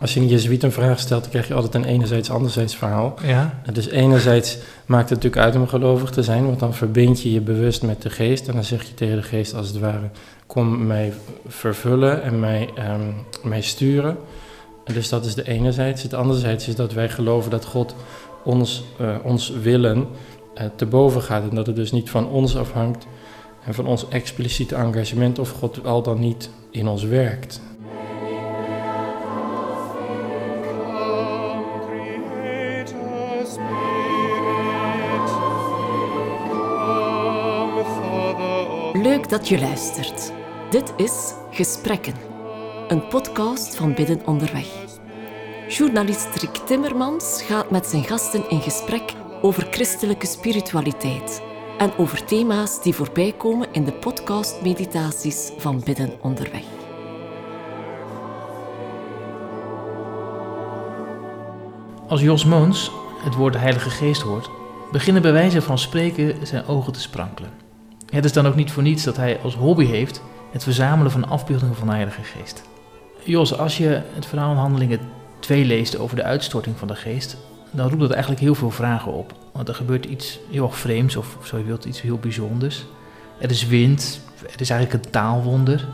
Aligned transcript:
Als 0.00 0.14
je 0.14 0.20
een 0.20 0.28
jezuïet 0.28 0.62
een 0.62 0.72
vraag 0.72 0.98
stelt, 0.98 1.20
dan 1.22 1.30
krijg 1.30 1.48
je 1.48 1.54
altijd 1.54 1.74
een 1.74 1.84
enerzijds 1.84 2.30
anderzijds 2.30 2.76
verhaal. 2.76 3.14
Ja. 3.26 3.60
Dus 3.72 3.88
enerzijds 3.88 4.58
maakt 4.86 5.10
het 5.10 5.22
natuurlijk 5.22 5.44
uit 5.44 5.56
om 5.56 5.68
gelovig 5.68 6.10
te 6.10 6.22
zijn, 6.22 6.46
want 6.46 6.58
dan 6.58 6.74
verbind 6.74 7.22
je 7.22 7.32
je 7.32 7.40
bewust 7.40 7.82
met 7.82 8.02
de 8.02 8.10
geest 8.10 8.48
en 8.48 8.54
dan 8.54 8.64
zeg 8.64 8.82
je 8.82 8.94
tegen 8.94 9.16
de 9.16 9.22
geest 9.22 9.54
als 9.54 9.68
het 9.68 9.78
ware, 9.78 10.10
kom 10.46 10.86
mij 10.86 11.12
vervullen 11.46 12.22
en 12.22 12.40
mij, 12.40 12.70
ehm, 12.74 13.00
mij 13.42 13.60
sturen. 13.60 14.16
En 14.84 14.94
dus 14.94 15.08
dat 15.08 15.24
is 15.24 15.34
de 15.34 15.48
enerzijds. 15.48 16.02
Het 16.02 16.14
anderzijds 16.14 16.68
is 16.68 16.74
dat 16.74 16.92
wij 16.92 17.08
geloven 17.08 17.50
dat 17.50 17.64
God 17.64 17.94
ons, 18.44 18.84
eh, 18.98 19.16
ons 19.22 19.50
willen 19.62 20.06
eh, 20.54 20.66
te 20.74 20.86
boven 20.86 21.22
gaat 21.22 21.48
en 21.48 21.54
dat 21.54 21.66
het 21.66 21.76
dus 21.76 21.92
niet 21.92 22.10
van 22.10 22.28
ons 22.28 22.56
afhangt 22.56 23.06
en 23.64 23.74
van 23.74 23.86
ons 23.86 24.08
expliciete 24.08 24.74
engagement 24.74 25.38
of 25.38 25.50
God 25.50 25.84
al 25.84 26.02
dan 26.02 26.20
niet 26.20 26.50
in 26.70 26.88
ons 26.88 27.02
werkt. 27.02 27.60
Leuk 39.02 39.28
dat 39.28 39.48
je 39.48 39.58
luistert. 39.58 40.32
Dit 40.70 40.92
is 40.96 41.32
Gesprekken, 41.50 42.14
een 42.88 43.08
podcast 43.08 43.76
van 43.76 43.94
Bidden 43.94 44.26
Onderweg. 44.26 44.66
Journalist 45.68 46.34
Rick 46.34 46.54
Timmermans 46.54 47.42
gaat 47.42 47.70
met 47.70 47.86
zijn 47.86 48.04
gasten 48.04 48.50
in 48.50 48.60
gesprek 48.60 49.12
over 49.42 49.66
christelijke 49.70 50.26
spiritualiteit 50.26 51.42
en 51.78 51.92
over 51.96 52.24
thema's 52.24 52.82
die 52.82 52.94
voorbij 52.94 53.32
komen 53.32 53.68
in 53.72 53.84
de 53.84 53.92
podcast-meditaties 53.92 55.52
van 55.58 55.82
Bidden 55.84 56.12
Onderweg. 56.22 56.64
Als 62.08 62.20
Jos 62.20 62.44
Moons 62.44 62.90
het 63.22 63.34
woord 63.34 63.56
Heilige 63.56 63.90
Geest 63.90 64.22
hoort, 64.22 64.50
beginnen 64.92 65.22
bij 65.22 65.32
wijze 65.32 65.62
van 65.62 65.78
spreken 65.78 66.46
zijn 66.46 66.66
ogen 66.66 66.92
te 66.92 67.00
sprankelen. 67.00 67.57
Het 68.10 68.24
is 68.24 68.32
dan 68.32 68.46
ook 68.46 68.54
niet 68.54 68.70
voor 68.70 68.82
niets 68.82 69.04
dat 69.04 69.16
hij 69.16 69.38
als 69.42 69.54
hobby 69.54 69.84
heeft 69.84 70.22
het 70.52 70.62
verzamelen 70.62 71.12
van 71.12 71.28
afbeeldingen 71.28 71.74
van 71.74 71.86
de 71.86 71.92
Heilige 71.92 72.22
Geest. 72.22 72.62
Jos, 73.24 73.58
als 73.58 73.78
je 73.78 74.02
het 74.14 74.26
verhaal 74.26 74.50
in 74.50 74.56
Handelingen 74.56 75.00
2 75.38 75.64
leest 75.64 75.98
over 75.98 76.16
de 76.16 76.22
uitstorting 76.22 76.78
van 76.78 76.88
de 76.88 76.94
Geest, 76.94 77.36
dan 77.70 77.88
roept 77.88 78.00
dat 78.00 78.10
eigenlijk 78.10 78.40
heel 78.40 78.54
veel 78.54 78.70
vragen 78.70 79.12
op. 79.12 79.32
Want 79.52 79.68
er 79.68 79.74
gebeurt 79.74 80.04
iets 80.04 80.38
heel 80.50 80.66
erg 80.66 80.78
vreemds, 80.78 81.16
of 81.16 81.38
zo 81.42 81.58
je 81.58 81.64
wilt, 81.64 81.84
iets 81.84 82.00
heel 82.00 82.18
bijzonders. 82.18 82.84
Er 83.38 83.50
is 83.50 83.66
wind, 83.66 84.20
er 84.54 84.60
is 84.60 84.70
eigenlijk 84.70 85.04
een 85.04 85.10
taalwonder. 85.10 85.86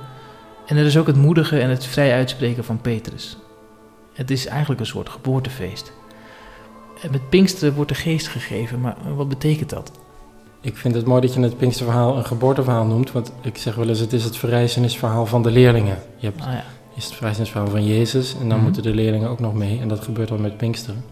En 0.67 0.77
er 0.77 0.85
is 0.85 0.99
ook 0.99 1.07
het 1.07 1.17
moedige 1.17 1.61
en 1.61 1.69
het 1.69 1.87
vrij 1.87 2.13
uitspreken 2.13 2.65
van 2.65 2.81
Petrus. 2.81 3.37
Het 4.13 4.31
is 4.31 4.47
eigenlijk 4.47 4.81
een 4.81 4.87
soort 4.87 5.09
geboortefeest. 5.09 5.93
En 7.03 7.11
met 7.11 7.29
Pinksteren 7.29 7.75
wordt 7.75 7.91
de 7.91 7.97
geest 7.97 8.29
gegeven, 8.29 8.81
maar 8.81 8.97
wat 9.15 9.29
betekent 9.29 9.71
dat? 9.71 9.91
Ik 10.65 10.77
vind 10.77 10.95
het 10.95 11.07
mooi 11.07 11.21
dat 11.21 11.35
je 11.35 11.41
het 11.41 11.57
Pinksterverhaal 11.57 12.17
een 12.17 12.25
geboorteverhaal 12.25 12.85
noemt, 12.85 13.13
want 13.13 13.33
ik 13.43 13.57
zeg 13.57 13.75
wel 13.75 13.89
eens, 13.89 13.99
het 13.99 14.13
is 14.13 14.25
het 14.25 14.37
verrijzenisverhaal 14.37 15.27
van 15.27 15.43
de 15.43 15.51
leerlingen. 15.51 15.99
Je 16.17 16.27
hebt 16.27 16.41
Ah 16.41 16.53
ja. 16.53 16.65
is 16.97 17.05
het 17.05 17.15
verrijzenisverhaal 17.15 17.69
van 17.69 17.87
Jezus 17.87 18.33
en 18.33 18.39
dan 18.49 18.49
Mhm. 18.49 18.63
moeten 18.63 18.83
de 18.83 18.95
leerlingen 18.95 19.29
ook 19.29 19.41
nog 19.41 19.55
mee 19.55 19.79
en 19.81 19.89
dat 19.89 20.01
gebeurt 20.05 20.29
dan 20.29 20.41
met 20.41 20.57
Pinksteren. 20.57 21.05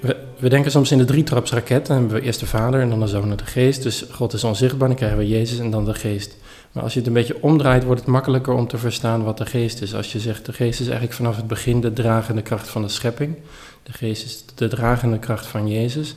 We, 0.00 0.16
we 0.38 0.48
denken 0.48 0.70
soms 0.70 0.92
in 0.92 0.98
de 0.98 1.04
drietrapsraket, 1.04 1.86
dan 1.86 1.96
hebben 1.96 2.14
we 2.16 2.22
eerst 2.22 2.40
de 2.40 2.46
Vader 2.46 2.80
en 2.80 2.88
dan 2.88 3.00
de 3.00 3.06
Zoon 3.06 3.30
en 3.30 3.36
de 3.36 3.46
Geest. 3.46 3.82
Dus 3.82 4.04
God 4.10 4.32
is 4.32 4.44
onzichtbaar, 4.44 4.88
dan 4.88 4.96
krijgen 4.96 5.18
we 5.18 5.28
Jezus 5.28 5.58
en 5.58 5.70
dan 5.70 5.84
de 5.84 5.94
Geest. 5.94 6.36
Maar 6.72 6.82
als 6.82 6.92
je 6.92 6.98
het 6.98 7.08
een 7.08 7.14
beetje 7.14 7.42
omdraait, 7.42 7.84
wordt 7.84 8.00
het 8.00 8.10
makkelijker 8.10 8.52
om 8.54 8.66
te 8.68 8.78
verstaan 8.78 9.24
wat 9.24 9.38
de 9.38 9.46
Geest 9.46 9.82
is. 9.82 9.94
Als 9.94 10.12
je 10.12 10.20
zegt, 10.20 10.46
de 10.46 10.52
Geest 10.52 10.80
is 10.80 10.86
eigenlijk 10.86 11.16
vanaf 11.16 11.36
het 11.36 11.46
begin 11.46 11.80
de 11.80 11.92
dragende 11.92 12.42
kracht 12.42 12.68
van 12.68 12.82
de 12.82 12.88
schepping. 12.88 13.36
De 13.82 13.92
Geest 13.92 14.24
is 14.24 14.44
de 14.54 14.68
dragende 14.68 15.18
kracht 15.18 15.46
van 15.46 15.68
Jezus. 15.68 16.16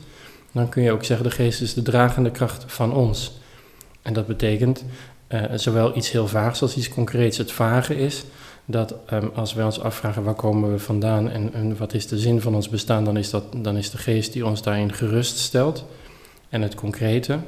Dan 0.52 0.68
kun 0.68 0.82
je 0.82 0.92
ook 0.92 1.04
zeggen, 1.04 1.28
de 1.28 1.32
Geest 1.32 1.60
is 1.60 1.74
de 1.74 1.82
dragende 1.82 2.30
kracht 2.30 2.64
van 2.66 2.92
ons. 2.92 3.38
En 4.02 4.12
dat 4.12 4.26
betekent 4.26 4.84
eh, 5.26 5.42
zowel 5.54 5.96
iets 5.96 6.10
heel 6.10 6.28
vaags 6.28 6.62
als 6.62 6.76
iets 6.76 6.88
concreets. 6.88 7.38
Het 7.38 7.52
vage 7.52 7.96
is 7.96 8.24
dat 8.64 8.94
ehm, 9.06 9.26
als 9.34 9.54
wij 9.54 9.64
ons 9.64 9.80
afvragen 9.80 10.22
waar 10.22 10.34
komen 10.34 10.72
we 10.72 10.78
vandaan 10.78 11.30
en, 11.30 11.52
en 11.52 11.76
wat 11.76 11.94
is 11.94 12.06
de 12.06 12.18
zin 12.18 12.40
van 12.40 12.54
ons 12.54 12.68
bestaan, 12.68 13.04
dan 13.04 13.16
is, 13.16 13.30
dat, 13.30 13.44
dan 13.56 13.76
is 13.76 13.90
de 13.90 13.98
geest 13.98 14.32
die 14.32 14.46
ons 14.46 14.62
daarin 14.62 14.92
geruststelt. 14.92 15.84
En 16.48 16.62
het 16.62 16.74
concrete 16.74 17.38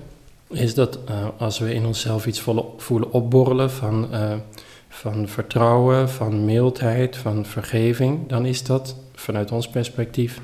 is 0.49 0.75
dat 0.75 0.99
eh, 1.05 1.27
als 1.39 1.59
we 1.59 1.75
in 1.75 1.87
onszelf 1.87 2.27
iets 2.27 2.41
voelen 2.77 3.13
opborrelen 3.13 3.71
van, 3.71 4.13
eh, 4.13 4.33
van 4.89 5.29
vertrouwen, 5.29 6.11
van 6.11 6.45
mildheid, 6.45 7.17
van 7.17 7.47
vergeving, 7.47 8.29
dan 8.29 8.47
is 8.47 8.63
dat 8.63 8.97
vanuit 9.15 9.53
ons 9.53 9.69
perspectief 9.69 10.41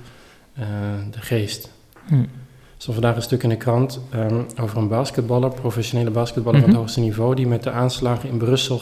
de 1.11 1.21
geest. 1.21 1.71
Hm. 2.07 2.25
Stond 2.81 2.97
vandaag 2.99 3.17
een 3.17 3.23
stuk 3.23 3.43
in 3.43 3.49
de 3.49 3.57
krant 3.57 4.01
ehm, 4.11 4.41
over 4.61 4.79
een 4.79 4.89
basketballer, 4.89 5.51
professionele 5.51 6.11
basketballer 6.11 6.59
van 6.61 6.69
Mhm. 6.69 6.79
het 6.79 6.79
hoogste 6.87 7.01
niveau, 7.01 7.35
die 7.35 7.47
met 7.47 7.63
de 7.63 7.71
aanslagen 7.71 8.29
in 8.29 8.37
Brussel 8.37 8.81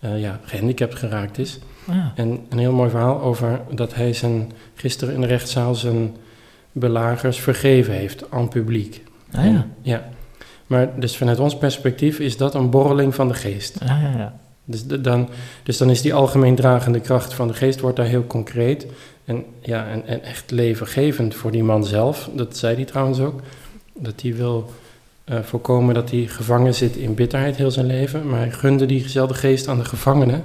eh, 0.00 0.20
ja, 0.20 0.40
gehandicapt 0.42 0.94
geraakt 0.94 1.38
is. 1.38 1.58
Ah, 1.88 1.94
ja. 1.94 2.12
En 2.14 2.40
een 2.48 2.58
heel 2.58 2.72
mooi 2.72 2.90
verhaal 2.90 3.20
over 3.20 3.60
dat 3.70 3.94
hij 3.94 4.12
zijn, 4.12 4.52
gisteren 4.74 5.14
in 5.14 5.20
de 5.20 5.26
rechtszaal 5.26 5.74
zijn 5.74 6.16
belagers 6.72 7.40
vergeven 7.40 7.94
heeft 7.94 8.30
aan 8.30 8.48
publiek. 8.48 9.02
Ah, 9.32 9.44
ja. 9.44 9.50
En- 9.50 9.72
ja. 9.82 10.08
Maar 10.66 11.00
dus 11.00 11.16
vanuit 11.16 11.38
ons 11.38 11.56
perspectief 11.58 12.18
is 12.18 12.36
dat 12.36 12.54
een 12.54 12.70
borreling 12.70 13.14
van 13.14 13.28
de 13.28 13.34
geest. 13.34 13.80
Ah, 13.82 13.88
ja, 13.88 14.12
ja. 14.18 14.34
Dus, 14.64 14.86
de- 14.86 15.00
dan, 15.00 15.28
dus 15.62 15.76
dan 15.76 15.90
is 15.90 16.02
die 16.02 16.14
algemeen 16.14 16.54
dragende 16.54 17.00
kracht 17.00 17.34
van 17.34 17.48
de 17.48 17.54
geest 17.54 17.80
wordt 17.80 17.96
daar 17.96 18.06
heel 18.06 18.26
concreet. 18.26 18.86
En, 19.28 19.44
ja, 19.62 19.86
en, 19.86 20.06
en 20.06 20.22
echt 20.22 20.50
levengevend 20.50 21.34
voor 21.34 21.50
die 21.50 21.62
man 21.64 21.84
zelf. 21.84 22.30
Dat 22.34 22.56
zei 22.56 22.74
hij 22.74 22.84
trouwens 22.84 23.20
ook. 23.20 23.40
Dat 23.94 24.20
hij 24.22 24.34
wil 24.34 24.70
eh, 25.24 25.38
voorkomen 25.42 25.94
dat 25.94 26.10
hij 26.10 26.26
gevangen 26.26 26.74
zit 26.74 26.96
in 26.96 27.14
bitterheid 27.14 27.56
heel 27.56 27.70
zijn 27.70 27.86
leven. 27.86 28.28
Maar 28.28 28.38
hij 28.38 28.50
gunde 28.50 28.86
diezelfde 28.86 29.34
geest 29.34 29.68
aan 29.68 29.78
de 29.78 29.84
gevangenen. 29.84 30.44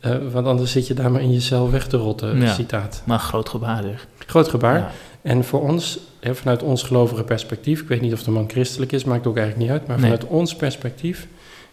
eh, 0.00 0.16
want 0.32 0.46
anders 0.46 0.72
zit 0.72 0.86
je 0.86 0.94
daar 0.94 1.10
maar 1.10 1.20
in 1.20 1.32
je 1.32 1.40
cel 1.40 1.70
weg 1.70 1.86
te 1.86 1.96
rotten. 1.96 2.40
Ja. 2.40 2.54
Citaat. 2.54 3.02
Maar 3.04 3.18
groot 3.18 3.48
gebaar 3.48 3.82
zeg. 3.82 4.06
Groot 4.26 4.48
gebaar. 4.48 4.78
Ja. 4.78 4.90
En 5.22 5.44
voor 5.44 5.60
ons, 5.62 5.98
hè, 6.20 6.34
vanuit 6.34 6.62
ons 6.62 6.82
gelovige 6.82 7.22
perspectief, 7.24 7.80
ik 7.80 7.88
weet 7.88 8.00
niet 8.00 8.12
of 8.12 8.22
de 8.22 8.30
man 8.30 8.48
christelijk 8.50 8.92
is, 8.92 9.04
maakt 9.04 9.26
ook 9.26 9.36
eigenlijk 9.36 9.66
niet 9.68 9.78
uit, 9.78 9.86
maar 9.88 10.00
Nee. 10.00 10.10
vanuit 10.10 10.30
ons 10.30 10.56
perspectief 10.56 11.26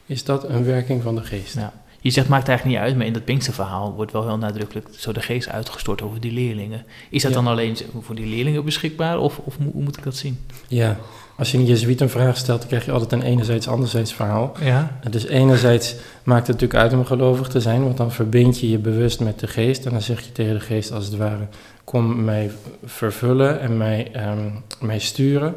is 0.05 0.23
dat 0.23 0.49
een 0.49 0.65
werking 0.65 1.03
van 1.03 1.15
de 1.15 1.21
geest. 1.23 1.55
Ja. 1.55 1.73
Je 2.03 2.09
zegt, 2.09 2.27
maakt 2.27 2.47
eigenlijk 2.47 2.77
niet 2.77 2.87
uit, 2.87 2.97
maar 2.97 3.05
in 3.05 3.13
dat 3.13 3.25
Pinksterverhaal 3.25 3.93
wordt 3.93 4.11
wel 4.11 4.27
heel 4.27 4.37
nadrukkelijk 4.37 4.87
zo 4.97 5.11
de 5.11 5.21
geest 5.21 5.49
uitgestort 5.49 6.01
over 6.01 6.19
die 6.19 6.31
leerlingen. 6.31 6.85
Is 7.09 7.21
dat 7.21 7.31
Ja. 7.31 7.37
dan 7.37 7.47
alleen 7.47 7.77
voor 8.01 8.15
die 8.15 8.25
leerlingen 8.25 8.65
beschikbaar 8.65 9.19
of, 9.19 9.37
of 9.43 9.57
hoe 9.73 9.83
moet 9.83 9.97
ik 9.97 10.03
dat 10.03 10.15
zien? 10.15 10.39
Ja, 10.67 10.97
als 11.37 11.51
je 11.51 11.57
een 11.57 11.65
jezuïet 11.65 12.01
een 12.01 12.09
vraag 12.09 12.37
stelt, 12.37 12.59
dan 12.59 12.67
krijg 12.67 12.85
je 12.85 12.91
altijd 12.91 13.11
een 13.11 13.21
enerzijds 13.21 13.67
anderzijds 13.67 14.13
verhaal. 14.13 14.53
Ja. 14.61 14.99
Dus 15.09 15.25
enerzijds 15.27 15.95
maakt 16.23 16.47
het 16.47 16.55
natuurlijk 16.61 16.79
uit 16.83 16.93
om 16.93 17.05
gelovig 17.05 17.47
te 17.47 17.59
zijn, 17.61 17.83
want 17.83 17.97
dan 17.97 18.11
verbind 18.11 18.59
je 18.59 18.69
je 18.69 18.77
bewust 18.77 19.19
met 19.19 19.39
de 19.39 19.47
geest 19.47 19.85
en 19.85 19.91
dan 19.91 20.01
zeg 20.01 20.21
je 20.25 20.31
tegen 20.31 20.53
de 20.53 20.59
geest 20.59 20.91
als 20.91 21.05
het 21.05 21.15
ware, 21.17 21.47
kom 21.83 22.23
mij 22.23 22.51
vervullen 22.85 23.59
en 23.59 23.77
mij, 23.77 24.09
ehm, 24.13 24.49
mij 24.79 24.99
sturen. 24.99 25.55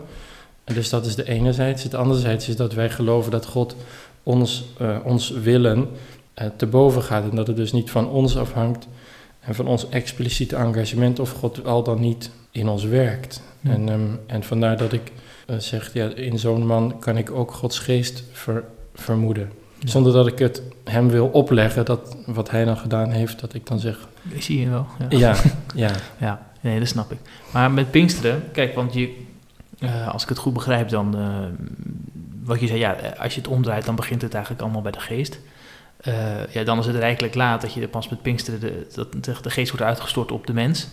En 0.64 0.74
Dus 0.74 0.88
dat 0.90 1.06
is 1.06 1.14
de 1.14 1.28
enerzijds. 1.28 1.82
Het 1.82 1.94
anderzijds 1.94 2.48
is 2.48 2.56
dat 2.56 2.72
wij 2.72 2.90
geloven 2.90 3.30
dat 3.30 3.46
God 3.46 3.76
ons, 4.22 4.64
eh, 4.78 4.96
ons 5.04 5.30
willen 5.30 5.88
te 6.56 6.66
boven 6.66 7.02
gaat 7.02 7.30
en 7.30 7.36
dat 7.36 7.46
het 7.46 7.56
dus 7.56 7.72
niet 7.72 7.90
van 7.90 8.08
ons 8.08 8.36
afhangt 8.36 8.88
en 9.40 9.54
van 9.54 9.66
ons 9.66 9.88
expliciete 9.88 10.56
engagement 10.56 11.18
of 11.18 11.30
God 11.30 11.64
al 11.64 11.82
dan 11.82 12.00
niet 12.00 12.30
in 12.50 12.68
ons 12.68 12.84
werkt. 12.84 13.42
Ja. 13.60 13.70
En, 13.70 13.88
ehm, 13.88 14.00
en 14.26 14.42
vandaar 14.42 14.76
dat 14.76 14.92
ik 14.92 15.12
eh, 15.46 15.56
zeg, 15.56 15.90
ja, 15.92 16.08
in 16.14 16.38
zo'n 16.38 16.66
man 16.66 16.98
kan 16.98 17.16
ik 17.16 17.30
ook 17.30 17.52
Gods 17.52 17.78
geest 17.78 18.24
ver- 18.32 18.64
vermoeden. 18.94 19.50
Ja. 19.78 19.88
Zonder 19.88 20.12
dat 20.12 20.26
ik 20.26 20.38
het 20.38 20.62
hem 20.84 21.08
wil 21.08 21.26
opleggen, 21.26 21.84
dat 21.84 22.16
wat 22.26 22.50
hij 22.50 22.64
dan 22.64 22.76
gedaan 22.76 23.10
heeft, 23.10 23.40
dat 23.40 23.54
ik 23.54 23.66
dan 23.66 23.78
zeg, 23.78 24.08
Ik 24.28 24.42
zie 24.42 24.60
je 24.60 24.70
wel. 24.70 24.86
Ja. 24.98 25.18
ja, 25.18 25.34
ja, 25.86 25.90
Ja, 26.18 26.46
nee, 26.60 26.78
dat 26.78 26.88
snap 26.88 27.12
ik. 27.12 27.18
Maar 27.52 27.70
met 27.70 27.90
Pinksteren, 27.90 28.42
kijk, 28.52 28.74
want 28.74 28.92
je, 28.94 29.16
eh, 29.78 30.08
als 30.08 30.22
ik 30.22 30.28
het 30.28 30.38
goed 30.38 30.52
begrijp, 30.52 30.88
dan, 30.88 31.16
eh, 31.16 31.28
wat 32.44 32.60
je 32.60 32.66
zei, 32.66 32.78
ja, 32.78 32.94
eh, 32.94 33.20
als 33.22 33.34
je 33.34 33.40
het 33.40 33.48
omdraait, 33.50 33.84
dan 33.84 33.96
begint 33.96 34.22
het 34.22 34.32
eigenlijk 34.34 34.62
allemaal 34.62 34.82
bij 34.82 34.92
de 34.92 35.00
geest. 35.00 35.38
Eh, 35.96 36.14
ja, 36.52 36.64
dan 36.64 36.78
is 36.78 36.86
het 36.86 36.96
rijkelijk 36.96 37.34
laat 37.34 37.60
dat 37.60 37.72
je 37.72 37.88
pas 37.88 38.08
met 38.08 38.22
Pinksteren, 38.22 38.60
de, 38.60 38.86
dat 38.94 39.12
de, 39.12 39.34
de 39.42 39.50
geest 39.50 39.70
wordt 39.70 39.86
uitgestort 39.86 40.32
op 40.32 40.46
de 40.46 40.52
mens. 40.52 40.86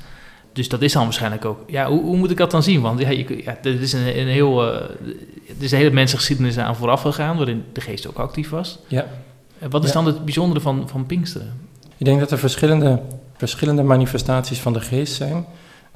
Dus 0.53 0.69
dat 0.69 0.81
is 0.81 0.93
dan 0.93 1.03
waarschijnlijk 1.03 1.45
ook. 1.45 1.63
Ja, 1.67 1.87
hoe, 1.89 2.01
hoe 2.01 2.17
moet 2.17 2.31
ik 2.31 2.37
dat 2.37 2.51
dan 2.51 2.63
zien? 2.63 2.81
Want 2.81 2.99
ja, 2.99 3.09
je, 3.09 3.41
ja, 3.43 3.57
er 3.63 3.81
is 3.81 3.93
een, 3.93 4.19
een 4.19 4.27
heel. 4.27 4.73
eh, 4.73 4.81
er 5.57 5.63
is 5.63 5.71
een 5.71 5.77
hele 5.77 5.91
mensengeschiedenis 5.91 6.57
aan 6.57 6.75
vooraf 6.75 7.01
gegaan, 7.01 7.37
waarin 7.37 7.63
de 7.73 7.81
geest 7.81 8.07
ook 8.07 8.17
actief 8.17 8.49
was. 8.49 8.79
ja. 8.87 9.05
Eh, 9.59 9.69
wat 9.69 9.83
is 9.83 9.87
Ja. 9.89 9.95
dan 9.95 10.05
het 10.05 10.23
bijzondere 10.25 10.59
van, 10.61 10.89
van 10.89 11.05
Pinksteren? 11.05 11.53
Ik 11.97 12.05
denk 12.05 12.19
dat 12.19 12.31
er 12.31 12.37
verschillende, 12.39 13.01
verschillende 13.37 13.83
manifestaties 13.83 14.59
van 14.59 14.73
de 14.73 14.81
geest 14.81 15.13
zijn. 15.13 15.45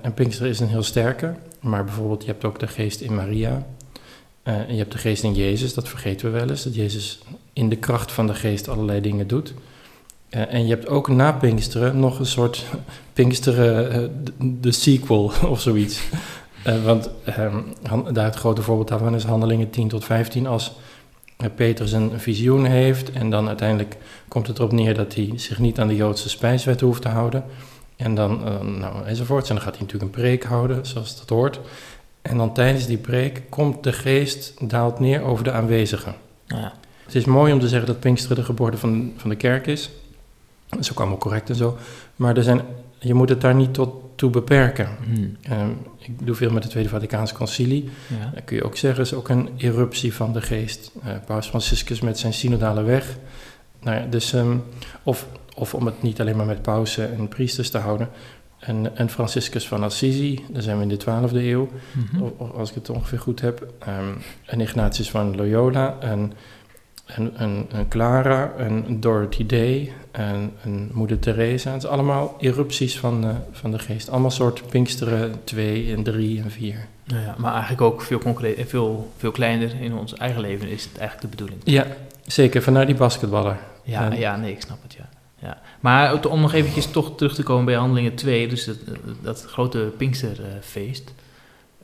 En 0.02 0.14
Pinkster 0.14 0.48
is 0.48 0.60
een 0.60 0.68
heel 0.68 0.84
sterke, 0.84 1.36
maar 1.60 1.84
bijvoorbeeld 1.84 2.22
je 2.24 2.32
hebt 2.32 2.46
ook 2.46 2.60
de 2.60 2.68
geest 2.68 3.02
in 3.02 3.16
Maria. 3.16 3.66
En 4.44 4.66
je 4.72 4.78
hebt 4.78 4.92
de 4.92 4.98
geest 4.98 5.24
in 5.24 5.34
Jezus, 5.34 5.74
dat 5.74 5.88
vergeten 5.90 6.32
we 6.32 6.38
wel 6.40 6.50
eens. 6.50 6.64
Dat 6.64 6.76
Jezus 6.76 7.20
in 7.58 7.70
de 7.70 7.76
kracht 7.76 8.12
van 8.12 8.28
de 8.28 8.34
geest 8.34 8.68
allerlei 8.68 9.02
dingen 9.02 9.28
doet. 9.28 9.54
Eh, 10.30 10.54
en 10.54 10.64
je 10.64 10.70
hebt 10.70 10.88
ook 10.88 11.08
na 11.08 11.32
Pinksteren 11.32 12.00
nog 12.00 12.20
een 12.20 12.26
soort 12.26 12.66
Pinksteren, 13.14 13.92
eh, 13.92 14.10
de, 14.38 14.72
sequel 14.72 15.32
of 15.50 15.62
zoiets. 15.62 16.02
Eh, 16.64 16.84
want 16.84 17.10
ehm, 17.24 18.14
daar 18.14 18.26
het 18.26 18.36
grote 18.36 18.62
voorbeeld 18.62 18.88
daarvan 18.88 19.16
is 19.16 19.24
Handelingen 19.24 19.70
10 19.70 19.88
tot 19.88 20.06
15. 20.06 20.48
Als 20.48 20.76
Petrus 21.56 21.92
een 21.92 22.20
visioen 22.20 22.66
heeft 22.66 23.12
en 23.12 23.30
dan 23.30 23.48
uiteindelijk 23.48 23.98
komt 24.28 24.48
het 24.48 24.58
erop 24.58 24.72
neer 24.72 24.94
dat 24.94 25.16
hij 25.16 25.32
zich 25.36 25.60
niet 25.60 25.80
aan 25.80 25.88
de 25.88 25.96
Joodse 25.96 26.30
spijswet 26.30 26.82
hoeft 26.82 27.02
te 27.02 27.10
houden. 27.10 27.44
En 27.96 28.16
dan, 28.16 28.42
nou, 28.80 29.06
enzovoorts. 29.06 29.50
En 29.50 29.56
dan 29.56 29.64
gaat 29.64 29.76
hij 29.76 29.84
natuurlijk 29.86 30.16
een 30.16 30.22
preek 30.22 30.44
houden, 30.44 30.86
zoals 30.86 31.20
dat 31.20 31.30
hoort. 31.30 31.60
En 32.22 32.38
dan 32.38 32.54
tijdens 32.54 32.86
die 32.86 32.98
preek 32.98 33.42
komt 33.50 33.84
de 33.84 33.94
geest, 33.94 34.70
daalt 34.70 35.00
neer 35.00 35.22
over 35.22 35.44
de 35.44 35.52
aanwezigen. 35.52 36.16
Ja. 36.46 36.74
Het 37.08 37.16
is 37.16 37.26
mooi 37.26 37.54
om 37.54 37.60
te 37.60 37.68
zeggen 37.68 37.88
dat 37.88 38.00
Pinksteren 38.00 38.38
de 38.38 38.44
geboorte 38.44 38.78
van, 38.78 39.14
van 39.18 39.30
de 39.30 39.36
kerk 39.36 39.68
is. 39.68 39.90
Dat 40.70 40.80
is 40.80 40.92
ook 40.92 41.00
allemaal 41.00 41.18
correct 41.18 41.50
en 41.50 41.56
zo. 41.56 41.78
Maar 42.16 42.38
er 42.38 42.44
zijn, 42.44 42.62
je 43.00 43.14
moet 43.14 43.30
het 43.30 43.42
daar 43.42 43.56
niet 43.56 43.74
tot 43.74 43.94
toe 44.16 44.30
beperken. 44.30 44.88
Hmm. 45.06 45.38
Ehm, 45.42 45.70
ik 45.98 46.26
doe 46.26 46.36
veel 46.36 46.52
met 46.52 46.64
het 46.64 46.72
Tweede 46.72 46.90
Vaticaanse 46.90 47.34
Concilie. 47.34 47.90
Ja. 48.20 48.30
Dan 48.34 48.44
kun 48.44 48.56
je 48.56 48.64
ook 48.64 48.78
zeggen, 48.78 49.04
is 49.04 49.14
ook 49.14 49.30
een 49.30 49.50
eruptie 49.58 50.14
van 50.14 50.34
de 50.34 50.42
geest. 50.42 50.92
Eh, 51.04 51.12
Paus 51.26 51.48
Franciscus 51.48 52.02
met 52.02 52.20
zijn 52.20 52.34
synodale 52.34 52.84
weg. 52.84 53.18
Nou 53.82 53.98
ja, 53.98 54.06
dus, 54.10 54.34
ehm, 54.34 54.58
of, 55.04 55.28
of 55.56 55.74
om 55.74 55.86
het 55.86 56.02
niet 56.02 56.22
alleen 56.22 56.36
maar 56.38 56.46
met 56.46 56.62
pausen 56.62 57.14
en 57.18 57.28
priesters 57.28 57.70
te 57.70 57.78
houden. 57.78 58.10
En, 58.60 58.96
en 58.98 59.10
Franciscus 59.10 59.68
van 59.68 59.84
Assisi, 59.84 60.46
daar 60.50 60.62
zijn 60.62 60.78
we 60.78 60.84
in 60.84 60.90
de 60.90 60.98
12e 60.98 61.40
eeuw, 61.50 61.70
Mhm. 62.12 62.24
o- 62.24 62.36
o- 62.38 62.52
als 62.58 62.70
ik 62.70 62.76
het 62.76 62.90
ongeveer 62.90 63.20
goed 63.20 63.42
heb. 63.42 63.68
Ehm 63.80 64.04
en 64.46 64.60
Ignatius 64.62 65.10
van 65.10 65.36
Loyola, 65.36 65.98
en, 66.00 66.34
en, 67.08 67.38
en, 67.38 67.66
en 67.72 67.88
Clara, 67.88 68.54
en 68.58 69.00
Dorothy 69.00 69.46
Day, 69.46 69.92
en, 70.12 70.52
en 70.64 70.90
Moeder 70.94 71.20
Teresa. 71.20 71.72
Het 71.72 71.84
is 71.84 71.90
allemaal 71.90 72.36
erupties 72.40 73.00
van, 73.00 73.24
eh, 73.24 73.36
van 73.52 73.72
de 73.72 73.80
geest. 73.80 74.10
Allemaal 74.10 74.32
soort 74.32 74.68
Pinksteren 74.70 75.36
2 75.44 75.94
en 75.96 76.04
3 76.04 76.42
en 76.42 76.52
4. 76.52 76.88
Nou 77.06 77.22
ja, 77.22 77.36
maar 77.38 77.52
eigenlijk 77.52 77.82
ook 77.82 78.02
veel, 78.02 78.20
concreet, 78.20 78.70
veel, 78.70 79.12
veel 79.18 79.32
kleiner 79.32 79.82
in 79.82 79.94
ons 79.94 80.14
eigen 80.14 80.42
leven 80.42 80.68
is 80.70 80.84
het 80.84 80.98
eigenlijk 80.98 81.22
de 81.22 81.38
bedoeling. 81.38 81.62
Ja, 81.64 81.86
zeker. 82.26 82.62
Vanuit 82.62 82.88
die 82.88 82.96
basketballer. 82.96 83.58
Ja, 83.84 84.12
En- 84.12 84.20
ja 84.20 84.36
nee, 84.36 84.52
ik 84.52 84.62
snap 84.62 84.78
het, 84.84 84.94
ja. 84.94 85.10
ja. 85.36 85.62
Maar 85.80 86.26
om 86.28 86.42
nog 86.42 86.54
eventjes 86.54 86.86
toch 86.92 87.16
terug 87.18 87.36
te 87.36 87.44
komen 87.44 87.66
bij 87.66 87.76
Handelingen 87.76 88.16
2, 88.16 88.48
dus 88.48 88.66
dat, 88.66 88.78
dat 89.22 89.46
grote 89.48 89.92
Pinksterfeest. 89.98 91.14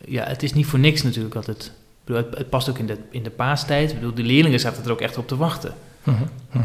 Ja, 0.05 0.23
het 0.23 0.43
is 0.43 0.53
niet 0.53 0.65
voor 0.65 0.79
niks 0.79 1.01
natuurlijk 1.03 1.33
dat 1.33 1.45
het... 1.45 1.71
bedoel, 2.05 2.23
Het, 2.23 2.38
het 2.38 2.50
past 2.50 2.69
ook 2.69 2.77
in 2.77 2.85
de, 2.85 2.97
in 3.09 3.23
de 3.23 3.29
paastijd. 3.29 3.89
Ik 3.91 3.95
bedoel, 4.00 4.13
de 4.13 4.23
leerlingen 4.23 4.59
zaten 4.59 4.83
er 4.83 4.91
ook 4.91 5.01
echt 5.01 5.17
op 5.17 5.27
te 5.27 5.35
wachten. 5.38 5.73
Mhm, 6.03 6.17
mhm. 6.51 6.63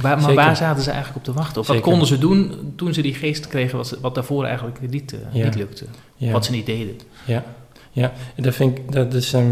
Waar, 0.00 0.12
maar 0.16 0.20
Zeker. 0.20 0.34
waar 0.44 0.56
zaten 0.56 0.82
ze 0.82 0.90
eigenlijk 0.90 1.26
op 1.26 1.32
te 1.34 1.38
wachten? 1.40 1.60
Of 1.60 1.66
wat 1.66 1.80
konden 1.80 2.06
ze 2.06 2.18
doen 2.18 2.72
toen 2.76 2.94
ze 2.94 3.00
die 3.02 3.14
geest 3.14 3.46
kregen, 3.46 3.76
wat, 3.76 3.86
ze- 3.86 3.98
wat 4.00 4.14
daarvoor 4.14 4.44
eigenlijk 4.44 4.90
niet, 4.90 5.12
eh, 5.12 5.18
Ja. 5.32 5.44
niet 5.44 5.54
lukte? 5.54 5.84
Ja. 6.16 6.32
Wat 6.32 6.44
ze 6.44 6.50
niet 6.50 6.66
deden. 6.66 6.96
Ja, 7.24 7.44
ja. 7.92 8.12
En 8.34 8.42
dat 8.42 8.54
vind 8.54 8.78
ik, 8.78 8.92
dat 8.92 9.14
is, 9.14 9.32
ehm, 9.32 9.50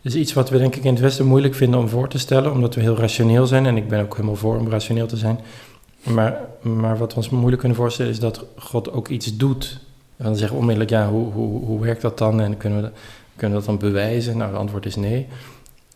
is 0.00 0.14
iets 0.14 0.32
wat 0.32 0.50
we 0.50 0.58
denk 0.58 0.76
ik 0.76 0.84
in 0.84 0.92
het 0.92 1.00
Westen 1.02 1.26
moeilijk 1.26 1.54
vinden 1.54 1.80
om 1.80 1.88
voor 1.88 2.08
te 2.08 2.18
stellen, 2.18 2.52
omdat 2.52 2.74
we 2.74 2.80
heel 2.80 2.96
rationeel 2.96 3.46
zijn 3.46 3.66
en 3.66 3.76
ik 3.76 3.88
ben 3.88 4.00
ook 4.00 4.14
helemaal 4.14 4.36
voor 4.36 4.56
om 4.58 4.68
rationeel 4.70 5.06
te 5.06 5.16
zijn. 5.16 5.38
Maar, 6.02 6.36
maar 6.62 6.98
wat 6.98 7.10
we 7.10 7.16
ons 7.16 7.28
moeilijk 7.30 7.58
kunnen 7.58 7.78
voorstellen 7.78 8.12
is 8.12 8.18
dat 8.20 8.44
God 8.58 8.92
ook 8.92 9.08
iets 9.08 9.36
doet. 9.36 9.80
En 10.16 10.24
dan 10.24 10.36
zeggen 10.36 10.54
we 10.54 10.60
onmiddellijk, 10.60 10.90
ja, 10.94 11.08
hoe, 11.08 11.32
hoe, 11.32 11.64
hoe 11.64 11.80
werkt 11.80 12.02
dat 12.02 12.18
dan 12.18 12.40
en 12.40 12.56
kunnen 12.56 12.78
we, 12.82 12.84
dat- 12.84 12.98
kunnen 13.36 13.58
we 13.58 13.66
dat 13.66 13.80
dan 13.80 13.90
bewijzen? 13.90 14.36
Nou, 14.36 14.50
het 14.50 14.60
antwoord 14.60 14.86
is 14.86 14.96
nee. 14.96 15.26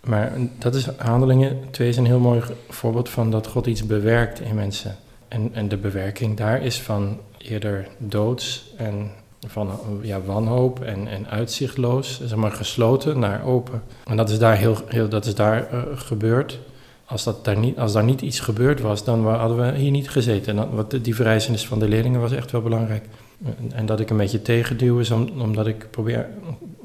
Maar 0.05 0.33
dat 0.59 0.75
is 0.75 0.89
Handelingen 0.97 1.59
2 1.71 1.89
is 1.89 1.97
een 1.97 2.07
heel 2.07 2.19
mooi 2.19 2.43
voorbeeld 2.69 3.09
van 3.09 3.31
dat 3.31 3.47
God 3.47 3.67
iets 3.67 3.87
bewerkt 3.87 4.41
in 4.41 4.55
mensen. 4.55 4.97
En, 5.29 5.51
en 5.53 5.69
de 5.69 5.77
bewerking 5.77 6.37
daar 6.37 6.63
is 6.63 6.81
van 6.81 7.19
eerder 7.39 7.89
doods 7.99 8.73
en 8.77 9.11
van 9.47 9.71
ja, 10.03 10.21
wanhoop 10.21 10.83
en, 10.83 11.09
en 11.09 11.29
uitzichtloos, 11.29 12.21
zeg 12.25 12.39
maar 12.39 12.53
gesloten 12.53 13.19
naar 13.19 13.45
open. 13.45 13.83
En 14.05 14.17
dat 14.17 14.31
is 14.31 14.39
daar, 14.39 14.57
heel, 14.57 14.77
heel, 14.87 15.09
dat 15.09 15.27
is 15.27 15.35
daar 15.35 15.69
eh, 15.71 15.83
gebeurd. 15.95 16.59
Als, 17.05 17.25
dat 17.25 17.45
daar 17.45 17.59
niet, 17.59 17.79
als 17.79 17.93
daar 17.93 18.05
niet 18.05 18.21
iets 18.21 18.41
gebeurd 18.41 18.81
was, 18.81 19.05
dan 19.05 19.27
hadden 19.27 19.57
we 19.57 19.79
hier 19.79 19.91
niet 19.91 20.11
gezeten. 20.11 20.51
En 20.51 20.57
dan, 20.57 20.75
wat 20.75 20.99
die 21.03 21.15
verrijzenis 21.15 21.67
van 21.67 21.79
de 21.79 21.89
leerlingen 21.89 22.21
was 22.21 22.33
echt 22.33 22.51
wel 22.51 22.63
belangrijk. 22.63 23.05
En, 23.45 23.73
en 23.73 23.87
dat 23.87 24.01
ik 24.01 24.11
een 24.11 24.17
beetje 24.17 24.43
tegenduw 24.43 24.99
is 24.99 25.11
om, 25.11 25.29
omdat 25.41 25.67
ik 25.67 25.91
probeer, 25.91 26.29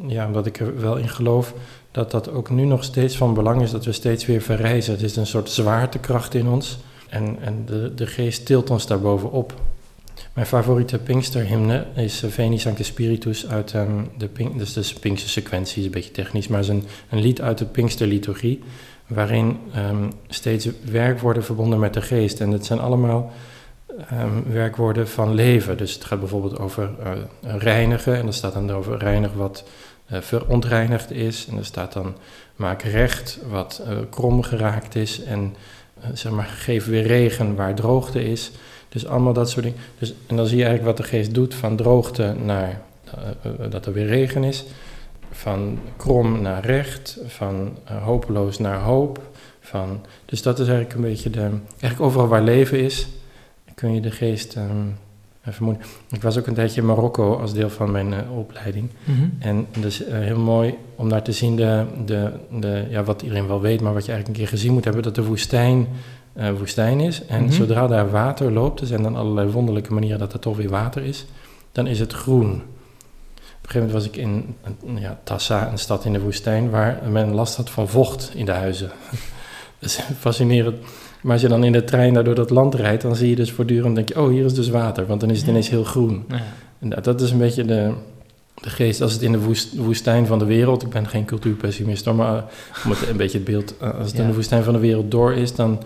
ja, 0.07 0.25
omdat 0.27 0.45
ik 0.45 0.59
er 0.59 0.81
wel 0.81 0.95
in 0.95 1.09
geloof 1.09 1.53
dat 1.91 2.11
dat 2.11 2.31
ook 2.31 2.50
nu 2.50 2.65
nog 2.65 2.83
steeds 2.83 3.17
van 3.17 3.33
belang 3.33 3.61
is 3.61 3.71
dat 3.71 3.85
we 3.85 3.91
steeds 3.91 4.25
weer 4.25 4.41
verrijzen. 4.41 4.94
Het 4.94 5.01
is 5.01 5.15
een 5.15 5.27
soort 5.27 5.50
zwaartekracht 5.50 6.33
in 6.33 6.47
ons. 6.47 6.77
En, 7.09 7.38
en 7.41 7.63
de, 7.65 7.94
de 7.94 8.07
geest 8.07 8.45
tilt 8.45 8.69
ons 8.69 8.88
daarbovenop. 8.88 9.53
Mijn 10.33 10.47
favoriete 10.47 11.00
Pinksterhymne 11.00 11.85
is 11.95 12.23
Veni 12.27 12.59
Sancte 12.59 12.83
Spiritus 12.83 13.47
uit 13.47 13.73
ehm, 13.73 14.03
de, 14.17 14.27
Pink, 14.27 14.57
dus 14.57 14.73
de 14.73 15.00
Pinkster 15.00 15.29
sequentie, 15.29 15.79
is 15.79 15.85
een 15.85 15.91
beetje 15.91 16.11
technisch, 16.11 16.47
maar 16.47 16.59
is 16.59 16.67
een, 16.67 16.83
een 17.09 17.19
lied 17.19 17.41
uit 17.41 17.57
de 17.57 17.65
Pinksterliturgie, 17.65 18.59
waarin 19.07 19.57
ehm, 19.73 20.09
steeds 20.27 20.69
werkwoorden 20.91 21.44
verbonden 21.44 21.79
met 21.79 21.94
de 21.94 22.01
geest. 22.01 22.41
En 22.41 22.51
het 22.51 22.65
zijn 22.65 22.79
allemaal 22.79 23.31
ehm, 24.09 24.41
werkwoorden 24.45 25.07
van 25.07 25.33
leven. 25.33 25.77
Dus 25.77 25.94
het 25.94 26.05
gaat 26.05 26.19
bijvoorbeeld 26.19 26.59
over 26.59 26.89
eh, 27.03 27.11
reinigen, 27.57 28.15
en 28.15 28.27
er 28.27 28.33
staat 28.33 28.53
dan 28.53 28.71
over 28.71 28.97
reinig 28.97 29.33
wat 29.33 29.63
eh, 30.05 30.21
verontreinigd 30.21 31.11
is. 31.11 31.47
En 31.47 31.57
er 31.57 31.65
staat 31.65 31.94
dan 31.94 32.15
maak 32.55 32.81
recht 32.81 33.39
wat 33.50 33.81
eh, 33.85 33.97
krom 34.09 34.41
geraakt 34.41 34.95
is. 34.95 35.23
En 35.23 35.55
eh, 36.01 36.09
zeg 36.13 36.31
maar, 36.31 36.45
geef 36.45 36.85
weer 36.85 37.07
regen 37.07 37.55
waar 37.55 37.75
droogte 37.75 38.23
is. 38.31 38.51
Dus 38.89 39.05
allemaal 39.05 39.33
dat 39.33 39.50
soort 39.50 39.65
dingen. 39.65 39.79
Dus, 40.00 40.13
en 40.27 40.35
dan 40.35 40.45
zie 40.45 40.57
je 40.57 40.65
eigenlijk 40.65 40.97
wat 40.97 41.05
de 41.05 41.11
geest 41.11 41.33
doet 41.33 41.55
van 41.55 41.75
droogte 41.75 42.35
naar 42.44 42.81
dat 43.69 43.85
er 43.85 43.94
weer 43.94 44.05
regen 44.05 44.44
is. 44.44 44.65
Van 45.31 45.79
krom 45.97 46.41
naar 46.41 46.65
recht. 46.65 47.17
Van 47.27 47.77
hopeloos 47.85 48.59
naar 48.59 48.79
hoop. 48.79 49.21
Van, 49.59 50.05
dus 50.25 50.41
dat 50.41 50.59
is 50.59 50.67
eigenlijk 50.67 50.95
een 50.95 51.09
beetje 51.09 51.29
de. 51.29 51.39
Eigenlijk 51.39 52.01
overal 52.01 52.27
waar 52.27 52.44
leven 52.44 52.79
is, 52.79 53.07
kun 53.75 53.94
je 53.94 54.01
de 54.01 54.11
geest 54.11 54.55
ehm, 54.55 54.67
eh, 54.69 54.83
vermoeden. 55.51 55.83
Ik 56.11 56.21
was 56.21 56.37
ook 56.37 56.47
een 56.47 56.53
tijdje 56.53 56.81
in 56.81 56.87
Marokko 56.87 57.35
als 57.35 57.53
deel 57.53 57.69
van 57.69 57.91
mijn 57.91 58.13
eh, 58.13 58.37
opleiding. 58.37 58.89
Mhm. 59.03 59.23
En 59.39 59.67
dat 59.73 59.83
is 59.83 60.03
eh, 60.03 60.19
heel 60.19 60.39
mooi 60.39 60.75
om 60.95 61.09
daar 61.09 61.21
te 61.23 61.31
zien, 61.31 61.55
de, 61.55 61.85
de, 62.05 62.31
de, 62.51 62.85
ja, 62.89 63.03
wat 63.03 63.21
iedereen 63.21 63.47
wel 63.47 63.61
weet, 63.61 63.81
maar 63.81 63.93
wat 63.93 64.05
je 64.05 64.11
eigenlijk 64.11 64.39
een 64.39 64.45
keer 64.45 64.57
gezien 64.57 64.73
moet 64.73 64.83
hebben, 64.83 65.03
dat 65.03 65.15
de 65.15 65.23
woestijn 65.25 65.87
eh, 66.33 66.49
woestijn 66.57 66.99
is. 66.99 67.25
En 67.25 67.43
Mhm. 67.43 67.51
zodra 67.51 67.87
daar 67.87 68.09
water 68.11 68.51
loopt, 68.51 68.79
er 68.81 68.87
zijn 68.87 69.03
dan 69.03 69.15
allerlei 69.15 69.49
wonderlijke 69.49 69.93
manieren 69.93 70.19
dat 70.19 70.33
er 70.33 70.39
toch 70.39 70.57
weer 70.57 70.69
water 70.69 71.03
is, 71.03 71.25
dan 71.71 71.87
is 71.87 71.99
het 71.99 72.13
groen. 72.13 72.51
Op 72.51 73.69
een 73.69 73.69
gegeven 73.69 73.79
moment 73.79 73.91
was 73.93 74.05
ik 74.05 74.15
in 74.15 74.55
ja, 75.01 75.19
Tassa, 75.23 75.71
een 75.71 75.77
stad 75.77 76.05
in 76.05 76.13
de 76.13 76.21
woestijn, 76.21 76.69
waar 76.69 77.00
men 77.09 77.33
last 77.33 77.55
had 77.55 77.69
van 77.69 77.88
vocht 77.89 78.31
in 78.35 78.45
de 78.45 78.51
huizen. 78.51 78.91
dat 79.79 79.89
is 79.89 80.00
fascinerend. 80.19 80.75
Maar 81.24 81.32
als 81.32 81.42
je 81.42 81.48
dan 81.48 81.63
in 81.63 81.72
de 81.72 81.84
trein 81.84 82.13
daar 82.13 82.24
door 82.24 82.36
dat 82.36 82.50
land 82.50 82.75
rijdt, 82.75 83.01
dan 83.01 83.15
zie 83.15 83.30
je 83.30 83.36
dus 83.36 83.51
voortdurend, 83.51 83.96
denk 83.96 84.10
je, 84.10 84.22
oh, 84.22 84.30
hier 84.30 84.46
is 84.46 84.53
dus 84.53 84.70
water, 84.70 85.06
want 85.06 85.20
dan 85.22 85.30
is 85.30 85.39
het 85.39 85.48
ineens 85.48 85.70
heel 85.70 85.84
groen. 85.84 86.24
Ja. 86.30 86.42
En 86.80 86.89
dat, 86.89 87.03
dat 87.03 87.22
is 87.22 87.32
een 87.32 87.38
beetje 87.38 87.65
de, 87.65 87.94
de 88.62 88.70
geest, 88.70 89.01
als 89.01 89.13
het 89.13 89.22
in 89.22 89.32
de 89.32 89.39
woest- 89.39 89.75
woestijn 89.75 90.25
van 90.27 90.39
de 90.39 90.46
wereld, 90.46 90.82
ik 90.84 90.89
ben 90.89 91.08
geen 91.08 91.25
cultuurpessimist 91.25 92.06
hoor, 92.06 92.15
maar 92.15 92.44
om 92.86 92.89
het 92.92 93.08
een 93.10 93.18
beetje 93.18 93.38
het 93.38 93.48
beeld, 93.48 93.75
eh, 93.77 94.00
als 94.00 94.08
het 94.12 94.20
in 94.20 94.27
de 94.27 94.34
woestijn 94.34 94.63
van 94.63 94.74
de 94.74 94.80
wereld 94.80 95.12
door 95.12 95.34
is, 95.34 95.56
dan, 95.56 95.84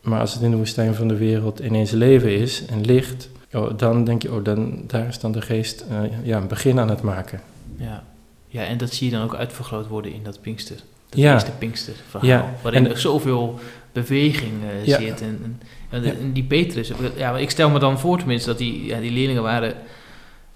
maar 0.00 0.20
als 0.20 0.34
het 0.34 0.42
in 0.42 0.50
de 0.50 0.56
woestijn 0.56 0.94
van 0.94 1.08
de 1.08 1.16
wereld 1.16 1.58
ineens 1.58 1.90
leven 1.90 2.30
is 2.38 2.62
en 2.70 2.80
licht, 2.80 3.28
oh, 3.52 3.70
dan 3.76 4.04
denk 4.04 4.22
je, 4.22 4.32
oh, 4.32 4.44
dan, 4.44 4.82
daar 4.86 5.08
is 5.08 5.18
dan 5.18 5.32
de 5.32 5.40
geest 5.40 5.84
eh, 5.90 5.96
ja, 6.22 6.36
een 6.36 6.48
begin 6.48 6.78
aan 6.80 6.88
het 6.90 7.02
maken. 7.02 7.40
Ja. 7.76 8.02
ja, 8.48 8.64
en 8.64 8.78
dat 8.78 8.92
zie 8.92 9.10
je 9.10 9.16
dan 9.16 9.24
ook 9.24 9.34
uitvergroot 9.34 9.86
worden 9.88 10.12
in 10.12 10.20
dat 10.22 10.40
Pinkster. 10.40 10.76
Dat 11.08 11.18
Ja. 11.18 11.32
eerste 11.32 11.50
Pinkster 11.58 11.94
verhaal. 12.08 12.28
Ja, 12.30 12.54
Waarin 12.62 12.84
en- 12.84 12.90
er 12.90 12.98
zoveel 12.98 13.58
beweging 13.92 14.52
eh, 14.70 14.86
Ja. 14.86 14.98
zit. 15.00 15.20
En, 15.20 15.40
en, 15.42 15.60
en, 15.90 16.02
Ja. 16.04 16.10
en 16.12 16.32
die 16.32 16.44
Petrus, 16.44 16.92
ja, 17.16 17.30
maar 17.30 17.40
ik 17.40 17.50
stel 17.50 17.70
me 17.70 17.78
dan 17.78 17.98
voor 17.98 18.18
tenminste 18.18 18.48
dat 18.48 18.58
die, 18.58 18.84
ja, 18.86 19.00
die 19.00 19.10
leerlingen 19.10 19.42
waren 19.42 19.68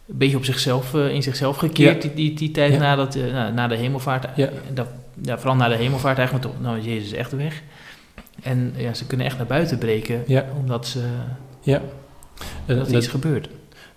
een 0.08 0.18
beetje 0.18 0.36
op 0.36 0.44
zichzelf, 0.44 0.94
eh, 0.94 1.14
in 1.14 1.22
zichzelf 1.22 1.56
gekeerd 1.56 2.02
Ja. 2.02 2.08
die, 2.08 2.14
die, 2.14 2.34
die 2.34 2.50
tijd 2.50 2.72
Ja. 2.72 2.78
na, 2.78 2.96
dat, 2.96 3.14
eh, 3.14 3.32
na, 3.32 3.50
na 3.50 3.66
de 3.68 3.76
hemelvaart. 3.76 4.26
Ja. 4.36 4.48
Dat, 4.74 4.86
ja, 5.22 5.38
vooral 5.38 5.56
na 5.56 5.68
de 5.68 5.74
hemelvaart 5.76 6.18
eigenlijk, 6.18 6.46
want 6.48 6.62
nou 6.62 6.78
is 6.78 6.84
Jezus 6.84 7.12
echt 7.12 7.32
weg. 7.32 7.62
En 8.42 8.72
ja, 8.76 8.94
ze 8.94 9.06
kunnen 9.06 9.26
echt 9.26 9.36
naar 9.36 9.46
buiten 9.46 9.78
breken, 9.78 10.22
Ja. 10.26 10.46
omdat 10.60 10.86
ze, 10.86 11.00
Ja. 11.60 11.76
Eh, 11.76 11.82
dat 12.66 12.86
er 12.86 12.92
dat, 12.92 13.02
iets 13.02 13.06
gebeurt. 13.12 13.48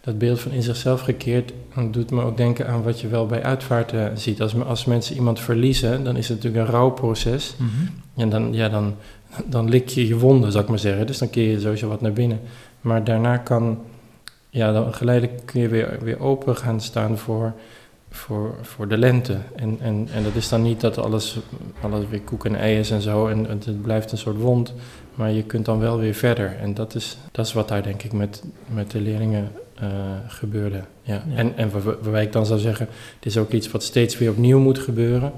dat 0.01 0.17
beeld 0.17 0.39
van 0.39 0.51
in 0.51 0.61
zichzelf 0.61 1.01
gekeerd 1.01 1.51
eh, 1.75 1.83
doet 1.91 2.11
me 2.11 2.21
ook 2.21 2.37
denken 2.37 2.67
aan 2.67 2.83
wat 2.83 3.01
je 3.01 3.07
wel 3.07 3.25
bij 3.25 3.43
uitvaarten 3.43 4.17
ziet. 4.17 4.41
Als, 4.41 4.55
als 4.63 4.85
mensen 4.85 5.15
iemand 5.15 5.39
verliezen, 5.39 6.03
dan 6.03 6.17
is 6.17 6.27
het 6.29 6.37
natuurlijk 6.37 6.65
een 6.65 6.71
rouwproces. 6.71 7.55
Mhm. 7.57 7.69
En 8.21 8.29
dan, 8.29 8.53
ja, 8.53 8.69
dan, 8.69 8.95
dan 9.45 9.69
lik 9.69 9.89
je 9.89 10.07
je 10.07 10.17
wonden, 10.17 10.51
zou 10.51 10.63
ik 10.63 10.69
maar 10.69 10.79
zeggen. 10.79 11.07
Dus 11.07 11.17
dan 11.17 11.29
keer 11.29 11.49
je 11.49 11.59
sowieso 11.59 11.87
wat 11.87 12.01
naar 12.01 12.13
binnen. 12.13 12.39
Maar 12.81 13.03
daarna 13.03 13.37
kan, 13.37 13.79
ja, 14.49 14.71
dan 14.71 14.93
geleidelijk 14.93 15.41
kun 15.45 15.61
je 15.61 15.67
weer, 15.67 15.97
weer 16.01 16.19
open 16.19 16.55
gaan 16.55 16.81
staan 16.81 17.17
voor, 17.17 17.53
voor, 18.09 18.55
voor 18.61 18.87
de 18.87 18.97
lente. 18.97 19.37
En, 19.55 19.77
en, 19.81 20.07
en 20.13 20.23
dat 20.23 20.35
is 20.35 20.49
dan 20.49 20.61
niet 20.61 20.81
dat 20.81 20.97
alles, 20.97 21.37
alles 21.81 22.03
weer 22.09 22.21
koek 22.21 22.45
en 22.45 22.55
ei 22.55 22.79
is 22.79 22.91
en 22.91 23.01
zo. 23.01 23.27
En, 23.27 23.45
het 23.49 23.81
blijft 23.81 24.11
een 24.11 24.17
soort 24.17 24.37
wond. 24.37 24.73
Maar 25.15 25.31
je 25.31 25.43
kunt 25.43 25.65
dan 25.65 25.79
wel 25.79 25.99
weer 25.99 26.13
verder. 26.13 26.55
En 26.61 26.73
dat 26.73 26.95
is, 26.95 27.17
dat 27.31 27.45
is 27.45 27.53
wat 27.53 27.67
daar 27.67 27.83
denk 27.83 28.03
ik 28.03 28.11
met, 28.11 28.43
met 28.67 28.91
de 28.91 29.01
leerlingen 29.01 29.51
eh, 29.75 29.87
gebeurde. 30.27 30.81
Ja. 31.01 31.13
Ja. 31.27 31.35
En, 31.35 31.57
en 31.57 31.71
waar- 31.71 31.83
waarbij 32.01 32.23
ik 32.23 32.31
dan 32.31 32.45
zou 32.45 32.59
zeggen, 32.59 32.87
het 33.15 33.25
is 33.25 33.37
ook 33.37 33.51
iets 33.51 33.71
wat 33.71 33.83
steeds 33.83 34.17
weer 34.17 34.29
opnieuw 34.29 34.59
moet 34.59 34.79
gebeuren. 34.79 35.31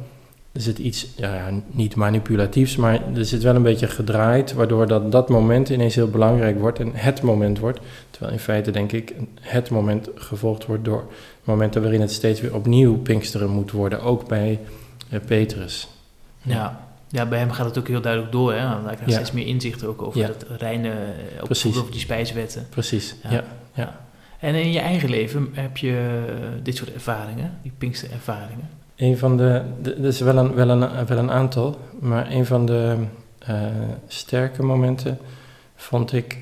Er 0.57 0.63
zit 0.63 0.77
iets, 0.77 1.07
ja, 1.15 1.49
niet 1.67 1.95
manipulatiefs, 1.95 2.75
maar 2.75 2.99
er 3.15 3.25
zit 3.25 3.43
wel 3.43 3.55
een 3.55 3.63
beetje 3.63 3.87
gedraaid, 3.87 4.53
waardoor 4.53 4.87
dat, 4.87 5.11
dat 5.11 5.29
moment 5.29 5.69
ineens 5.69 5.95
heel 5.95 6.09
belangrijk 6.09 6.59
wordt 6.59 6.79
en 6.79 6.91
het 6.93 7.21
moment 7.21 7.59
wordt. 7.59 7.79
Terwijl 8.09 8.33
in 8.33 8.39
feite, 8.39 8.71
denk 8.71 8.91
ik, 8.91 9.13
het 9.41 9.69
moment 9.69 10.09
gevolgd 10.15 10.65
wordt 10.65 10.85
door 10.85 11.11
momenten 11.43 11.81
waarin 11.81 12.01
het 12.01 12.11
steeds 12.11 12.41
weer 12.41 12.55
opnieuw 12.55 12.97
Pinksteren 12.97 13.49
moet 13.49 13.71
worden, 13.71 14.01
ook 14.01 14.27
bij 14.27 14.59
eh, 15.09 15.19
Petrus. 15.25 15.87
Ja. 16.41 16.87
ja, 17.09 17.25
bij 17.25 17.39
hem 17.39 17.51
gaat 17.51 17.65
het 17.65 17.77
ook 17.77 17.87
heel 17.87 18.01
duidelijk 18.01 18.31
door. 18.31 18.53
Hè? 18.53 18.59
Hij 18.59 18.79
krijgt 18.83 19.05
Ja. 19.05 19.11
steeds 19.11 19.31
meer 19.31 19.47
inzicht 19.47 19.85
ook 19.85 20.01
over 20.01 20.19
Ja. 20.19 20.27
het 20.27 20.45
reine, 20.57 20.89
eh, 20.89 21.43
Precies. 21.43 21.77
over 21.77 21.91
die 21.91 21.99
spijswetten. 21.99 22.67
Precies, 22.69 23.15
Ja. 23.23 23.31
ja. 23.31 23.43
ja. 23.73 23.99
En 24.39 24.55
in 24.55 24.71
je 24.71 24.79
eigen 24.79 25.09
leven 25.09 25.49
heb 25.53 25.77
je 25.77 26.23
eh, 26.27 26.33
dit 26.63 26.75
soort 26.75 26.93
ervaringen, 26.93 27.57
die 27.61 27.71
Pinkster-ervaringen. 27.77 28.69
Een 28.97 29.17
van 29.17 29.37
de, 29.37 29.61
er 29.83 30.05
is 30.05 30.19
wel 30.19 30.37
een, 30.37 30.53
wel, 30.53 30.69
een, 30.69 31.05
wel 31.05 31.17
een 31.17 31.31
aantal, 31.31 31.79
maar 31.99 32.31
een 32.31 32.45
van 32.45 32.65
de 32.65 32.95
eh, 33.39 33.55
sterke 34.07 34.63
momenten 34.63 35.17
vond 35.75 36.13
ik 36.13 36.37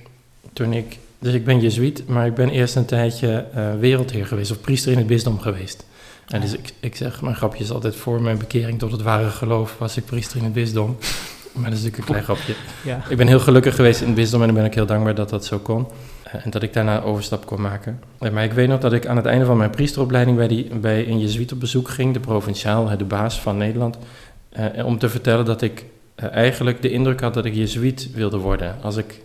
toen 0.53 0.73
ik, 0.73 0.97
dus 1.19 1.33
ik 1.33 1.45
ben 1.45 1.59
jezuïet, 1.59 2.07
maar 2.07 2.25
ik 2.25 2.33
ben 2.33 2.49
eerst 2.49 2.75
een 2.75 2.85
tijdje 2.85 3.45
eh, 3.53 3.75
wereldheer 3.79 4.25
geweest 4.25 4.51
of 4.51 4.61
priester 4.61 4.91
in 4.91 4.97
het 4.97 5.07
bisdom 5.07 5.39
geweest. 5.39 5.85
En 6.27 6.41
dus 6.41 6.53
ik, 6.53 6.73
ik 6.79 6.95
zeg, 6.95 7.21
mijn 7.21 7.35
grapje 7.35 7.63
is 7.63 7.71
altijd 7.71 7.95
voor 7.95 8.21
mijn 8.21 8.37
bekering 8.37 8.79
tot 8.79 8.91
het 8.91 9.01
ware 9.01 9.29
geloof 9.29 9.75
was 9.77 9.97
ik 9.97 10.05
priester 10.05 10.37
in 10.37 10.43
het 10.43 10.53
bisdom. 10.53 10.97
Maar 11.51 11.69
dat 11.69 11.79
is 11.79 11.83
natuurlijk 11.83 11.97
een 11.97 12.23
klein 12.23 12.23
grapje. 12.23 12.55
Ja. 12.83 13.03
Ik 13.09 13.17
ben 13.17 13.27
heel 13.27 13.39
gelukkig 13.39 13.75
geweest 13.75 14.01
in 14.01 14.07
het 14.07 14.15
bisdom 14.15 14.39
en 14.39 14.45
dan 14.47 14.55
ben 14.55 14.65
ik 14.65 14.73
heel 14.73 14.85
dankbaar 14.85 15.15
dat 15.15 15.29
dat 15.29 15.45
zo 15.45 15.59
kon. 15.59 15.87
Eh, 16.25 16.45
En 16.45 16.49
dat 16.49 16.63
ik 16.63 16.73
daarna 16.73 17.01
overstap 17.01 17.45
kon 17.45 17.61
maken. 17.61 17.99
Eh, 18.19 18.31
Maar 18.31 18.43
ik 18.43 18.53
weet 18.53 18.67
nog 18.67 18.79
dat 18.79 18.93
ik 18.93 19.05
aan 19.07 19.15
het 19.17 19.25
einde 19.25 19.45
van 19.45 19.57
mijn 19.57 19.69
priesteropleiding 19.69 20.37
bij, 20.37 20.47
die, 20.47 20.75
bij 20.75 21.07
een 21.07 21.19
jezuïet 21.19 21.51
op 21.51 21.59
bezoek 21.59 21.89
ging, 21.89 22.13
de 22.13 22.19
provinciaal, 22.19 22.97
de 22.97 23.03
baas 23.03 23.41
van 23.41 23.57
Nederland, 23.57 23.97
eh, 24.49 24.85
om 24.85 24.99
te 24.99 25.09
vertellen 25.09 25.45
dat 25.45 25.61
ik 25.61 25.85
eh, 26.15 26.31
eigenlijk 26.31 26.81
de 26.81 26.89
indruk 26.89 27.21
had 27.21 27.33
dat 27.33 27.45
ik 27.45 27.55
jezuïet 27.55 28.09
wilde 28.13 28.37
worden. 28.37 28.75
Als 28.81 28.97
ik 28.97 29.21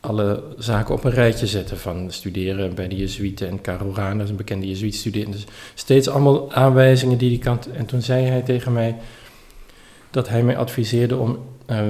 alle 0.00 0.42
zaken 0.58 0.94
op 0.94 1.04
een 1.04 1.10
rijtje 1.10 1.46
zette 1.46 1.76
van 1.76 2.10
studeren 2.10 2.74
bij 2.74 2.88
de 2.88 2.96
jezuïeten 2.96 3.48
en 3.48 3.60
Karel 3.60 3.98
een 3.98 4.36
bekende 4.36 4.68
jezuïet-student. 4.68 5.32
Dus 5.32 5.44
steeds 5.74 6.08
allemaal 6.08 6.52
aanwijzingen 6.52 7.18
die 7.18 7.28
die 7.28 7.38
kant. 7.38 7.70
En 7.70 7.86
toen 7.86 8.02
zei 8.02 8.24
hij 8.26 8.42
tegen 8.42 8.72
mij 8.72 8.96
dat 10.10 10.28
hij 10.28 10.42
mij 10.42 10.56
adviseerde 10.56 11.16
om 11.16 11.38
eh, 11.66 11.80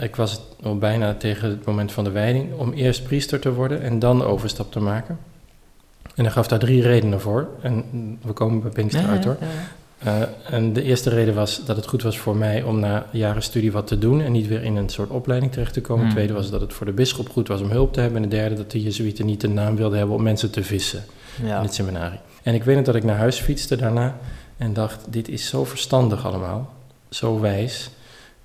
ik 0.00 0.16
was 0.16 0.40
al 0.62 0.78
bijna 0.78 1.14
tegen 1.14 1.48
het 1.48 1.64
moment 1.64 1.92
van 1.92 2.04
de 2.04 2.10
wijding, 2.10 2.52
om 2.58 2.72
eerst 2.72 3.04
priester 3.04 3.40
te 3.40 3.52
worden 3.52 3.82
en 3.82 3.98
dan 3.98 4.18
de 4.18 4.24
overstap 4.24 4.72
te 4.72 4.80
maken. 4.80 5.18
En 6.14 6.24
hij 6.24 6.32
gaf 6.32 6.48
daar 6.48 6.58
drie 6.58 6.82
redenen 6.82 7.20
voor. 7.20 7.48
En 7.62 7.84
we 8.22 8.32
komen 8.32 8.62
bij 8.62 8.70
Pinkster 8.70 9.06
uit 9.06 9.24
hoor. 9.24 9.36
Eh, 9.98 10.14
en 10.50 10.72
de 10.72 10.82
eerste 10.82 11.10
reden 11.10 11.34
was 11.34 11.64
dat 11.64 11.76
het 11.76 11.86
goed 11.86 12.02
was 12.02 12.18
voor 12.18 12.36
mij 12.36 12.62
om 12.62 12.80
na 12.80 13.06
jaren 13.10 13.42
studie 13.42 13.72
wat 13.72 13.86
te 13.86 13.98
doen 13.98 14.20
en 14.20 14.32
niet 14.32 14.48
weer 14.48 14.62
in 14.62 14.76
een 14.76 14.88
soort 14.88 15.10
opleiding 15.10 15.52
terecht 15.52 15.72
te 15.72 15.80
komen. 15.80 16.00
Hmm. 16.00 16.08
De 16.08 16.14
tweede 16.14 16.32
was 16.32 16.50
dat 16.50 16.60
het 16.60 16.72
voor 16.72 16.86
de 16.86 16.92
bisschop 16.92 17.28
goed 17.28 17.48
was 17.48 17.60
om 17.60 17.70
hulp 17.70 17.92
te 17.92 18.00
hebben. 18.00 18.22
En 18.22 18.28
de 18.28 18.36
derde 18.36 18.54
dat 18.54 18.70
de 18.70 18.82
Jezuïeten 18.82 19.26
niet 19.26 19.40
de 19.40 19.48
naam 19.48 19.76
wilden 19.76 19.98
hebben 19.98 20.16
om 20.16 20.22
mensen 20.22 20.50
te 20.50 20.62
vissen 20.62 21.04
Ja. 21.42 21.56
in 21.56 21.64
het 21.64 21.74
seminarie. 21.74 22.18
En 22.42 22.54
ik 22.54 22.64
weet 22.64 22.76
nog 22.76 22.84
dat 22.84 22.94
ik 22.94 23.04
naar 23.04 23.16
huis 23.16 23.38
fietste 23.38 23.76
daarna 23.76 24.16
en 24.56 24.72
dacht, 24.72 25.00
dit 25.08 25.28
is 25.28 25.46
zo 25.46 25.64
verstandig 25.64 26.26
allemaal, 26.26 26.72
zo 27.10 27.40
wijs, 27.40 27.90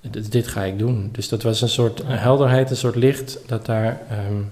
dit, 0.00 0.32
dit 0.32 0.46
ga 0.46 0.62
ik 0.62 0.78
doen. 0.78 1.08
Dus 1.12 1.28
dat 1.28 1.42
was 1.42 1.60
een 1.60 1.68
soort 1.68 2.00
een 2.00 2.18
helderheid, 2.18 2.70
een 2.70 2.76
soort 2.76 2.96
licht 2.96 3.38
dat, 3.46 3.66
daar, 3.66 4.00
ehm, 4.10 4.42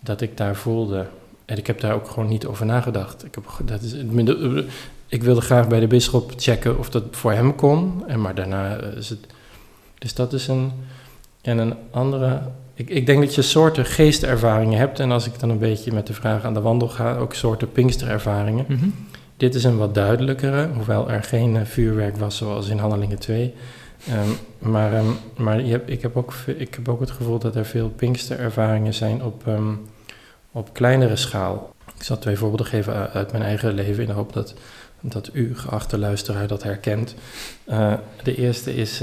dat 0.00 0.20
ik 0.20 0.36
daar 0.36 0.56
voelde. 0.56 1.06
En 1.44 1.56
ik 1.56 1.66
heb 1.66 1.80
daar 1.80 1.94
ook 1.94 2.08
gewoon 2.08 2.28
niet 2.28 2.46
over 2.46 2.66
nagedacht. 2.66 3.24
Ik, 3.24 3.34
heb, 3.34 3.44
dat 3.64 3.82
is, 3.82 3.94
ik 5.08 5.22
wilde 5.22 5.40
graag 5.40 5.68
bij 5.68 5.80
de 5.80 5.86
bisschop 5.86 6.32
checken 6.36 6.78
of 6.78 6.90
dat 6.90 7.04
voor 7.10 7.32
hem 7.32 7.54
kon, 7.54 8.02
en 8.06 8.20
maar 8.20 8.34
daarna 8.34 8.76
eh, 8.76 8.96
is 8.96 9.08
het... 9.08 9.26
Dus 9.98 10.14
dat 10.14 10.32
is 10.32 10.48
een... 10.48 10.72
En 11.42 11.58
een 11.58 11.74
andere... 11.90 12.40
Ik, 12.74 12.90
ik 12.90 13.06
denk 13.06 13.20
dat 13.20 13.34
je 13.34 13.42
soorten 13.42 13.84
geestervaringen 13.84 14.78
hebt. 14.78 15.00
En 15.00 15.10
als 15.10 15.26
ik 15.26 15.40
dan 15.40 15.50
een 15.50 15.58
beetje 15.58 15.92
met 15.92 16.06
de 16.06 16.12
vraag 16.12 16.44
aan 16.44 16.54
de 16.54 16.60
wandel 16.60 16.88
ga, 16.88 17.16
ook 17.16 17.34
soorten 17.34 17.72
pinksterervaringen. 17.72 18.64
Mhm. 18.68 18.88
Dit 19.36 19.54
is 19.54 19.64
een 19.64 19.76
wat 19.76 19.94
duidelijkere, 19.94 20.68
hoewel 20.74 21.10
er 21.10 21.22
geen 21.22 21.56
eh, 21.56 21.64
vuurwerk 21.64 22.16
was 22.16 22.36
zoals 22.36 22.68
in 22.68 22.78
Handelingen 22.78 23.18
2. 23.18 23.54
Ehm, 24.08 24.28
maar 24.70 24.92
ehm, 24.94 25.06
maar 25.36 25.62
je 25.62 25.82
ik, 25.86 26.02
heb 26.02 26.16
ook, 26.16 26.32
ik 26.46 26.74
heb 26.74 26.88
ook 26.88 27.00
het 27.00 27.10
gevoel 27.10 27.38
dat 27.38 27.56
er 27.56 27.64
veel 27.66 27.88
pinksterervaringen 27.88 28.94
zijn 28.94 29.22
op, 29.24 29.46
ehm, 29.46 29.72
op 30.52 30.72
kleinere 30.72 31.16
schaal. 31.16 31.74
Ik 31.96 32.02
zal 32.02 32.18
twee 32.18 32.36
voorbeelden 32.36 32.66
geven 32.66 32.92
u- 32.94 32.96
uit 33.12 33.32
mijn 33.32 33.44
eigen 33.44 33.72
leven 33.74 34.00
in 34.02 34.08
de 34.08 34.14
hoop 34.14 34.32
dat, 34.32 34.54
dat 35.00 35.30
u, 35.32 35.56
geachte 35.56 35.98
luisteraar, 35.98 36.46
dat 36.46 36.62
herkent. 36.62 37.14
Eh, 37.64 37.94
de 38.22 38.34
eerste 38.36 38.74
is, 38.74 39.02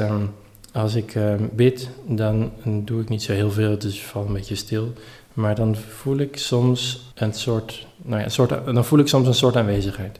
als 0.71 0.95
ik 0.95 1.17
bid, 1.51 1.89
dan 2.07 2.51
doe 2.65 3.01
ik 3.01 3.09
niet 3.09 3.23
zo 3.23 3.31
heel 3.33 3.51
veel, 3.51 3.77
dus 3.77 3.95
ik 3.95 4.01
val 4.03 4.25
een 4.25 4.33
beetje 4.33 4.55
stil. 4.55 4.93
Maar 5.33 5.55
dan 5.55 5.75
voel 5.75 6.17
ik 6.17 6.37
soms 6.37 7.11
een 7.15 7.33
soort, 7.33 7.87
nou 8.01 8.19
ja, 8.19 8.25
een 8.25 8.31
soort, 8.31 8.49
dan 8.65 8.85
voel 8.85 8.99
ik 8.99 9.07
soms 9.07 9.27
een 9.27 9.33
soort 9.33 9.55
aanwezigheid. 9.55 10.19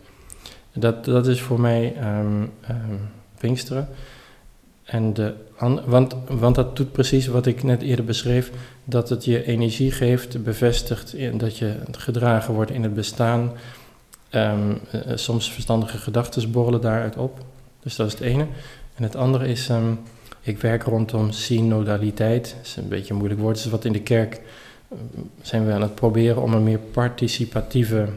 Dat, 0.73 1.05
dat 1.05 1.27
is 1.27 1.41
voor 1.41 1.59
mij 1.59 1.95
Pinksteren. 3.37 3.87
En 4.83 5.13
de, 5.13 5.33
an- 5.57 5.81
want, 5.85 6.15
want 6.27 6.55
dat 6.55 6.75
doet 6.75 6.91
precies 6.91 7.27
wat 7.27 7.45
ik 7.45 7.63
net 7.63 7.81
eerder 7.81 8.05
beschreef, 8.05 8.51
dat 8.85 9.09
het 9.09 9.25
je 9.25 9.45
energie 9.45 9.91
geeft, 9.91 10.43
bevestigt 10.43 11.13
in, 11.13 11.37
dat 11.37 11.57
je 11.57 11.75
gedragen 11.91 12.53
wordt 12.53 12.71
in 12.71 12.83
het 12.83 12.93
bestaan. 12.93 13.51
Eh, 14.29 14.59
soms 15.15 15.51
verstandige 15.51 15.97
gedachten 15.97 16.51
borrelen 16.51 16.81
daaruit 16.81 17.17
op. 17.17 17.39
Dus 17.79 17.95
dat 17.95 18.07
is 18.07 18.13
het 18.13 18.21
ene. 18.21 18.47
En 18.95 19.03
het 19.03 19.15
andere 19.15 19.47
is, 19.47 19.69
ehm, 19.69 19.93
ik 20.41 20.57
werk 20.57 20.83
rondom 20.83 21.31
synodaliteit. 21.31 22.55
Dat 22.57 22.65
is 22.65 22.75
een 22.75 22.87
beetje 22.87 23.11
een 23.11 23.17
moeilijk 23.17 23.41
woord. 23.41 23.57
Is 23.57 23.65
wat 23.65 23.85
in 23.85 23.91
de 23.91 24.01
kerk 24.01 24.41
eh, 24.89 24.97
zijn 25.41 25.65
we 25.65 25.71
aan 25.71 25.81
het 25.81 25.95
proberen 25.95 26.41
om 26.41 26.53
een 26.53 26.63
meer 26.63 26.79
participatieve 26.79 28.07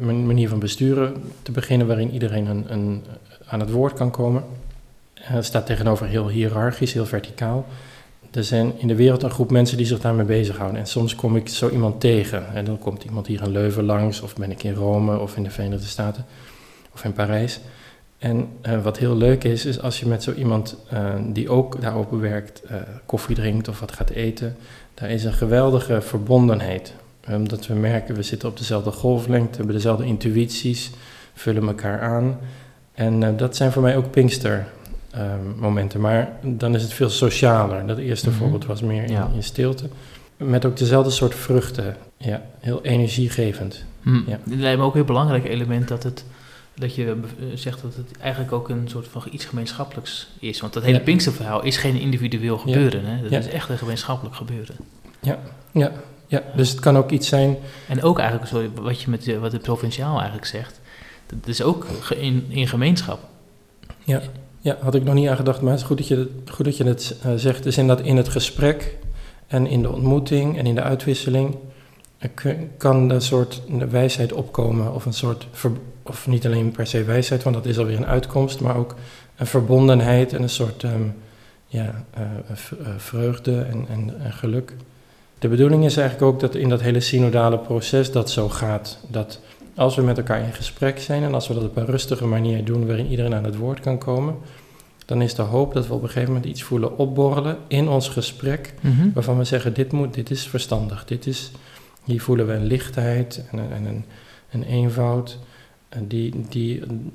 manier 0.00 0.48
van 0.48 0.58
besturen 0.58 1.22
te 1.42 1.52
beginnen, 1.52 1.86
waarin 1.86 2.10
iedereen 2.10 2.46
een, 2.46 2.64
een, 2.68 3.02
aan 3.46 3.60
het 3.60 3.70
woord 3.70 3.92
kan 3.92 4.10
komen. 4.10 4.44
Eh, 5.22 5.30
Het 5.30 5.44
staat 5.44 5.66
tegenover 5.66 6.06
heel 6.06 6.28
hiërarchisch, 6.28 6.92
heel 6.92 7.06
verticaal. 7.06 7.66
Er 8.30 8.44
zijn 8.44 8.72
in 8.78 8.88
de 8.88 8.94
wereld 8.94 9.22
een 9.22 9.30
groep 9.30 9.50
mensen 9.50 9.76
die 9.76 9.86
zich 9.86 10.00
daarmee 10.00 10.26
bezighouden. 10.26 10.80
En 10.80 10.86
soms 10.86 11.14
kom 11.14 11.36
ik 11.36 11.48
zo 11.48 11.68
iemand 11.68 12.00
tegen. 12.00 12.54
En 12.54 12.64
dan 12.64 12.78
komt 12.78 13.04
iemand 13.04 13.26
hier 13.26 13.42
in 13.42 13.50
Leuven 13.50 13.84
langs, 13.84 14.20
of 14.20 14.36
ben 14.36 14.50
ik 14.50 14.62
in 14.62 14.74
Rome, 14.74 15.18
of 15.18 15.36
in 15.36 15.42
de 15.42 15.50
Verenigde 15.50 15.86
Staten, 15.86 16.24
of 16.94 17.04
in 17.04 17.12
Parijs. 17.12 17.60
En 18.18 18.48
eh, 18.60 18.82
wat 18.82 18.98
heel 18.98 19.16
leuk 19.16 19.44
is, 19.44 19.64
is 19.64 19.80
als 19.80 20.00
je 20.00 20.06
met 20.06 20.22
zo 20.22 20.32
iemand 20.32 20.76
eh, 20.88 21.14
die 21.26 21.48
ook 21.48 21.80
daarover 21.80 22.20
werkt, 22.20 22.62
koffie 23.06 23.34
drinkt 23.34 23.68
of 23.68 23.80
wat 23.80 23.92
gaat 23.92 24.10
eten, 24.10 24.56
daar 24.94 25.10
is 25.10 25.24
een 25.24 25.32
geweldige 25.32 26.00
verbondenheid. 26.00 26.94
Omdat 27.28 27.66
we 27.66 27.74
merken, 27.74 28.14
we 28.14 28.22
zitten 28.22 28.48
op 28.48 28.58
dezelfde 28.58 28.90
golflengte, 28.90 29.56
hebben 29.56 29.74
dezelfde 29.74 30.04
intuïties, 30.04 30.90
vullen 31.34 31.66
elkaar 31.66 32.00
aan. 32.00 32.38
En 32.94 33.36
dat 33.36 33.56
zijn 33.56 33.72
voor 33.72 33.82
mij 33.82 33.96
ook 33.96 34.10
Pinkster 34.10 34.66
ehm, 35.12 35.48
momenten. 35.58 36.00
Maar 36.00 36.32
dan 36.42 36.74
is 36.74 36.82
het 36.82 36.92
veel 36.92 37.10
socialer. 37.10 37.86
Dat 37.86 37.98
eerste 37.98 38.28
Mhm. 38.28 38.38
voorbeeld 38.38 38.66
was 38.66 38.80
meer 38.82 39.02
in, 39.04 39.10
Ja. 39.12 39.30
in 39.34 39.42
stilte. 39.42 39.88
Met 40.36 40.64
ook 40.64 40.76
dezelfde 40.76 41.10
soort 41.10 41.34
vruchten. 41.34 41.96
Ja, 42.16 42.42
heel 42.60 42.82
energiegevend. 42.84 43.84
Hm. 44.02 44.14
Ja. 44.26 44.38
Het 44.50 44.58
lijkt 44.58 44.78
me 44.78 44.84
ook 44.84 44.90
een 44.90 44.96
heel 44.96 45.04
belangrijk 45.06 45.44
element 45.44 45.88
dat, 45.88 46.02
het, 46.02 46.24
dat 46.74 46.94
je 46.94 47.04
eh, 47.06 47.44
zegt 47.54 47.82
dat 47.82 47.94
het 47.94 48.18
eigenlijk 48.18 48.52
ook 48.52 48.68
een 48.68 48.88
soort 48.88 49.08
van 49.08 49.22
iets 49.30 49.44
gemeenschappelijks 49.44 50.28
is. 50.38 50.60
Want 50.60 50.72
dat 50.72 50.82
hele 50.82 50.98
Ja. 50.98 51.02
Pinksterverhaal 51.04 51.62
is 51.62 51.76
geen 51.76 52.00
individueel 52.00 52.58
gebeuren. 52.58 53.04
Hè? 53.04 53.22
Dat 53.22 53.30
Ja. 53.30 53.38
is 53.38 53.48
echt 53.48 53.68
een 53.68 53.78
gemeenschappelijk 53.78 54.36
gebeuren. 54.36 54.74
Ja, 56.26 56.42
dus 56.56 56.70
het 56.70 56.80
kan 56.80 56.96
ook 56.96 57.10
iets 57.10 57.28
zijn. 57.28 57.56
En 57.88 58.02
ook 58.02 58.18
eigenlijk, 58.18 58.48
sorry, 58.50 58.70
wat, 58.74 59.00
je 59.02 59.10
met, 59.10 59.24
de- 59.24 59.38
wat 59.38 59.50
de 59.50 59.58
provinciaal 59.58 60.16
eigenlijk 60.16 60.46
zegt, 60.46 60.80
dat 61.26 61.46
is 61.48 61.62
ook 61.62 61.86
in, 62.16 62.46
in 62.48 62.68
gemeenschap. 62.68 63.18
Ja, 64.04 64.20
had 64.80 64.94
ik 64.94 65.04
nog 65.04 65.14
niet 65.14 65.28
aan 65.28 65.36
gedacht, 65.36 65.60
maar 65.60 65.70
het 65.70 65.80
is 65.80 65.86
goed 65.86 65.98
dat 65.98 66.08
je 66.08 66.30
goed 66.50 66.64
dat 66.64 66.76
je 66.76 66.84
het 66.84 67.16
eh, 67.22 67.32
zegt. 67.36 67.62
Dus 67.62 67.78
in, 67.78 67.86
dat, 67.86 68.00
in 68.00 68.16
het 68.16 68.28
gesprek 68.28 68.98
en 69.46 69.66
in 69.66 69.82
de 69.82 69.90
ontmoeting 69.90 70.58
en 70.58 70.66
in 70.66 70.74
de 70.74 70.82
uitwisseling 70.82 71.56
kan 72.76 73.10
een 73.10 73.20
soort 73.20 73.62
wijsheid 73.90 74.32
opkomen. 74.32 74.94
Of 74.94 75.04
een 75.04 75.12
soort, 75.12 75.48
of 76.02 76.26
niet 76.26 76.46
alleen 76.46 76.70
per 76.70 76.86
se 76.86 77.04
wijsheid, 77.04 77.42
want 77.42 77.56
dat 77.56 77.66
is 77.66 77.78
alweer 77.78 77.96
een 77.96 78.06
uitkomst, 78.06 78.60
maar 78.60 78.76
ook 78.76 78.94
een 79.36 79.46
verbondenheid 79.46 80.32
en 80.32 80.42
een 80.42 80.48
soort 80.48 80.82
ehm, 80.82 81.02
ja, 81.66 82.04
eh, 82.10 82.22
eh, 82.22 82.88
vreugde 82.96 83.60
en, 83.60 83.86
en, 83.88 84.20
en 84.20 84.32
geluk. 84.32 84.74
De 85.38 85.48
bedoeling 85.48 85.84
is 85.84 85.96
eigenlijk 85.96 86.32
ook 86.32 86.40
dat 86.40 86.54
in 86.54 86.68
dat 86.68 86.80
hele 86.80 87.00
synodale 87.00 87.58
proces 87.58 88.12
dat 88.12 88.30
zo 88.30 88.48
gaat. 88.48 88.98
Dat 89.08 89.40
als 89.74 89.96
we 89.96 90.02
met 90.02 90.16
elkaar 90.18 90.40
in 90.40 90.52
gesprek 90.52 90.98
zijn 90.98 91.22
en 91.22 91.34
als 91.34 91.48
we 91.48 91.54
dat 91.54 91.62
op 91.64 91.76
een 91.76 91.86
rustige 91.86 92.26
manier 92.26 92.64
doen 92.64 92.86
waarin 92.86 93.06
iedereen 93.06 93.34
aan 93.34 93.44
het 93.44 93.56
woord 93.56 93.80
kan 93.80 93.98
komen, 93.98 94.34
dan 95.06 95.22
is 95.22 95.34
de 95.34 95.42
hoop 95.42 95.74
dat 95.74 95.86
we 95.86 95.94
op 95.94 96.02
een 96.02 96.08
gegeven 96.08 96.32
moment 96.32 96.50
iets 96.50 96.62
voelen 96.62 96.98
opborrelen 96.98 97.56
in 97.68 97.88
ons 97.88 98.08
gesprek 98.08 98.74
Mhm. 98.80 99.10
waarvan 99.14 99.38
we 99.38 99.44
zeggen, 99.44 99.74
dit, 99.74 99.92
moet, 99.92 100.14
dit 100.14 100.30
is 100.30 100.46
verstandig, 100.48 101.04
dit 101.04 101.26
is, 101.26 101.50
hier 102.04 102.20
voelen 102.22 102.46
we 102.46 102.52
een 102.52 102.66
lichtheid 102.66 103.44
en 103.50 103.58
een, 103.58 103.72
en 103.72 103.84
een, 103.84 104.04
een 104.50 104.62
eenvoud 104.62 105.38
en 105.88 106.06
die, 106.06 106.44
die 106.48 106.82
een 106.82 107.12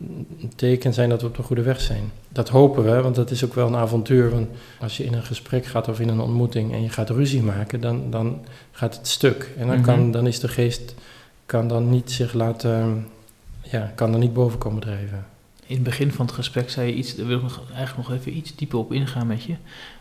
teken 0.55 0.93
zijn 0.93 1.09
dat 1.09 1.21
we 1.21 1.27
op 1.27 1.35
de 1.35 1.43
goede 1.43 1.61
weg 1.61 1.81
zijn. 1.81 2.11
Dat 2.29 2.49
hopen 2.49 2.83
we, 2.83 3.01
want 3.01 3.15
dat 3.15 3.31
is 3.31 3.45
ook 3.45 3.53
wel 3.53 3.67
een 3.67 3.75
avontuur. 3.75 4.29
Want 4.29 4.47
als 4.79 4.97
je 4.97 5.03
in 5.05 5.13
een 5.13 5.23
gesprek 5.23 5.65
gaat 5.65 5.87
of 5.87 5.99
in 5.99 6.09
een 6.09 6.19
ontmoeting 6.19 6.73
en 6.73 6.81
je 6.81 6.89
gaat 6.89 7.09
ruzie 7.09 7.41
maken, 7.43 7.81
dan, 7.81 8.09
dan 8.11 8.39
gaat 8.71 8.95
het 8.97 9.07
stuk. 9.07 9.51
En 9.57 9.67
dan, 9.67 9.75
Mhm. 9.75 9.85
kan, 9.85 10.11
dan 10.11 10.27
is 10.27 10.39
de 10.39 10.47
geest 10.47 10.93
kan 11.47 11.67
dan 11.67 11.89
niet 11.89 12.11
zich 12.11 12.33
laten, 12.33 13.07
ja, 13.61 13.91
kan 13.95 14.13
er 14.13 14.19
niet 14.19 14.33
boven 14.33 14.57
komen 14.59 14.81
drijven. 14.81 15.25
In 15.65 15.75
het 15.75 15.83
begin 15.83 16.11
van 16.11 16.25
het 16.25 16.35
gesprek 16.35 16.69
zei 16.69 16.87
je 16.87 16.93
iets, 16.93 17.15
daar 17.15 17.25
wil 17.25 17.37
ik 17.37 17.43
nog, 17.43 17.61
eigenlijk 17.75 18.07
nog 18.07 18.17
even 18.17 18.37
iets 18.37 18.55
dieper 18.55 18.79
op 18.79 18.93
ingaan 18.93 19.27
met 19.27 19.43
je. 19.43 19.55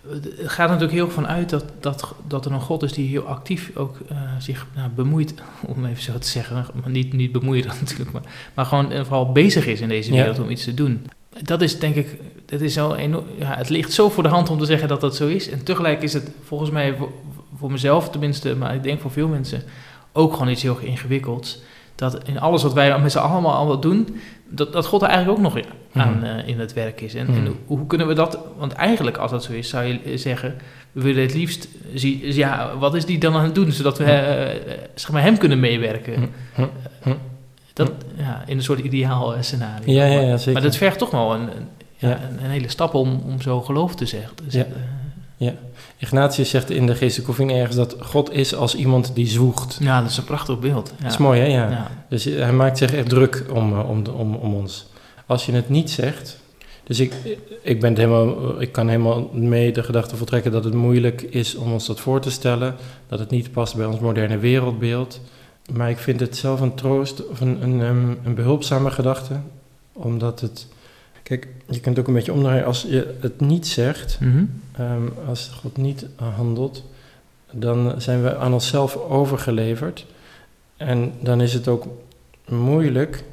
Het 0.09 0.49
gaat 0.51 0.67
natuurlijk 0.67 0.93
heel 0.93 1.05
erg 1.05 1.15
van 1.15 1.27
uit 1.27 1.51
dat, 1.51 1.65
dat, 1.81 2.15
dat 2.27 2.45
er 2.45 2.53
een 2.53 2.61
God 2.61 2.83
is 2.83 2.93
die 2.93 3.09
heel 3.09 3.27
actief 3.27 3.71
ook 3.75 3.97
eh, 4.09 4.17
zich 4.39 4.67
nou, 4.75 4.91
bemoeit, 4.91 5.35
om 5.77 5.85
even 5.85 6.03
zo 6.03 6.19
te 6.19 6.29
zeggen, 6.29 6.67
maar 6.83 6.91
niet, 6.91 7.13
niet 7.13 7.33
bemoeien 7.33 7.67
natuurlijk, 7.81 8.13
maar, 8.13 8.23
maar 8.55 8.65
gewoon 8.65 8.93
eh, 8.93 9.05
vooral 9.05 9.33
bezig 9.33 9.67
is 9.67 9.81
in 9.81 9.89
deze 9.89 10.13
Ja. 10.13 10.17
wereld 10.17 10.39
om 10.39 10.51
iets 10.51 10.65
te 10.65 10.75
doen. 10.75 11.07
Dat 11.43 11.63
is 11.63 11.79
denk 11.79 11.95
ik, 11.95 12.21
dat 12.45 12.61
is 12.61 12.73
zo 12.73 12.95
enorm, 12.95 13.25
ja, 13.39 13.57
het 13.57 13.69
ligt 13.69 13.93
zo 13.93 14.09
voor 14.09 14.23
de 14.23 14.29
hand 14.29 14.51
om 14.51 14.59
te 14.59 14.65
zeggen 14.65 14.89
dat 14.89 15.01
dat 15.01 15.17
zo 15.17 15.27
is. 15.27 15.49
En 15.51 15.65
tegelijk 15.65 16.03
is 16.03 16.13
het 16.13 16.31
volgens 16.45 16.71
mij 16.71 16.95
voor, 16.97 17.13
voor 17.59 17.71
mezelf 17.71 18.11
tenminste, 18.11 18.57
maar 18.57 18.75
ik 18.75 18.83
denk 18.83 19.01
voor 19.01 19.11
veel 19.11 19.29
mensen 19.29 19.63
ook 20.17 20.33
gewoon 20.33 20.49
iets 20.49 20.63
heel 20.63 20.79
ingewikkelds. 20.79 21.59
Dat 21.95 22.19
in 22.29 22.41
alles 22.41 22.63
wat 22.63 22.73
wij 22.73 22.99
met 22.99 23.13
z'n 23.13 23.19
allemaal 23.19 23.55
allemaal 23.55 23.81
doen, 23.81 24.21
dat, 24.49 24.73
dat 24.73 24.87
God 24.87 25.03
er 25.03 25.09
eigenlijk 25.09 25.39
ook 25.39 25.45
nog 25.55 25.65
aan 25.93 26.17
Mhm. 26.17 26.25
eh, 26.25 26.49
in 26.49 26.61
het 26.61 26.73
werk 26.73 27.01
is. 27.01 27.15
En, 27.15 27.27
Mhm. 27.31 27.37
en 27.47 27.55
hoe 27.67 27.87
kunnen 27.87 28.07
we 28.07 28.15
dat, 28.15 28.39
want 28.59 28.73
eigenlijk 28.73 29.17
als 29.17 29.31
dat 29.31 29.45
zo 29.45 29.53
is, 29.53 29.69
zou 29.69 29.85
je 30.05 30.17
zeggen, 30.19 30.55
we 30.93 31.03
willen 31.03 31.23
het 31.23 31.35
liefst 31.35 31.69
zien, 31.95 32.21
dus 32.21 32.37
ja, 32.37 32.71
wat 32.79 32.95
is 32.95 33.05
die 33.05 33.19
dan 33.19 33.35
aan 33.35 33.45
het 33.45 33.55
doen, 33.55 33.73
zodat 33.73 33.99
we 33.99 34.05
eh, 34.05 34.51
eh, 34.53 34.79
zeg 34.95 35.11
maar 35.11 35.23
hem 35.23 35.39
kunnen 35.39 35.61
meewerken. 35.61 36.31
Dat, 37.73 37.93
ja, 38.17 38.43
in 38.47 38.57
een 38.57 38.63
soort 38.63 38.79
ideaal 38.79 39.35
scenario. 39.41 39.93
Ja, 39.93 40.05
ja, 40.05 40.21
ja, 40.21 40.37
zeker. 40.37 40.53
Maar 40.53 40.63
dat 40.63 40.77
vergt 40.77 40.99
toch 40.99 41.11
wel 41.11 41.35
een, 41.35 41.41
een, 41.41 41.69
ja, 41.97 42.09
Ja. 42.09 42.21
een, 42.31 42.45
een 42.45 42.51
hele 42.51 42.69
stap 42.69 42.95
om, 42.95 43.21
om 43.27 43.41
zo 43.41 43.61
geloof 43.61 43.95
te 43.95 44.07
zeggen. 44.07 44.35
te 44.35 44.45
zetten. 44.49 44.85
Ignatius 45.99 46.51
zegt 46.51 46.71
in 46.71 46.87
de 46.87 46.95
geestelijke 46.95 47.31
oefening 47.31 47.59
ergens 47.59 47.77
dat 47.77 47.97
God 48.01 48.33
is 48.33 48.55
als 48.55 48.75
iemand 48.75 49.15
die 49.15 49.27
zwoegt. 49.27 49.79
Ja, 49.81 50.01
dat 50.01 50.11
is 50.11 50.17
een 50.17 50.25
prachtig 50.25 50.59
beeld. 50.59 50.93
Ja. 50.97 51.03
Dat 51.03 51.13
is 51.13 51.19
mooi, 51.19 51.41
hè? 51.41 51.47
Ja. 51.47 51.71
Ja. 51.71 51.91
Dus 52.09 52.25
hij 52.25 52.53
maakt 52.53 52.79
zich 52.79 52.95
echt 52.95 53.09
druk 53.09 53.45
om, 53.53 53.73
eh, 53.73 53.91
om, 53.91 54.07
om, 54.07 54.35
om 54.35 54.55
ons. 54.55 54.87
Als 55.27 55.47
je 55.47 55.53
het 55.53 55.69
niet 55.69 55.91
zegt. 55.91 56.39
Dus 56.85 57.01
ik, 57.01 57.13
ik, 57.63 57.81
ben 57.81 57.89
het 57.89 57.99
helemaal, 57.99 58.61
ik 58.61 58.73
kan 58.73 58.89
helemaal 58.89 59.31
mee 59.33 59.73
de 59.73 59.83
gedachte 59.83 60.17
voltrekken 60.17 60.53
dat 60.53 60.65
het 60.65 60.75
moeilijk 60.75 61.23
is 61.23 61.55
om 61.55 61.73
ons 61.73 61.87
dat 61.87 62.01
voor 62.01 62.21
te 62.21 62.31
stellen. 62.31 62.75
Dat 63.09 63.19
het 63.19 63.31
niet 63.31 63.53
past 63.53 63.77
bij 63.77 63.87
ons 63.87 63.99
moderne 63.99 64.39
wereldbeeld. 64.39 65.21
Maar 65.73 65.91
ik 65.91 65.99
vind 65.99 66.21
het 66.21 66.37
zelf 66.37 66.61
een 66.61 66.75
troost 66.75 67.29
of 67.29 67.41
een, 67.41 67.63
een, 67.63 67.81
ehm, 67.81 68.15
een 68.25 68.35
behulpzame 68.35 68.91
gedachte. 68.91 69.41
Omdat 69.93 70.41
het. 70.41 70.67
Kijk, 71.27 71.49
je 71.69 71.81
kunt 71.81 71.99
ook 71.99 72.09
een 72.09 72.15
beetje 72.15 72.33
omdraaien. 72.33 72.65
Als 72.65 72.83
je 72.83 73.15
het 73.21 73.41
niet 73.41 73.67
zegt, 73.67 74.19
Mhm. 74.21 74.45
Ehm, 74.73 75.03
als 75.29 75.49
God 75.61 75.77
niet 75.77 76.07
handelt, 76.17 76.85
dan 77.51 78.01
zijn 78.01 78.23
we 78.23 78.37
aan 78.37 78.53
onszelf 78.53 78.97
overgeleverd. 78.97 80.07
En 80.77 81.13
dan 81.21 81.41
is 81.41 81.53
het 81.53 81.69
ook 81.69 81.87
moeilijk. 82.49 83.25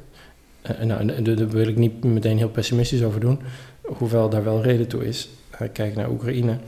eh, 0.62 0.80
nou, 0.84 1.22
daar 1.22 1.48
wil 1.48 1.68
ik 1.68 1.76
niet 1.76 2.04
meteen 2.04 2.36
heel 2.38 2.48
pessimistisch 2.48 3.02
over 3.02 3.20
doen, 3.20 3.40
hoewel 3.82 4.28
daar 4.28 4.44
wel 4.44 4.62
reden 4.62 4.86
toe 4.86 5.06
is. 5.06 5.28
Eh, 5.50 5.68
kijk 5.72 5.94
naar 5.94 6.10
Oekraïne. 6.10 6.58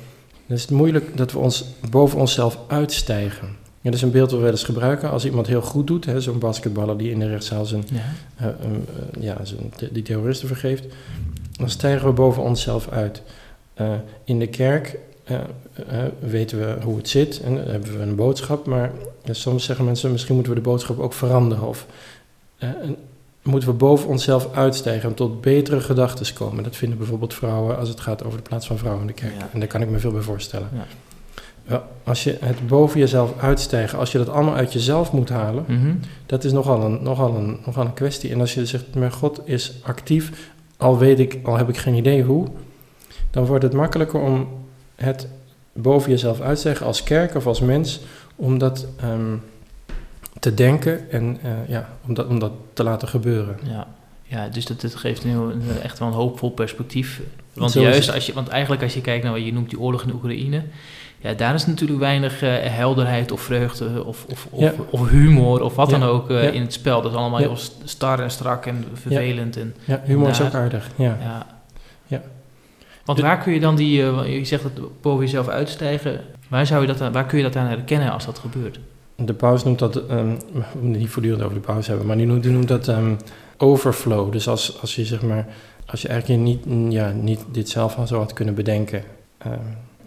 Dan 0.46 0.56
is 0.56 0.62
het 0.62 0.70
moeilijk 0.70 1.16
dat 1.16 1.32
we 1.32 1.38
ons 1.38 1.64
boven 1.90 2.18
onszelf 2.18 2.58
uitstijgen. 2.68 3.48
Ja, 3.86 3.92
dat 3.92 4.00
is 4.00 4.06
een 4.06 4.10
beeld 4.10 4.28
dat 4.30 4.38
we 4.38 4.44
wel 4.44 4.54
eens 4.54 4.64
gebruiken 4.64 5.10
als 5.10 5.24
iemand 5.24 5.46
heel 5.46 5.62
goed 5.62 5.86
doet. 5.86 6.04
hè, 6.04 6.20
Zo'n 6.20 6.38
basketballer 6.38 6.96
die 6.96 7.10
in 7.10 7.18
de 7.18 7.28
rechtszaal 7.28 7.64
zijn 7.64 7.84
Ja. 7.92 8.00
eh, 8.36 8.46
eh, 8.46 8.52
ja, 9.20 9.44
zijn- 9.44 9.72
die 9.92 10.02
terroristen 10.02 10.48
vergeeft, 10.48 10.84
dan 11.52 11.70
stijgen 11.70 12.06
we 12.06 12.12
boven 12.12 12.42
onszelf 12.42 12.88
uit. 12.88 13.22
Eh, 13.74 13.92
in 14.24 14.38
de 14.38 14.46
kerk 14.46 14.98
eh, 15.24 15.36
eh, 15.36 16.04
weten 16.18 16.58
we 16.58 16.76
hoe 16.84 16.96
het 16.96 17.08
zit 17.08 17.40
en 17.40 17.52
hebben 17.70 17.96
we 17.96 18.02
een 18.02 18.14
boodschap, 18.14 18.66
maar 18.66 18.90
eh, 19.24 19.34
soms 19.34 19.64
zeggen 19.64 19.84
mensen 19.84 20.12
misschien 20.12 20.34
moeten 20.34 20.52
we 20.52 20.58
de 20.58 20.64
boodschap 20.68 20.98
ook 20.98 21.12
veranderen 21.12 21.68
of 21.68 21.86
eh, 22.58 22.68
en 22.68 22.96
moeten 23.42 23.68
we 23.68 23.74
boven 23.74 24.08
onszelf 24.08 24.48
uitstijgen 24.54 25.08
en 25.08 25.14
tot 25.14 25.40
betere 25.40 25.80
gedachten 25.80 26.34
komen. 26.34 26.64
Dat 26.64 26.76
vinden 26.76 26.98
bijvoorbeeld 26.98 27.34
vrouwen 27.34 27.78
als 27.78 27.88
het 27.88 28.00
gaat 28.00 28.24
over 28.24 28.38
de 28.42 28.48
plaats 28.48 28.66
van 28.66 28.78
vrouwen 28.78 29.00
in 29.02 29.06
de 29.08 29.12
kerk. 29.20 29.32
Ja. 29.38 29.48
En 29.52 29.58
daar 29.58 29.68
kan 29.68 29.82
ik 29.82 29.90
me 29.90 29.98
veel 29.98 30.12
bij 30.12 30.20
voorstellen. 30.22 30.68
Ja. 30.72 30.84
Als 32.04 32.24
je 32.24 32.36
het 32.40 32.66
boven 32.66 33.00
jezelf 33.00 33.40
uitstijgen, 33.40 33.98
als 33.98 34.12
je 34.12 34.18
dat 34.18 34.28
allemaal 34.28 34.54
uit 34.54 34.72
jezelf 34.72 35.12
moet 35.12 35.28
halen, 35.28 35.64
Mhm. 35.68 35.94
dat 36.26 36.44
is 36.44 36.52
nogal 36.52 36.84
een, 36.84 37.02
nogal, 37.02 37.34
een, 37.36 37.58
nogal 37.66 37.84
een 37.84 37.94
kwestie. 37.94 38.30
En 38.30 38.40
als 38.40 38.54
je 38.54 38.66
zegt, 38.66 38.94
maar 38.94 39.12
God 39.12 39.40
is 39.44 39.72
actief, 39.82 40.50
al 40.76 40.98
weet 40.98 41.18
ik, 41.18 41.38
al 41.42 41.56
heb 41.56 41.68
ik 41.68 41.76
geen 41.76 41.94
idee 41.94 42.22
hoe, 42.22 42.46
dan 43.30 43.46
wordt 43.46 43.62
het 43.62 43.72
makkelijker 43.72 44.20
om 44.20 44.48
het 44.94 45.28
boven 45.72 46.10
jezelf 46.10 46.40
uit 46.40 46.56
te 46.56 46.62
zeggen 46.62 46.86
als 46.86 47.02
kerk 47.02 47.34
of 47.34 47.46
als 47.46 47.60
mens, 47.60 48.00
om 48.36 48.58
dat 48.58 48.86
ehm, 49.00 49.34
te 50.40 50.54
denken 50.54 51.10
en 51.10 51.38
eh, 51.42 51.50
ja, 51.68 51.88
om, 52.06 52.14
dat, 52.14 52.26
om 52.26 52.38
dat 52.38 52.52
te 52.72 52.82
laten 52.82 53.08
gebeuren. 53.08 53.56
Ja. 53.62 53.86
ja, 54.22 54.48
dus 54.48 54.64
dat, 54.66 54.80
dat 54.80 54.94
geeft 54.94 55.24
een 55.24 55.30
heel, 55.30 55.52
echt 55.82 55.98
wel 55.98 56.08
een 56.08 56.14
hoopvol 56.14 56.50
perspectief. 56.50 57.20
Want 57.52 57.70
Zo 57.70 57.80
juist 57.80 58.12
als 58.12 58.26
je, 58.26 58.32
want 58.32 58.48
eigenlijk 58.48 58.82
als 58.82 58.94
je 58.94 59.00
kijkt 59.00 59.22
naar 59.24 59.32
wat 59.32 59.44
je 59.44 59.52
noemt 59.52 59.70
die 59.70 59.80
oorlog 59.80 60.02
in 60.02 60.12
Oekraïne, 60.12 60.62
ja, 61.26 61.34
daar 61.34 61.54
is 61.54 61.66
natuurlijk 61.66 61.98
weinig 62.00 62.42
eh, 62.42 62.54
helderheid 62.62 63.32
of 63.32 63.40
vreugde 63.40 64.04
of, 64.04 64.24
of, 64.30 64.46
of, 64.50 64.60
Ja. 64.60 64.72
of 64.90 65.08
humor 65.08 65.62
of 65.62 65.74
wat 65.74 65.90
Ja. 65.90 65.98
dan 65.98 66.08
ook 66.08 66.30
eh, 66.30 66.54
in 66.54 66.60
het 66.60 66.72
spel. 66.72 67.02
Dat 67.02 67.10
is 67.12 67.16
allemaal 67.18 67.38
heel 67.38 67.56
st- 67.56 67.76
star 67.84 68.20
en 68.20 68.30
strak 68.30 68.66
en 68.66 68.84
vervelend. 68.92 69.56
En, 69.56 69.74
Ja, 69.84 70.00
humor 70.04 70.28
is 70.28 70.42
ook 70.42 70.54
aardig. 70.54 70.90
Ja. 70.96 71.16
ja. 71.20 71.46
Want 73.04 73.18
De- 73.18 73.24
waar 73.24 73.38
kun 73.42 73.52
je 73.52 73.60
dan 73.60 73.76
die, 73.76 74.02
eh, 74.02 74.38
je 74.38 74.44
zegt 74.44 74.62
dat 74.62 74.72
boven 75.00 75.24
jezelf 75.24 75.48
uitstijgen, 75.48 76.20
waar, 76.48 76.66
zou 76.66 76.80
je 76.80 76.86
dat 76.86 77.00
aan, 77.00 77.12
waar 77.12 77.26
kun 77.26 77.38
je 77.38 77.44
dat 77.44 77.56
aan 77.56 77.66
herkennen 77.66 78.12
als 78.12 78.26
dat 78.26 78.38
gebeurt? 78.38 78.78
De 79.16 79.34
paus 79.34 79.64
noemt 79.64 79.78
dat, 79.78 79.94
we 79.94 80.36
moeten 80.52 80.64
het 80.72 80.82
niet 80.98 81.08
voortdurend 81.08 81.42
over 81.42 81.54
de 81.54 81.60
paus 81.60 81.86
hebben, 81.86 82.06
maar 82.06 82.16
die 82.16 82.26
noemt, 82.26 82.42
die 82.42 82.52
noemt 82.52 82.68
dat 82.68 82.88
ehm, 82.88 83.14
overflow. 83.56 84.32
Dus 84.32 84.48
als, 84.48 84.80
als 84.80 84.94
je 84.94 85.04
zeg 85.04 85.22
maar, 85.22 85.46
als 85.86 86.02
je 86.02 86.08
eigenlijk 86.08 86.40
niet, 86.42 86.92
ja, 86.92 87.10
niet 87.10 87.40
dit 87.52 87.68
zelf 87.68 87.96
al 87.96 88.06
zo 88.06 88.18
had 88.18 88.32
kunnen 88.32 88.54
bedenken. 88.54 89.02
Ehm, 89.38 89.52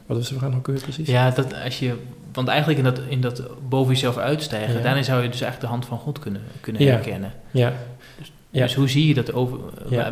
wat 0.10 0.18
was 0.18 0.30
de 0.30 0.36
vraag 0.36 0.56
ook 0.56 0.68
weer 0.68 0.82
precies? 0.82 1.08
Ja, 1.08 1.30
dat 1.32 1.54
als 1.64 1.80
je, 1.80 1.94
want 2.34 2.48
eigenlijk 2.48 2.80
in 2.80 2.86
dat, 2.86 3.00
in 3.08 3.22
dat 3.22 3.44
boven 3.70 3.94
jezelf 3.94 4.18
uitstijgen, 4.18 4.74
Ja. 4.78 4.82
daarin 4.82 5.04
zou 5.04 5.22
je 5.24 5.30
dus 5.30 5.42
eigenlijk 5.42 5.62
de 5.72 5.78
hand 5.78 5.86
van 5.86 5.98
God 5.98 6.20
kunnen, 6.20 6.42
kunnen 6.62 6.82
Ja. 6.84 6.92
herkennen. 6.92 7.34
Ja, 7.52 7.74
Ja. 8.52 8.64
Dus 8.64 8.76
hoe 8.76 8.90
zie 8.90 9.08
je 9.08 9.14
dat 9.14 9.34
over, 9.34 9.58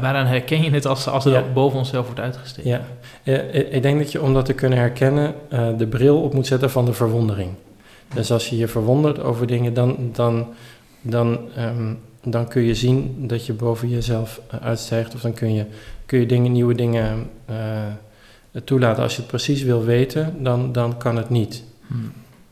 waaraan 0.01 0.25
herken 0.25 0.63
je 0.63 0.69
het 0.69 0.85
als, 0.85 1.07
als 1.07 1.23
het 1.23 1.53
boven 1.53 1.77
onszelf 1.79 2.05
wordt 2.05 2.19
uitgesteken? 2.19 2.69
ja. 2.69 2.81
Eh, 3.23 3.53
ik- 3.55 3.69
ik 3.71 3.81
denk 3.81 3.99
dat 3.99 4.11
je 4.11 4.21
om 4.21 4.33
dat 4.33 4.45
te 4.45 4.53
kunnen 4.53 4.77
herkennen 4.79 5.33
eh, 5.49 5.67
de 5.77 5.87
bril 5.87 6.21
op 6.21 6.33
moet 6.33 6.47
zetten 6.47 6.69
van 6.71 6.85
de 6.85 6.93
verwondering. 6.93 7.49
Dus 8.13 8.31
als 8.31 8.49
je 8.49 8.57
je 8.57 8.67
verwondert 8.67 9.19
over 9.19 9.47
dingen, 9.47 9.73
dan, 9.73 10.09
dan, 10.13 10.47
dan, 11.01 11.39
ehm, 11.55 11.93
dan 12.23 12.47
kun 12.47 12.61
je 12.61 12.75
zien 12.75 13.15
dat 13.27 13.45
je 13.45 13.53
boven 13.53 13.89
jezelf 13.89 14.41
eh, 14.51 14.59
uitstijgt. 14.61 15.15
Of 15.15 15.21
dan 15.21 15.33
kun 15.33 15.53
je, 15.53 15.65
kun 16.05 16.19
je 16.19 16.25
dingen, 16.25 16.51
nieuwe 16.51 16.75
dingen 16.75 17.29
eh, 17.45 17.55
toelaten. 18.63 19.03
Als 19.03 19.13
je 19.15 19.19
het 19.19 19.29
precies 19.29 19.63
wil 19.63 19.83
weten, 19.83 20.43
dan, 20.43 20.71
dan 20.71 20.97
kan 20.97 21.17
het 21.17 21.29
niet. 21.29 21.63
Hm. 21.87 21.93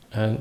En, 0.09 0.39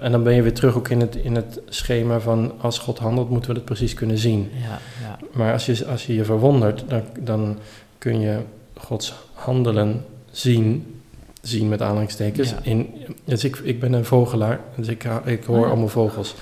en 0.00 0.12
dan 0.12 0.22
ben 0.22 0.34
je 0.34 0.42
weer 0.42 0.54
terug 0.54 0.76
ook 0.76 0.88
in 0.88 1.00
het, 1.00 1.16
in 1.16 1.34
het 1.34 1.60
schema 1.68 2.20
van 2.20 2.52
als 2.60 2.78
God 2.78 2.98
handelt, 2.98 3.30
moeten 3.30 3.50
we 3.50 3.56
dat 3.56 3.64
precies 3.64 3.94
kunnen 3.94 4.18
zien. 4.18 4.50
Ja, 4.52 4.78
ja. 5.02 5.18
Maar 5.32 5.52
als 5.52 5.66
je 5.66 5.86
als 5.86 6.06
je, 6.06 6.14
je 6.14 6.24
verwondert, 6.24 6.84
dan, 6.88 7.02
dan 7.20 7.58
kun 7.98 8.20
je 8.20 8.38
Gods 8.74 9.14
handelen 9.32 10.04
zien, 10.30 11.00
zien 11.42 11.68
met 11.68 11.82
aanhalingstekens. 11.82 12.50
Ja. 12.50 12.58
In, 12.62 12.88
dus 13.24 13.44
ik, 13.44 13.56
ik 13.56 13.80
ben 13.80 13.92
een 13.92 14.04
vogelaar, 14.04 14.60
dus 14.74 14.88
ik, 14.88 15.04
ik 15.24 15.44
hoor 15.44 15.56
Oh 15.56 15.62
ja. 15.62 15.68
allemaal 15.68 15.88
vogels. 15.88 16.34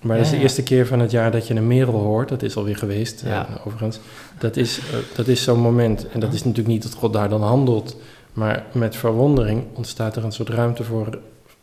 Ja. 0.00 0.06
Maar 0.06 0.16
dat 0.16 0.26
is 0.26 0.32
de 0.32 0.38
eerste 0.38 0.62
keer 0.62 0.86
van 0.86 1.00
het 1.00 1.10
jaar 1.10 1.30
dat 1.30 1.46
je 1.46 1.54
een 1.54 1.66
merel 1.66 1.92
hoort, 1.98 2.28
dat 2.28 2.42
is 2.42 2.56
alweer 2.56 2.76
geweest, 2.76 3.22
Ja. 3.26 3.48
eh, 3.48 3.66
overigens. 3.66 4.00
Dat 4.38 4.56
is, 4.56 4.78
eh, 4.78 4.84
dat 5.16 5.28
is 5.28 5.42
zo'n 5.42 5.60
moment. 5.60 6.08
En 6.08 6.20
dat 6.20 6.32
is 6.32 6.38
natuurlijk 6.44 6.68
niet 6.68 6.82
dat 6.82 6.94
God 6.94 7.12
daar 7.12 7.28
dan 7.28 7.42
handelt, 7.42 7.96
maar 8.32 8.64
met 8.72 8.96
verwondering 8.96 9.62
ontstaat 9.74 10.16
er 10.16 10.24
een 10.24 10.32
soort 10.32 10.48
ruimte 10.48 10.84
voor, 10.84 11.18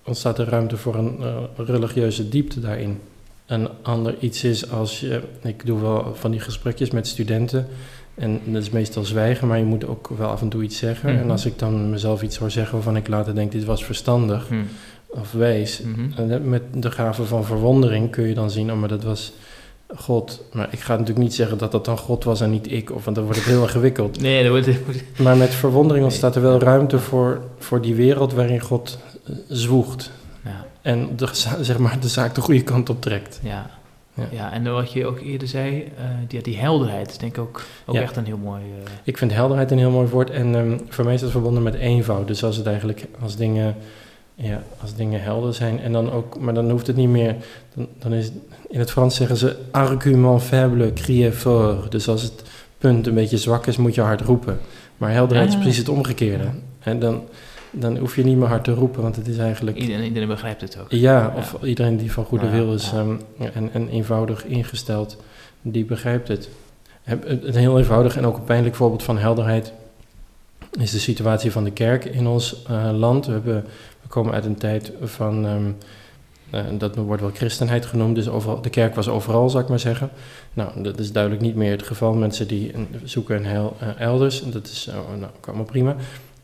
ontstaat 0.06 0.40
er 0.40 0.50
ruimte 0.50 0.78
voor 0.78 0.96
een 0.96 1.18
eh, 1.22 1.36
religieuze 1.66 2.30
diepte 2.30 2.60
daarin. 2.60 3.00
Een 3.46 3.70
ander 3.82 4.16
iets 4.20 4.44
is 4.44 4.72
als 4.72 5.00
je, 5.00 5.22
ik 5.44 5.66
doe 5.66 5.80
wel 5.82 6.12
van 6.16 6.32
die 6.32 6.40
gesprekjes 6.40 6.92
met 6.92 7.08
studenten, 7.08 7.68
en 8.16 8.42
dat 8.46 8.62
is 8.62 8.70
meestal 8.70 9.04
zwijgen, 9.06 9.48
maar 9.48 9.58
je 9.58 9.64
moet 9.64 9.86
ook 9.88 10.10
wel 10.18 10.30
af 10.30 10.42
en 10.42 10.50
toe 10.50 10.64
iets 10.64 10.78
zeggen. 10.78 11.14
Mhm. 11.14 11.22
En 11.24 11.32
als 11.32 11.46
ik 11.46 11.60
dan 11.60 11.90
mezelf 11.90 12.22
iets 12.22 12.38
hoor 12.38 12.52
zeggen 12.52 12.74
waarvan 12.74 12.96
ik 12.96 13.08
later 13.08 13.36
denk, 13.36 13.52
dit 13.52 13.66
was 13.66 13.86
verstandig 13.86 14.48
Hm. 14.48 14.56
Of 15.08 15.32
wijs, 15.32 15.82
Mhm. 15.82 16.50
met 16.50 16.62
de 16.74 16.92
gave 16.92 17.26
van 17.26 17.46
verwondering 17.46 18.12
kun 18.12 18.28
je 18.28 18.34
dan 18.34 18.52
zien, 18.52 18.72
oh, 18.72 18.80
maar 18.80 18.90
dat 18.90 19.04
was, 19.04 19.34
God. 19.96 20.44
Maar 20.54 20.68
ik 20.72 20.80
ga 20.80 20.92
natuurlijk 20.92 21.20
niet 21.20 21.34
zeggen 21.36 21.58
dat 21.58 21.72
dat 21.72 21.86
dan 21.86 21.98
God 21.98 22.24
was 22.24 22.42
en 22.42 22.50
niet 22.50 22.72
ik, 22.72 22.92
of 22.92 23.04
want 23.04 23.16
dan 23.16 23.26
wordt 23.26 23.40
het 23.40 23.50
heel 23.50 23.62
ingewikkeld. 23.68 24.22
Nee, 24.22 24.44
dat 24.44 24.52
wordt... 24.66 25.20
Maar 25.20 25.38
met 25.38 25.50
verwondering 25.54 26.06
ontstaat 26.06 26.36
er 26.36 26.42
wel 26.42 26.60
ruimte 26.60 27.00
voor, 27.00 27.42
voor 27.58 27.82
die 27.82 27.96
wereld 27.96 28.34
waarin 28.34 28.60
God 28.60 28.98
eh, 29.26 29.34
zwoegt. 29.48 30.12
Ja, 30.44 30.66
En 30.82 31.10
de, 31.16 31.28
zeg 31.62 31.78
maar, 31.78 32.00
de 32.00 32.08
zaak 32.08 32.36
de 32.36 32.42
goede 32.42 32.64
kant 32.64 32.90
op 32.90 33.02
trekt. 33.02 33.40
ja. 33.44 33.70
Ja. 34.14 34.28
Ja. 34.32 34.52
en 34.54 34.72
wat 34.74 34.92
je 34.92 35.06
ook 35.06 35.20
eerder 35.20 35.48
zei, 35.48 35.82
eh, 35.98 36.04
die, 36.28 36.42
die 36.42 36.58
helderheid 36.58 37.10
is 37.10 37.18
denk 37.18 37.36
ik 37.36 37.42
ook, 37.42 37.62
ook 37.86 37.96
Ja. 37.96 38.02
echt 38.02 38.16
een 38.16 38.26
heel 38.26 38.38
mooi... 38.38 38.62
eh, 38.62 38.92
Ik 39.04 39.18
vind 39.18 39.34
helderheid 39.34 39.72
een 39.72 39.78
heel 39.78 39.90
mooi 39.92 40.08
woord. 40.08 40.30
En 40.30 40.56
ehm, 40.56 40.78
voor 40.90 41.06
mij 41.06 41.14
is 41.14 41.22
dat 41.22 41.32
verbonden 41.32 41.64
met 41.64 41.74
eenvoud. 41.74 42.28
Dus 42.28 42.44
als 42.44 42.56
het 42.58 42.66
eigenlijk, 42.66 43.06
als 43.22 43.36
dingen, 43.36 43.76
ja, 44.40 44.64
als 44.82 44.96
dingen 44.96 45.22
helder 45.22 45.54
zijn. 45.54 45.80
En 45.80 45.92
dan 45.92 46.12
ook, 46.12 46.40
maar 46.40 46.54
dan 46.54 46.70
hoeft 46.70 46.88
het 46.88 46.96
niet 46.96 47.10
meer. 47.10 47.36
Dan, 47.76 47.88
dan 48.00 48.14
is, 48.14 48.32
in 48.70 48.80
het 48.80 48.92
Frans 48.92 49.16
zeggen 49.16 49.38
ze 49.38 49.56
argument 49.72 50.42
faible, 50.42 50.94
crier 50.94 51.32
fort. 51.32 51.92
Dus 51.92 52.08
als 52.08 52.22
het 52.22 52.44
punt 52.78 53.08
een 53.08 53.14
beetje 53.14 53.38
zwak 53.38 53.68
is, 53.68 53.78
moet 53.78 53.96
je 53.96 54.02
hard 54.02 54.22
roepen. 54.22 54.60
Maar 54.98 55.12
helderheid 55.12 55.48
is 55.48 55.54
Ah. 55.56 55.60
precies 55.62 55.78
het 55.78 55.90
omgekeerde. 55.90 56.48
En 56.80 57.00
dan, 57.00 57.22
dan 57.72 57.98
hoef 57.98 58.16
je 58.16 58.24
niet 58.24 58.38
meer 58.38 58.48
hard 58.48 58.64
te 58.64 58.74
roepen, 58.74 59.02
want 59.02 59.16
het 59.16 59.28
is 59.28 59.38
eigenlijk. 59.38 59.78
iedereen, 59.78 60.04
iedereen 60.04 60.28
begrijpt 60.28 60.62
het 60.62 60.78
ook. 60.82 60.92
Ja, 60.92 61.34
of 61.38 61.58
iedereen 61.64 61.98
die 61.98 62.12
van 62.12 62.26
goede 62.26 62.46
Nou 62.46 62.58
ja, 62.58 62.64
wil 62.64 62.74
is 62.74 62.92
ja. 62.92 62.98
ehm, 62.98 63.16
en, 63.54 63.70
en 63.74 63.90
eenvoudig 63.90 64.46
ingesteld, 64.46 65.18
die 65.62 65.86
begrijpt 65.86 66.28
het. 66.28 66.50
Een 67.04 67.56
heel 67.56 67.78
eenvoudig 67.78 68.18
en 68.18 68.26
ook 68.26 68.38
een 68.38 68.44
pijnlijk 68.44 68.76
voorbeeld 68.76 69.04
van 69.04 69.18
helderheid 69.18 69.74
is 70.80 70.92
de 70.92 71.00
situatie 71.00 71.52
van 71.52 71.64
de 71.64 71.72
kerk 71.72 72.06
in 72.06 72.28
ons 72.28 72.64
eh, 72.68 72.90
land. 72.94 73.26
We, 73.26 73.32
hebben, 73.32 73.66
we 74.08 74.14
komen 74.14 74.34
uit 74.34 74.46
een 74.46 74.58
tijd 74.58 74.92
van, 75.02 75.46
ehm, 75.46 75.72
eh, 76.50 76.78
dat 76.78 76.96
wordt 76.96 77.22
wel 77.22 77.32
christenheid 77.34 77.86
genoemd, 77.86 78.16
dus 78.16 78.30
overal, 78.30 78.62
de 78.62 78.70
kerk 78.70 78.96
was 78.96 79.10
overal, 79.10 79.50
zou 79.50 79.64
ik 79.64 79.70
maar 79.70 79.80
zeggen. 79.80 80.10
Nou, 80.54 80.82
dat 80.84 81.00
is 81.00 81.12
duidelijk 81.12 81.44
niet 81.44 81.56
meer 81.56 81.72
het 81.72 81.84
geval. 81.84 82.14
Mensen 82.14 82.48
die 82.48 82.72
zoeken 83.04 83.36
een 83.36 83.46
heil 83.46 83.76
eh, 83.80 83.88
elders, 84.00 84.44
en 84.44 84.52
dat 84.52 84.68
is 84.68 84.88
eh, 84.88 84.96
nou, 85.20 85.32
allemaal 85.46 85.66
prima. 85.66 85.96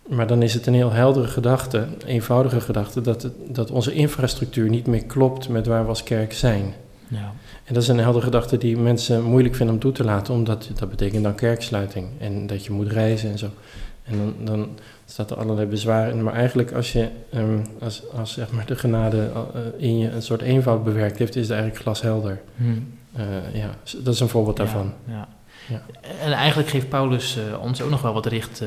Maar 0.10 0.28
dan 0.28 0.42
is 0.42 0.54
het 0.54 0.68
een 0.68 0.74
heel 0.74 0.92
heldere 0.92 1.28
gedachte, 1.28 1.78
een 1.78 2.08
eenvoudige 2.08 2.62
gedachte, 2.62 3.02
dat, 3.02 3.22
het, 3.22 3.34
dat 3.48 3.72
onze 3.72 3.94
infrastructuur 3.94 4.70
niet 4.70 4.88
meer 4.88 5.06
klopt 5.06 5.50
met 5.50 5.68
waar 5.68 5.84
we 5.84 5.90
als 5.90 6.04
kerk 6.04 6.34
zijn. 6.34 6.74
Ja. 7.08 7.34
En 7.64 7.74
dat 7.74 7.84
is 7.84 7.90
een 7.90 8.00
heldere 8.00 8.24
gedachte 8.24 8.58
die 8.58 8.78
mensen 8.78 9.24
moeilijk 9.24 9.56
vinden 9.56 9.76
om 9.76 9.82
toe 9.82 9.92
te 9.92 10.04
laten, 10.04 10.34
omdat 10.34 10.70
dat 10.76 10.90
betekent 10.90 11.24
dan 11.24 11.36
kerksluiting 11.36 12.08
en 12.18 12.48
dat 12.48 12.66
je 12.66 12.72
moet 12.72 12.92
reizen 12.92 13.32
en 13.32 13.38
zo. 13.38 13.48
En 14.04 14.18
dan, 14.18 14.36
dan 14.46 14.70
staat 15.06 15.32
er 15.32 15.38
allerlei 15.38 15.68
bezwaren 15.68 16.14
in. 16.14 16.24
Maar 16.24 16.34
eigenlijk 16.34 16.72
als 16.72 16.92
je, 16.92 17.10
ehm, 17.32 17.60
als, 17.80 18.12
als 18.12 18.34
zeg 18.34 18.52
maar 18.52 18.66
de 18.66 18.76
genade 18.76 19.30
eh, 19.34 19.62
in 19.78 19.98
je 19.98 20.10
een 20.10 20.22
soort 20.22 20.42
eenvoud 20.42 20.84
bewerkt 20.84 21.20
heeft, 21.20 21.36
is 21.36 21.42
het 21.42 21.52
eigenlijk 21.52 21.82
glashelder. 21.82 22.42
Hm. 22.56 22.64
Eh, 23.14 23.56
ja, 23.56 23.76
dat 24.04 24.14
is 24.14 24.20
een 24.20 24.30
voorbeeld 24.30 24.58
daarvan. 24.58 24.94
Ja, 25.08 25.14
ja. 25.14 25.28
Ja. 25.68 25.82
En 26.22 26.32
eigenlijk 26.32 26.70
geeft 26.70 26.90
Paulus 26.90 27.38
eh, 27.38 27.62
ons 27.62 27.82
ook 27.82 27.90
nog 27.90 28.02
wel 28.02 28.14
wat 28.14 28.26
richt, 28.26 28.64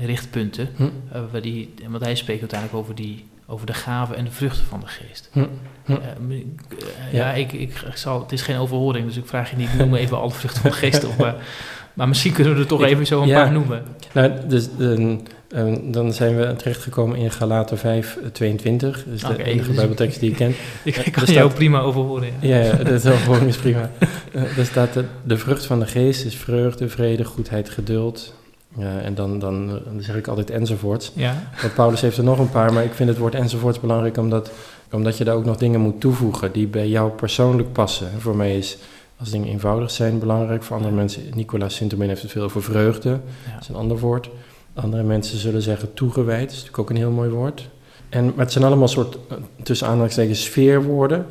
richtpunten. 0.00 0.68
Hm, 0.76 0.88
waar 1.30 1.42
die, 1.42 1.74
want 1.88 2.04
hij 2.04 2.14
spreekt 2.14 2.40
uiteindelijk 2.40 2.78
over, 2.78 2.94
die, 2.94 3.24
over 3.52 3.66
de 3.66 3.72
gaven 3.74 4.16
en 4.16 4.24
de 4.24 4.30
vruchten 4.30 4.64
van 4.66 4.80
de 4.80 4.86
geest. 4.86 5.28
hm, 5.32 5.44
hm. 5.84 5.92
Eh, 5.92 6.36
ik- 6.36 6.46
eh, 6.78 7.12
ja, 7.12 7.28
Ja. 7.28 7.32
ik, 7.32 7.52
ik, 7.52 7.72
zal, 7.94 8.20
het 8.20 8.32
is 8.32 8.42
geen 8.42 8.56
overhoring, 8.56 9.06
dus 9.06 9.16
ik 9.16 9.26
vraag 9.26 9.50
je 9.50 9.56
niet, 9.56 9.78
noem 9.78 9.94
even 9.94 10.18
alle 10.20 10.30
vruchten 10.30 10.60
van 10.62 10.70
de 10.70 10.76
geest 10.76 11.04
op. 11.04 11.16
Maar, 11.16 11.34
maar 11.94 12.08
misschien 12.08 12.32
kunnen 12.32 12.54
we 12.54 12.60
er 12.60 12.66
toch 12.66 12.80
Ik- 12.82 12.86
even 12.86 13.06
zo 13.06 13.22
een 13.22 13.28
ja. 13.28 13.42
paar 13.42 13.52
noemen. 13.52 13.82
Nou, 14.12 14.32
dus, 14.48 14.68
ehm, 14.80 15.16
ehm, 15.50 15.90
dan 15.90 16.12
zijn 16.12 16.36
we 16.36 16.54
terechtgekomen 16.56 17.16
in 17.18 17.30
Galaten 17.30 17.78
5, 17.78 18.16
eh, 18.22 18.28
22. 18.28 19.04
Dus 19.06 19.20
de 19.20 19.26
Oké, 19.28 19.42
enige 19.42 19.66
dus- 19.66 19.76
bijbeltekst 19.76 20.20
die 20.20 20.30
ik 20.30 20.36
ken. 20.36 20.48
Ik, 20.84 20.94
kan 20.94 21.02
er 21.04 21.32
jou 21.32 21.46
staat- 21.46 21.54
prima 21.54 21.80
overhoren. 21.80 22.28
Ja. 22.40 22.56
Ja, 22.56 22.64
ja 22.64 22.72
dat 22.84 23.02
gewoon 23.06 23.46
is 23.46 23.56
prima. 23.56 23.90
Eh, 24.32 24.42
Daar 24.56 24.64
staat 24.66 24.92
de, 24.92 25.04
de 25.24 25.36
vrucht 25.38 25.64
van 25.66 25.78
de 25.80 25.86
geest 25.86 26.24
is 26.24 26.34
vreugde, 26.36 26.88
vrede, 26.88 27.24
goedheid, 27.24 27.70
geduld. 27.70 28.34
Ja, 28.76 28.98
en 29.00 29.14
dan, 29.14 29.38
dan, 29.38 29.68
eh, 29.68 29.74
dan 29.84 30.02
zeg 30.02 30.16
ik 30.16 30.26
altijd 30.26 30.50
enzovoorts. 30.50 31.12
Ja. 31.14 31.42
Want 31.60 31.74
Paulus 31.74 32.00
heeft 32.00 32.16
er 32.16 32.24
nog 32.24 32.38
een 32.38 32.50
paar, 32.50 32.72
maar 32.72 32.84
ik 32.84 32.92
vind 32.92 33.08
het 33.08 33.18
woord 33.18 33.34
enzovoorts 33.34 33.80
belangrijk 33.80 34.16
omdat, 34.16 34.50
omdat 34.92 35.18
je 35.18 35.24
daar 35.24 35.34
ook 35.34 35.44
nog 35.44 35.56
dingen 35.56 35.80
moet 35.80 36.00
toevoegen 36.00 36.52
die 36.52 36.66
bij 36.66 36.88
jou 36.88 37.10
persoonlijk 37.10 37.72
passen. 37.72 38.10
En 38.12 38.20
voor 38.20 38.36
mij 38.36 38.56
is 38.56 38.78
als 39.18 39.30
dingen 39.30 39.48
eenvoudig 39.48 39.90
zijn 39.90 40.18
belangrijk. 40.18 40.62
Voor 40.62 40.76
andere 40.76 40.94
mensen, 40.94 41.22
Nicolaas 41.34 41.74
Sintermin 41.74 42.08
heeft 42.08 42.22
het 42.22 42.30
veel 42.30 42.42
over 42.42 42.62
vreugde, 42.62 43.08
Ja. 43.08 43.18
dat 43.52 43.62
is 43.62 43.68
een 43.68 43.74
ander 43.74 43.98
woord. 43.98 44.30
Andere 44.74 45.02
mensen 45.02 45.38
zullen 45.38 45.62
zeggen 45.62 45.94
toegewijd, 45.94 46.40
dat 46.40 46.50
is 46.50 46.54
natuurlijk 46.56 46.78
ook 46.78 46.90
een 46.90 46.96
heel 46.96 47.10
mooi 47.10 47.30
woord. 47.30 47.68
En, 48.08 48.24
maar 48.24 48.44
het 48.44 48.52
zijn 48.52 48.64
allemaal 48.64 48.88
soort, 48.88 49.18
eh, 49.28 49.36
tussen 49.62 49.86
aanhalingstekens, 49.86 50.42
sfeerwoorden. 50.44 51.26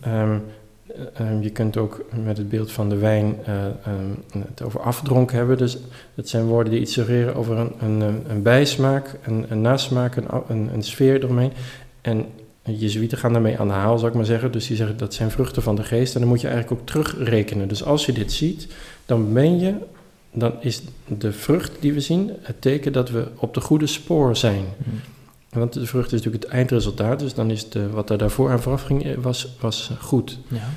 Ehm, 0.00 0.36
eh, 1.14 1.26
ehm, 1.26 1.42
je 1.42 1.50
kunt 1.50 1.76
ook 1.76 2.04
met 2.24 2.36
het 2.36 2.48
beeld 2.48 2.72
van 2.72 2.88
de 2.88 2.96
wijn 2.96 3.36
eh, 3.44 3.54
ehm, 3.64 4.42
het 4.48 4.62
over 4.62 4.80
afdronken 4.80 5.36
hebben. 5.36 5.58
Dus 5.58 5.78
het 6.14 6.28
zijn 6.28 6.44
woorden 6.44 6.72
die 6.72 6.80
iets 6.80 6.92
suggereren 6.92 7.34
over 7.34 7.58
een, 7.58 7.72
een, 7.80 8.00
een- 8.28 8.42
bijsmaak, 8.42 9.18
een, 9.24 9.44
een 9.48 9.60
nasmaak, 9.60 10.16
een, 10.16 10.26
een, 10.48 10.70
een 10.74 10.82
sfeer 10.82 11.22
eromheen. 11.24 11.52
En 12.00 12.26
Jezuïeten 12.62 13.18
gaan 13.18 13.32
daarmee 13.32 13.58
aan 13.58 13.68
de 13.68 13.74
haal, 13.74 13.98
zou 13.98 14.10
ik 14.10 14.16
maar 14.16 14.24
zeggen. 14.26 14.52
Dus 14.52 14.66
die 14.66 14.76
zeggen 14.76 14.96
dat 14.96 15.14
zijn 15.14 15.30
vruchten 15.30 15.62
van 15.62 15.74
de 15.76 15.82
geest. 15.84 16.14
En 16.14 16.20
dan 16.20 16.28
moet 16.28 16.40
je 16.40 16.48
eigenlijk 16.48 16.80
ook 16.80 16.86
terugrekenen. 16.86 17.68
Dus 17.68 17.84
als 17.84 18.06
je 18.06 18.12
dit 18.12 18.32
ziet, 18.32 18.66
dan 19.06 19.32
ben 19.32 19.58
je, 19.58 19.74
dan 20.32 20.52
is 20.60 20.82
de 21.18 21.32
vrucht 21.32 21.72
die 21.80 21.92
we 21.92 22.00
zien 22.00 22.30
het 22.42 22.60
teken 22.60 22.92
dat 22.92 23.10
we 23.10 23.26
op 23.36 23.54
de 23.54 23.60
goede 23.60 23.86
spoor 23.86 24.36
zijn. 24.36 24.64
Hm. 24.84 25.58
Want 25.58 25.72
de 25.72 25.86
vrucht 25.86 26.12
is 26.12 26.18
natuurlijk 26.18 26.44
het 26.44 26.52
eindresultaat. 26.52 27.18
Dus 27.18 27.34
dan 27.34 27.50
is 27.50 27.68
de, 27.68 27.90
wat 27.90 28.10
er 28.10 28.18
daarvoor 28.18 28.50
aan 28.50 28.60
vooraf 28.60 28.82
ging, 28.82 29.04
eh, 29.04 29.16
was, 29.16 29.56
was 29.60 29.90
goed. 30.00 30.38
Ja. 30.48 30.68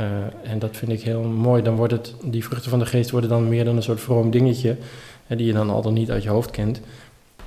Eh, 0.00 0.50
en 0.50 0.58
dat 0.58 0.76
vind 0.76 0.92
ik 0.92 1.00
heel 1.02 1.22
mooi. 1.22 1.62
Dan 1.62 1.76
wordt 1.76 1.92
het, 1.92 2.14
die 2.24 2.44
vruchten 2.44 2.70
van 2.70 2.78
de 2.78 2.86
geest 2.86 3.10
worden 3.10 3.30
dan 3.30 3.48
meer 3.48 3.64
dan 3.64 3.76
een 3.76 3.82
soort 3.82 4.00
vroom 4.00 4.30
dingetje, 4.30 4.76
hè, 5.26 5.36
die 5.36 5.46
je 5.46 5.52
dan 5.52 5.70
al 5.70 5.82
dan 5.82 5.92
niet 5.92 6.10
uit 6.10 6.22
je 6.22 6.28
hoofd 6.28 6.50
kent. 6.50 6.80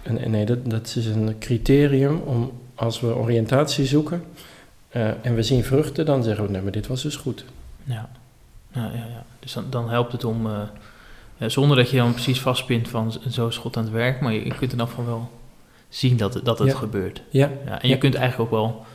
En, 0.04 0.18
en 0.18 0.32
nee, 0.32 0.46
dat, 0.46 0.58
dat 0.70 0.94
is 0.98 1.06
een 1.06 1.36
criterium 1.39 2.22
om, 2.26 2.52
als 2.76 3.00
we 3.00 3.16
oriëntatie 3.16 3.86
zoeken 3.86 4.24
eh, 4.89 5.08
en 5.26 5.36
we 5.36 5.44
zien 5.44 5.63
vruchten, 5.63 6.06
dan 6.06 6.24
zeggen 6.24 6.46
we, 6.46 6.52
nee, 6.52 6.62
maar 6.62 6.72
dit 6.72 6.88
was 6.88 7.02
dus 7.02 7.16
goed. 7.16 7.46
Ja. 7.84 8.10
Ja, 8.72 8.82
ja, 8.94 9.06
ja. 9.06 9.24
Dus 9.39 9.54
dan, 9.54 9.66
dan 9.70 9.89
helpt 9.89 10.12
het 10.12 10.24
om, 10.24 10.46
eh, 10.46 10.60
ja, 11.38 11.50
zonder 11.50 11.78
dat 11.78 11.89
je 11.89 11.98
dan 11.98 12.12
precies 12.13 12.39
vastpint 12.42 12.88
van 12.88 13.13
zo 13.30 13.48
is 13.48 13.58
God 13.58 13.78
aan 13.78 13.84
het 13.84 13.92
werk, 13.92 14.22
maar 14.22 14.34
je, 14.34 14.46
je 14.46 14.54
kunt 14.56 14.72
er 14.72 14.78
dan 14.78 14.89
van 14.89 15.06
wel 15.06 15.30
zien 15.89 16.18
dat, 16.18 16.34
het- 16.34 16.46
dat 16.46 16.60
het 16.60 16.68
Ja. 16.68 16.76
gebeurt. 16.78 17.22
Ja, 17.30 17.50
Ja, 17.66 17.82
en 17.82 17.89
je 17.89 17.98
kunt 17.98 18.16
eigenlijk 18.16 18.52
ook 18.54 18.60
wel 18.60 18.86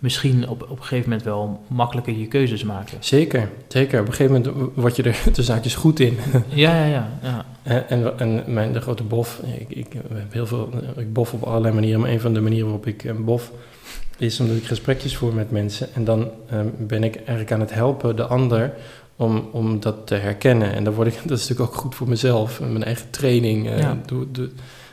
misschien 0.00 0.48
op, 0.48 0.62
op 0.62 0.70
een 0.70 0.82
gegeven 0.84 1.08
moment 1.08 1.22
wel 1.26 1.60
makkelijker 1.66 2.16
je 2.18 2.26
keuzes 2.26 2.64
maken. 2.64 2.96
zeker, 3.00 3.48
zeker. 3.68 4.00
Op 4.00 4.06
een 4.06 4.12
gegeven 4.12 4.42
moment 4.42 4.72
word 4.74 4.96
je 4.96 5.02
er 5.02 5.22
de 5.32 5.42
zaakjes 5.42 5.74
goed 5.74 6.00
in. 6.00 6.18
Ja, 6.48 6.76
ja, 6.76 6.84
ja. 6.86 7.08
ja. 7.22 7.44
En, 7.88 8.18
en, 8.18 8.42
mijn, 8.46 8.72
de 8.72 8.80
grote 8.80 9.02
bof, 9.02 9.40
ik, 9.58 9.76
ik, 9.76 9.92
hebben 9.92 10.26
heel 10.30 10.46
veel, 10.46 10.68
ik 10.96 11.12
bof 11.12 11.32
op 11.32 11.42
allerlei 11.42 11.74
manieren, 11.74 12.00
maar 12.00 12.10
een 12.10 12.20
van 12.20 12.34
de 12.34 12.40
manieren 12.40 12.66
waarop 12.66 12.86
ik 12.86 13.04
eh, 13.04 13.14
bof 13.16 13.52
is 14.18 14.40
omdat 14.40 14.56
ik 14.56 14.64
gesprekjes 14.64 15.16
voer 15.16 15.34
met 15.34 15.50
mensen. 15.50 15.88
En 15.94 16.04
dan 16.04 16.30
ehm, 16.50 16.66
ben 16.78 17.04
ik 17.04 17.16
eigenlijk 17.16 17.52
aan 17.52 17.60
het 17.60 17.74
helpen 17.74 18.16
de 18.16 18.26
ander 18.26 18.72
om, 19.16 19.48
om 19.52 19.80
dat 19.80 20.06
te 20.06 20.14
herkennen. 20.14 20.72
En 20.72 20.84
dan 20.84 20.92
word 20.94 21.06
ik, 21.08 21.14
dat 21.26 21.38
is 21.38 21.48
natuurlijk 21.48 21.74
ook 21.74 21.80
goed 21.80 21.94
voor 21.94 22.08
mezelf, 22.08 22.60
en 22.60 22.72
mijn 22.72 22.84
eigen 22.84 23.10
training. 23.10 23.68
eh, 23.70 23.78
Ja. 23.78 23.98
doe, 24.06 24.26
doe. 24.30 24.48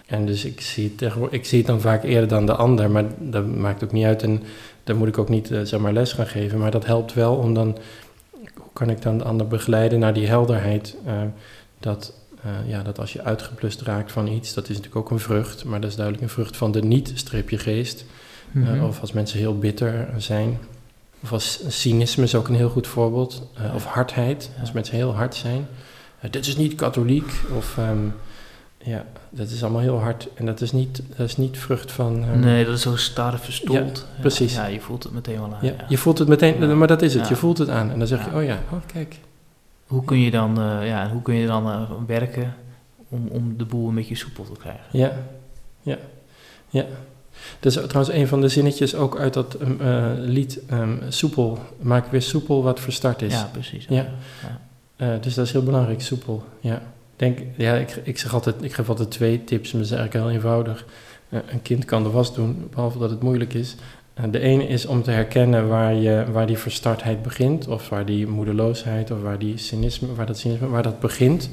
En 0.06 0.26
dus 0.26 0.46
ik 0.46 0.62
zie, 0.62 0.94
het 0.98 1.14
ik 1.30 1.46
zie 1.46 1.58
het 1.58 1.68
dan 1.68 1.82
vaak 1.82 2.04
eerder 2.04 2.28
dan 2.28 2.46
de 2.46 2.56
ander, 2.56 2.92
maar 2.92 3.06
dat 3.20 3.56
maakt 3.56 3.84
ook 3.84 3.92
niet 3.92 4.06
uit. 4.06 4.24
En 4.24 4.44
daar 4.88 4.96
moet 4.96 5.08
ik 5.08 5.18
ook 5.18 5.30
niet 5.30 5.52
eh, 5.52 5.62
zeg 5.62 5.80
maar 5.80 5.94
les 5.94 6.14
gaan 6.14 6.28
geven, 6.28 6.60
maar 6.60 6.72
dat 6.72 6.86
helpt 6.86 7.14
wel 7.14 7.36
om 7.36 7.54
dan, 7.54 7.78
hoe 8.56 8.72
kan 8.74 8.90
ik 8.90 9.02
dan 9.02 9.18
de 9.18 9.24
ander 9.24 9.48
begeleiden 9.48 10.00
naar 10.00 10.14
die 10.14 10.28
helderheid, 10.28 10.96
eh, 11.06 11.22
dat 11.80 12.14
eh, 12.44 12.70
ja, 12.70 12.84
dat 12.84 13.00
als 13.00 13.14
je 13.14 13.24
uitgeplust 13.24 13.82
raakt 13.82 14.12
van 14.12 14.28
iets, 14.28 14.54
dat 14.54 14.64
is 14.64 14.76
natuurlijk 14.76 14.96
ook 14.96 15.12
een 15.12 15.20
vrucht, 15.20 15.66
maar 15.66 15.82
dat 15.82 15.90
is 15.90 15.96
duidelijk 15.96 16.26
een 16.26 16.34
vrucht 16.34 16.58
van 16.58 16.72
de 16.72 16.82
niet-streepje 16.84 17.58
geest. 17.58 18.06
Mhm. 18.52 18.84
of 18.84 19.02
als 19.02 19.12
mensen 19.12 19.40
heel 19.40 19.58
bitter 19.58 20.08
zijn. 20.18 20.60
Of 21.24 21.32
als 21.32 21.60
cynisme 21.68 22.24
is 22.24 22.36
ook 22.36 22.48
een 22.48 22.56
heel 22.56 22.70
goed 22.70 22.88
voorbeeld. 22.88 23.50
Of 23.76 23.86
hardheid, 23.86 24.52
als 24.60 24.72
mensen 24.72 24.96
heel 24.96 25.16
hard 25.16 25.36
zijn. 25.36 25.68
Dit 26.30 26.48
is 26.48 26.56
niet 26.58 26.76
katholiek. 26.76 27.32
Of 27.58 27.78
ehm, 27.78 28.08
ja, 28.88 29.06
dat 29.30 29.50
is 29.50 29.64
allemaal 29.64 29.82
heel 29.82 30.00
hard. 30.00 30.28
En 30.34 30.46
dat 30.46 30.62
is 30.62 30.72
niet, 30.72 31.02
dat 31.18 31.28
is 31.28 31.38
niet 31.38 31.58
vrucht 31.58 31.92
van... 31.92 32.24
ehm, 32.24 32.40
nee, 32.40 32.66
dat 32.66 32.74
is 32.76 32.82
zo 32.82 32.96
star 32.96 33.40
verstold. 33.40 34.06
Ja, 34.16 34.22
precies. 34.22 34.54
Ja, 34.54 34.66
je 34.66 34.80
voelt 34.80 35.04
het 35.04 35.14
meteen 35.14 35.40
wel 35.40 35.54
aan. 35.54 35.60
ja. 35.62 35.74
Je 35.88 35.98
voelt 35.98 36.18
het 36.18 36.28
meteen, 36.28 36.78
maar 36.78 36.88
dat 36.88 37.02
is 37.02 37.14
het. 37.14 37.28
Je 37.28 37.36
voelt 37.36 37.58
het 37.58 37.70
aan. 37.70 37.92
En 37.92 37.98
dan 38.00 38.08
zeg 38.08 38.26
je, 38.26 38.36
oh 38.36 38.44
ja, 38.44 38.60
oh 38.72 38.80
kijk. 38.94 39.20
Hoe 39.88 40.04
kun 40.04 40.20
je 40.20 40.32
dan, 40.32 40.62
eh, 40.62 40.88
ja, 40.88 41.10
hoe 41.10 41.22
kun 41.22 41.36
je 41.36 41.48
dan 41.48 41.68
eh, 41.68 41.92
werken 42.08 42.56
om, 43.10 43.28
om 43.28 43.58
de 43.58 43.66
boel 43.66 43.90
een 43.90 43.96
beetje 43.96 44.16
soepel 44.16 44.44
te 44.44 44.60
krijgen? 44.60 44.84
Ja, 44.92 45.12
ja, 45.82 45.98
ja. 46.70 46.86
Dat 47.60 47.76
is 47.76 47.88
trouwens 47.88 48.16
een 48.16 48.28
van 48.28 48.42
de 48.42 48.48
zinnetjes 48.48 48.96
ook 48.96 49.20
uit 49.20 49.34
dat 49.34 49.54
ehm, 49.54 49.82
eh, 49.82 50.12
lied 50.16 50.60
ehm, 50.68 50.96
Soepel. 51.10 51.60
Maak 51.80 52.12
weer 52.12 52.22
soepel 52.22 52.64
wat 52.64 52.80
verstart 52.80 53.22
is. 53.22 53.34
Ja, 53.34 53.50
precies. 53.52 53.86
Ja. 53.90 54.06
Ja. 54.98 55.18
Dus 55.18 55.34
dat 55.34 55.46
is 55.46 55.52
heel 55.52 55.64
belangrijk, 55.64 56.02
soepel. 56.02 56.44
Ja. 56.60 56.82
Denk, 57.18 57.40
ja, 57.56 57.76
ik, 58.04 58.18
zeg 58.18 58.34
altijd, 58.34 58.56
ik 58.62 58.74
geef 58.74 58.90
altijd 58.90 59.12
twee 59.12 59.44
tips, 59.44 59.72
maar 59.72 59.82
dat 59.82 59.92
is 59.92 59.98
eigenlijk 59.98 60.26
heel 60.26 60.36
eenvoudig. 60.36 60.86
Eh, 61.30 61.40
een 61.48 61.62
kind 61.62 61.86
kan 61.86 62.04
de 62.04 62.10
was 62.10 62.36
doen, 62.36 62.68
behalve 62.70 62.98
dat 62.98 63.10
het 63.10 63.22
moeilijk 63.22 63.54
is. 63.54 63.76
Eh, 64.14 64.24
De 64.32 64.40
ene 64.40 64.68
is 64.68 64.86
om 64.86 65.04
te 65.04 65.12
herkennen 65.12 65.68
waar, 65.68 65.94
je, 65.94 66.26
waar 66.32 66.48
die 66.48 66.58
verstardheid 66.58 67.22
begint, 67.22 67.68
of 67.68 67.90
waar 67.90 68.06
die 68.06 68.28
moedeloosheid, 68.28 69.12
of 69.12 69.22
waar, 69.22 69.40
die 69.40 69.58
cynisme, 69.58 70.16
waar, 70.16 70.26
dat 70.26 70.38
cynisme, 70.38 70.68
waar 70.68 70.84
dat 70.84 71.00
begint. 71.00 71.50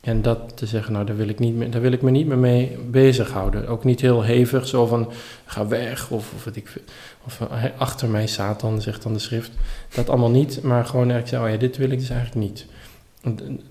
En 0.00 0.22
dat 0.22 0.56
te 0.56 0.66
zeggen, 0.66 0.92
nou, 0.92 1.06
daar 1.06 1.16
wil, 1.16 1.28
ik 1.28 1.38
niet 1.38 1.54
meer, 1.54 1.70
daar 1.70 1.80
wil 1.80 1.92
ik 1.92 2.02
me 2.02 2.10
niet 2.10 2.26
meer 2.26 2.38
mee 2.38 2.76
bezighouden. 2.90 3.68
Ook 3.68 3.84
niet 3.84 4.00
heel 4.00 4.22
hevig, 4.22 4.66
zo 4.66 4.86
van, 4.86 5.10
ga 5.44 5.66
weg, 5.66 6.10
of, 6.10 6.32
of, 6.34 6.44
weet 6.44 6.56
ik, 6.56 6.82
of 7.26 7.40
eh, 7.40 7.64
achter 7.78 8.08
mij 8.08 8.26
Satan, 8.26 8.80
zegt 8.82 9.02
dan 9.02 9.12
de 9.12 9.18
schrift. 9.18 9.50
Dat 9.94 10.08
allemaal 10.08 10.30
niet, 10.30 10.62
maar 10.62 10.84
gewoon 10.84 11.10
eigenlijk 11.10 11.28
zeggen, 11.28 11.48
oh 11.48 11.54
ja, 11.54 11.60
dit 11.60 11.76
wil 11.76 11.90
ik 11.90 11.98
dus 11.98 12.10
eigenlijk 12.10 12.46
niet. 12.46 12.66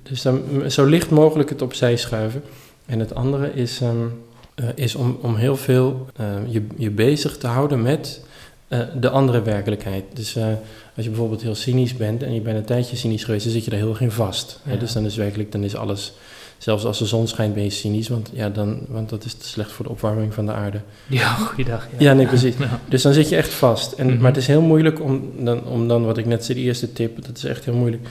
Dus 0.03 0.21
dan 0.21 0.41
zo 0.67 0.85
licht 0.85 1.09
mogelijk 1.09 1.49
het 1.49 1.61
opzij 1.61 1.95
schuiven. 1.95 2.41
En 2.85 2.99
het 2.99 3.15
andere 3.15 3.53
is, 3.53 3.81
ehm, 3.81 3.95
eh, 4.55 4.65
is 4.75 4.95
om, 4.95 5.17
om 5.21 5.35
heel 5.35 5.57
veel 5.57 6.05
eh, 6.15 6.25
je, 6.47 6.67
je 6.77 6.89
bezig 6.89 7.37
te 7.37 7.47
houden 7.47 7.81
met 7.81 8.21
eh, 8.67 8.79
de 8.99 9.09
andere 9.09 9.41
werkelijkheid. 9.41 10.03
Dus 10.13 10.35
eh, 10.35 10.45
als 10.95 11.05
je 11.05 11.09
bijvoorbeeld 11.09 11.41
heel 11.41 11.55
cynisch 11.55 11.95
bent 11.97 12.23
en 12.23 12.33
je 12.33 12.41
bent 12.41 12.57
een 12.57 12.65
tijdje 12.65 12.95
cynisch 12.95 13.23
geweest, 13.23 13.43
dan 13.43 13.53
zit 13.53 13.65
je 13.65 13.71
er 13.71 13.77
heel 13.77 13.89
erg 13.89 14.01
in 14.01 14.11
vast. 14.11 14.59
Hè? 14.63 14.73
Ja. 14.73 14.79
Dus 14.79 14.93
dan 14.93 15.05
is 15.05 15.15
werkelijk, 15.15 15.51
dan 15.51 15.63
is 15.63 15.75
alles, 15.75 16.13
zelfs 16.57 16.85
als 16.85 16.97
de 16.97 17.05
zon 17.05 17.27
schijnt 17.27 17.53
ben 17.53 17.63
je 17.63 17.69
cynisch, 17.69 18.07
want, 18.07 18.29
ja, 18.33 18.49
dan, 18.49 18.79
want 18.87 19.09
dat 19.09 19.25
is 19.25 19.33
te 19.33 19.47
slecht 19.47 19.71
voor 19.71 19.85
de 19.85 19.91
opwarming 19.91 20.33
van 20.33 20.45
de 20.45 20.51
aarde. 20.51 20.81
Ja, 21.07 21.33
goeiedag. 21.33 21.87
Ja, 21.97 22.13
nee, 22.13 22.27
precies. 22.27 22.57
Ja. 22.57 22.79
Dus 22.89 23.01
dan 23.01 23.13
zit 23.13 23.29
je 23.29 23.35
echt 23.35 23.53
vast. 23.53 23.91
En, 23.91 24.07
Mhm. 24.07 24.17
Maar 24.17 24.31
het 24.31 24.41
is 24.41 24.47
heel 24.47 24.61
moeilijk 24.61 25.01
om 25.01 25.31
dan, 25.39 25.65
om 25.65 25.87
dan, 25.87 26.05
wat 26.05 26.17
ik 26.17 26.25
net 26.25 26.45
zei, 26.45 26.57
die 26.57 26.67
eerste 26.67 26.93
tip, 26.93 27.25
dat 27.25 27.37
is 27.37 27.43
echt 27.43 27.65
heel 27.65 27.75
moeilijk. 27.75 28.07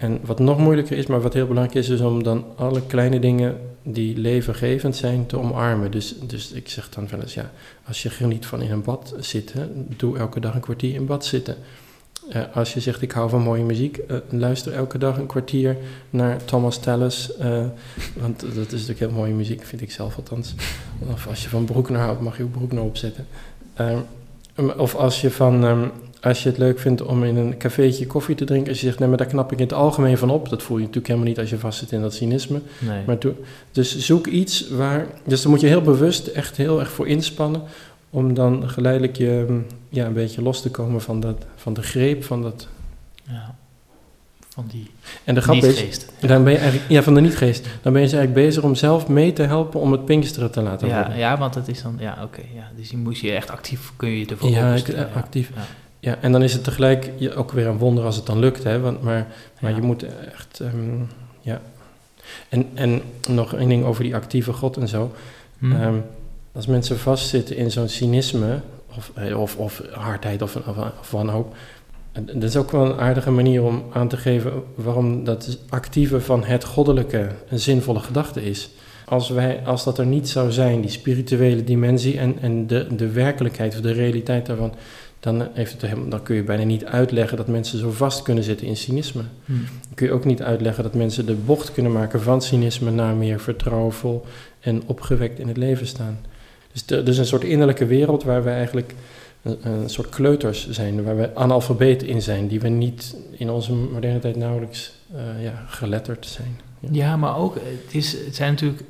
En 0.00 0.20
wat 0.24 0.38
nog 0.38 0.58
moeilijker 0.58 0.96
is, 0.96 1.06
maar 1.06 1.20
wat 1.20 1.34
heel 1.34 1.46
belangrijk 1.46 1.78
is, 1.78 1.88
is 1.88 2.00
om 2.00 2.22
dan 2.22 2.44
alle 2.56 2.82
kleine 2.86 3.18
dingen 3.18 3.58
die 3.82 4.16
levengevend 4.16 4.96
zijn 4.96 5.26
te 5.26 5.38
omarmen. 5.38 5.90
Dus, 5.90 6.14
dus 6.26 6.52
ik 6.52 6.68
zeg 6.68 6.88
dan 6.88 7.08
wel 7.10 7.20
eens, 7.20 7.34
ja, 7.34 7.50
als 7.86 8.02
je 8.02 8.10
geniet 8.10 8.46
van 8.46 8.62
in 8.62 8.70
een 8.70 8.82
bad 8.82 9.14
zitten, 9.18 9.86
doe 9.96 10.18
elke 10.18 10.40
dag 10.40 10.54
een 10.54 10.60
kwartier 10.60 10.94
in 10.94 11.06
bad 11.06 11.24
zitten. 11.24 11.56
Eh, 12.30 12.42
als 12.54 12.74
je 12.74 12.80
zegt, 12.80 13.02
ik 13.02 13.12
hou 13.12 13.30
van 13.30 13.42
mooie 13.42 13.62
muziek, 13.62 13.96
eh, 13.96 14.16
luister 14.28 14.72
elke 14.72 14.98
dag 14.98 15.18
een 15.18 15.26
kwartier 15.26 15.76
naar 16.10 16.44
Thomas 16.44 16.78
Tallis. 16.78 17.36
eh, 17.36 17.64
want 18.20 18.40
dat 18.40 18.50
is 18.56 18.70
natuurlijk 18.70 18.98
heel 18.98 19.10
mooie 19.10 19.34
muziek, 19.34 19.64
vind 19.64 19.82
ik 19.82 19.90
zelf 19.90 20.16
althans. 20.16 20.54
Of 21.12 21.26
als 21.26 21.42
je 21.42 21.48
van 21.48 21.64
Broekner 21.64 22.00
houdt, 22.00 22.20
mag 22.20 22.36
je 22.36 22.42
ook 22.42 22.52
Broekner 22.52 22.82
opzetten. 22.82 23.26
Eh, 23.74 23.98
of 24.76 24.94
als 24.94 25.20
je, 25.20 25.30
van, 25.30 25.64
ehm, 25.64 25.88
als 26.20 26.42
je 26.42 26.48
het 26.48 26.58
leuk 26.58 26.78
vindt 26.78 27.02
om 27.02 27.24
in 27.24 27.36
een 27.36 27.56
cafeetje 27.56 28.06
koffie 28.06 28.34
te 28.34 28.44
drinken. 28.44 28.68
Als 28.68 28.80
je 28.80 28.86
zegt, 28.86 28.98
nee, 28.98 29.08
maar 29.08 29.16
daar 29.18 29.26
knap 29.26 29.52
ik 29.52 29.58
in 29.58 29.64
het 29.64 29.72
algemeen 29.72 30.18
van 30.18 30.30
op. 30.30 30.48
Dat 30.48 30.62
voel 30.62 30.76
je 30.76 30.80
natuurlijk 30.82 31.06
helemaal 31.08 31.28
niet 31.28 31.38
als 31.38 31.50
je 31.50 31.58
vastzit 31.58 31.92
in 31.92 32.00
dat 32.00 32.14
cynisme. 32.14 32.60
Nee. 32.78 33.02
Maar 33.06 33.16
dus 33.72 33.98
zoek 33.98 34.26
iets 34.26 34.68
waar... 34.70 35.06
Dus 35.24 35.40
daar 35.42 35.50
moet 35.50 35.60
je 35.60 35.66
heel 35.66 35.82
bewust 35.82 36.26
echt 36.26 36.56
heel 36.56 36.80
erg 36.80 36.90
voor 36.90 37.08
inspannen... 37.08 37.62
om 38.10 38.34
dan 38.34 38.68
geleidelijk 38.70 39.16
je, 39.16 39.44
mm, 39.48 39.64
ja, 39.88 40.06
een 40.06 40.12
beetje 40.12 40.42
los 40.42 40.62
te 40.62 40.70
komen 40.70 41.00
van, 41.00 41.20
dat, 41.20 41.44
van 41.56 41.74
de 41.74 41.82
greep 41.82 42.24
van 42.24 42.42
dat... 42.42 42.68
ja. 43.24 43.54
Van 44.48 44.64
die 44.70 44.90
En 45.24 45.34
de 45.34 45.40
grap 45.40 45.56
is, 45.56 46.06
dan 46.20 46.44
ben 46.44 46.52
je 46.52 46.58
eigenlijk... 46.58 46.90
Ja, 46.90 47.02
van 47.02 47.14
de 47.14 47.20
niet-geest. 47.20 47.62
Dan 47.82 47.92
ben 47.92 48.02
je 48.02 48.08
dus 48.08 48.16
eigenlijk 48.16 48.46
bezig 48.46 48.62
om 48.62 48.74
zelf 48.74 49.08
mee 49.08 49.32
te 49.32 49.42
helpen 49.42 49.80
om 49.80 49.92
het 49.92 50.04
Pinksteren 50.04 50.50
te 50.50 50.60
laten 50.62 50.88
Ja, 50.88 50.94
worden. 51.00 51.18
ja, 51.18 51.38
want 51.38 51.54
het 51.54 51.68
is 51.68 51.82
dan... 51.82 51.96
Ja, 51.98 52.18
oké. 52.22 52.40
ja. 52.54 52.70
Dus 52.76 52.88
die 52.88 52.98
moest 52.98 53.22
je 53.22 53.30
echt 53.32 53.50
actief... 53.50 53.92
Kun 53.96 54.08
je 54.10 54.18
je 54.18 54.26
ervoor 54.26 54.50
Ja, 54.50 54.66
openstellen, 54.68 55.08
ik- 55.08 55.14
actief. 55.14 55.50
Ja. 56.00 56.18
En 56.20 56.32
dan 56.32 56.42
is 56.42 56.52
het 56.52 56.64
tegelijk 56.64 57.10
ook 57.36 57.52
weer 57.52 57.66
een 57.66 57.78
wonder 57.78 58.04
als 58.04 58.16
het 58.16 58.26
dan 58.26 58.38
lukt, 58.38 58.64
hè. 58.64 58.80
Want, 58.80 59.02
maar 59.02 59.26
maar 59.60 59.70
Ja. 59.70 59.76
je 59.76 59.82
moet 59.82 60.04
echt... 60.32 60.60
ehm, 60.60 61.02
ja. 61.40 61.60
En, 62.48 62.66
en 62.74 63.02
nog 63.28 63.54
één 63.54 63.68
ding 63.68 63.84
over 63.84 64.02
die 64.02 64.14
actieve 64.14 64.52
God 64.52 64.76
en 64.76 64.88
zo. 64.88 65.12
Hm. 65.58 65.72
Ehm, 65.72 65.94
als 66.52 66.66
mensen 66.66 66.98
vastzitten 66.98 67.56
in 67.56 67.70
zo'n 67.70 67.88
cynisme, 67.88 68.60
of, 68.96 69.10
eh, 69.14 69.40
of, 69.40 69.56
of 69.56 69.82
hardheid 69.90 70.42
of, 70.42 70.56
of, 70.56 70.76
of 71.00 71.10
wanhoop, 71.10 71.54
dat 72.12 72.42
is 72.42 72.56
ook 72.56 72.70
wel 72.70 72.84
een 72.84 72.98
aardige 72.98 73.30
manier 73.30 73.62
om 73.62 73.84
aan 73.92 74.08
te 74.08 74.16
geven 74.16 74.52
waarom 74.74 75.24
dat 75.24 75.58
actieve 75.68 76.20
van 76.20 76.44
het 76.44 76.64
goddelijke 76.64 77.28
een 77.48 77.58
zinvolle 77.58 78.00
gedachte 78.00 78.44
is. 78.44 78.70
Als, 79.04 79.28
wij, 79.28 79.60
als 79.64 79.84
dat 79.84 79.98
er 79.98 80.06
niet 80.06 80.28
zou 80.28 80.52
zijn, 80.52 80.80
die 80.80 80.90
spirituele 80.90 81.64
dimensie 81.64 82.18
en, 82.18 82.38
en 82.40 82.66
de, 82.66 82.86
de 82.96 83.10
werkelijkheid 83.10 83.74
of 83.74 83.80
de 83.80 83.92
realiteit 83.92 84.46
daarvan, 84.46 84.74
dan, 85.20 85.48
heeft 85.52 85.72
het 85.72 85.82
helemaal, 85.82 86.08
dan 86.08 86.22
kun 86.22 86.36
je 86.36 86.42
bijna 86.42 86.64
niet 86.64 86.84
uitleggen 86.84 87.36
dat 87.36 87.46
mensen 87.46 87.78
zo 87.78 87.90
vast 87.90 88.22
kunnen 88.22 88.44
zitten 88.44 88.66
in 88.66 88.76
cynisme. 88.76 89.22
Hm. 89.44 89.52
Dan 89.52 89.94
kun 89.94 90.06
je 90.06 90.12
ook 90.12 90.24
niet 90.24 90.42
uitleggen 90.42 90.82
dat 90.82 90.94
mensen 90.94 91.26
de 91.26 91.34
bocht 91.34 91.72
kunnen 91.72 91.92
maken 91.92 92.22
van 92.22 92.42
cynisme 92.42 92.90
naar 92.90 93.14
meer 93.14 93.40
vertrouwenvol 93.40 94.24
en 94.60 94.82
opgewekt 94.86 95.38
in 95.38 95.48
het 95.48 95.56
leven 95.56 95.86
staan. 95.86 96.18
Dus 96.72 96.98
er 96.98 97.08
is 97.08 97.18
een 97.18 97.26
soort 97.26 97.44
innerlijke 97.44 97.86
wereld 97.86 98.22
waar 98.22 98.44
we 98.44 98.50
eigenlijk 98.50 98.94
een, 99.42 99.58
een 99.62 99.90
soort 99.90 100.08
kleuters 100.08 100.70
zijn, 100.70 101.04
waar 101.04 101.16
we 101.16 101.34
analfabeten 101.34 102.08
in 102.08 102.22
zijn, 102.22 102.48
die 102.48 102.60
we 102.60 102.68
niet 102.68 103.16
in 103.30 103.50
onze 103.50 103.72
moderne 103.72 104.18
tijd 104.18 104.36
nauwelijks 104.36 104.92
eh, 105.14 105.42
ja, 105.42 105.64
geletterd 105.66 106.26
zijn. 106.26 106.60
Ja, 106.90 107.16
maar 107.16 107.36
ook, 107.36 107.54
het, 107.54 107.94
is, 107.94 108.12
het 108.12 108.36
zijn 108.36 108.50
natuurlijk, 108.50 108.82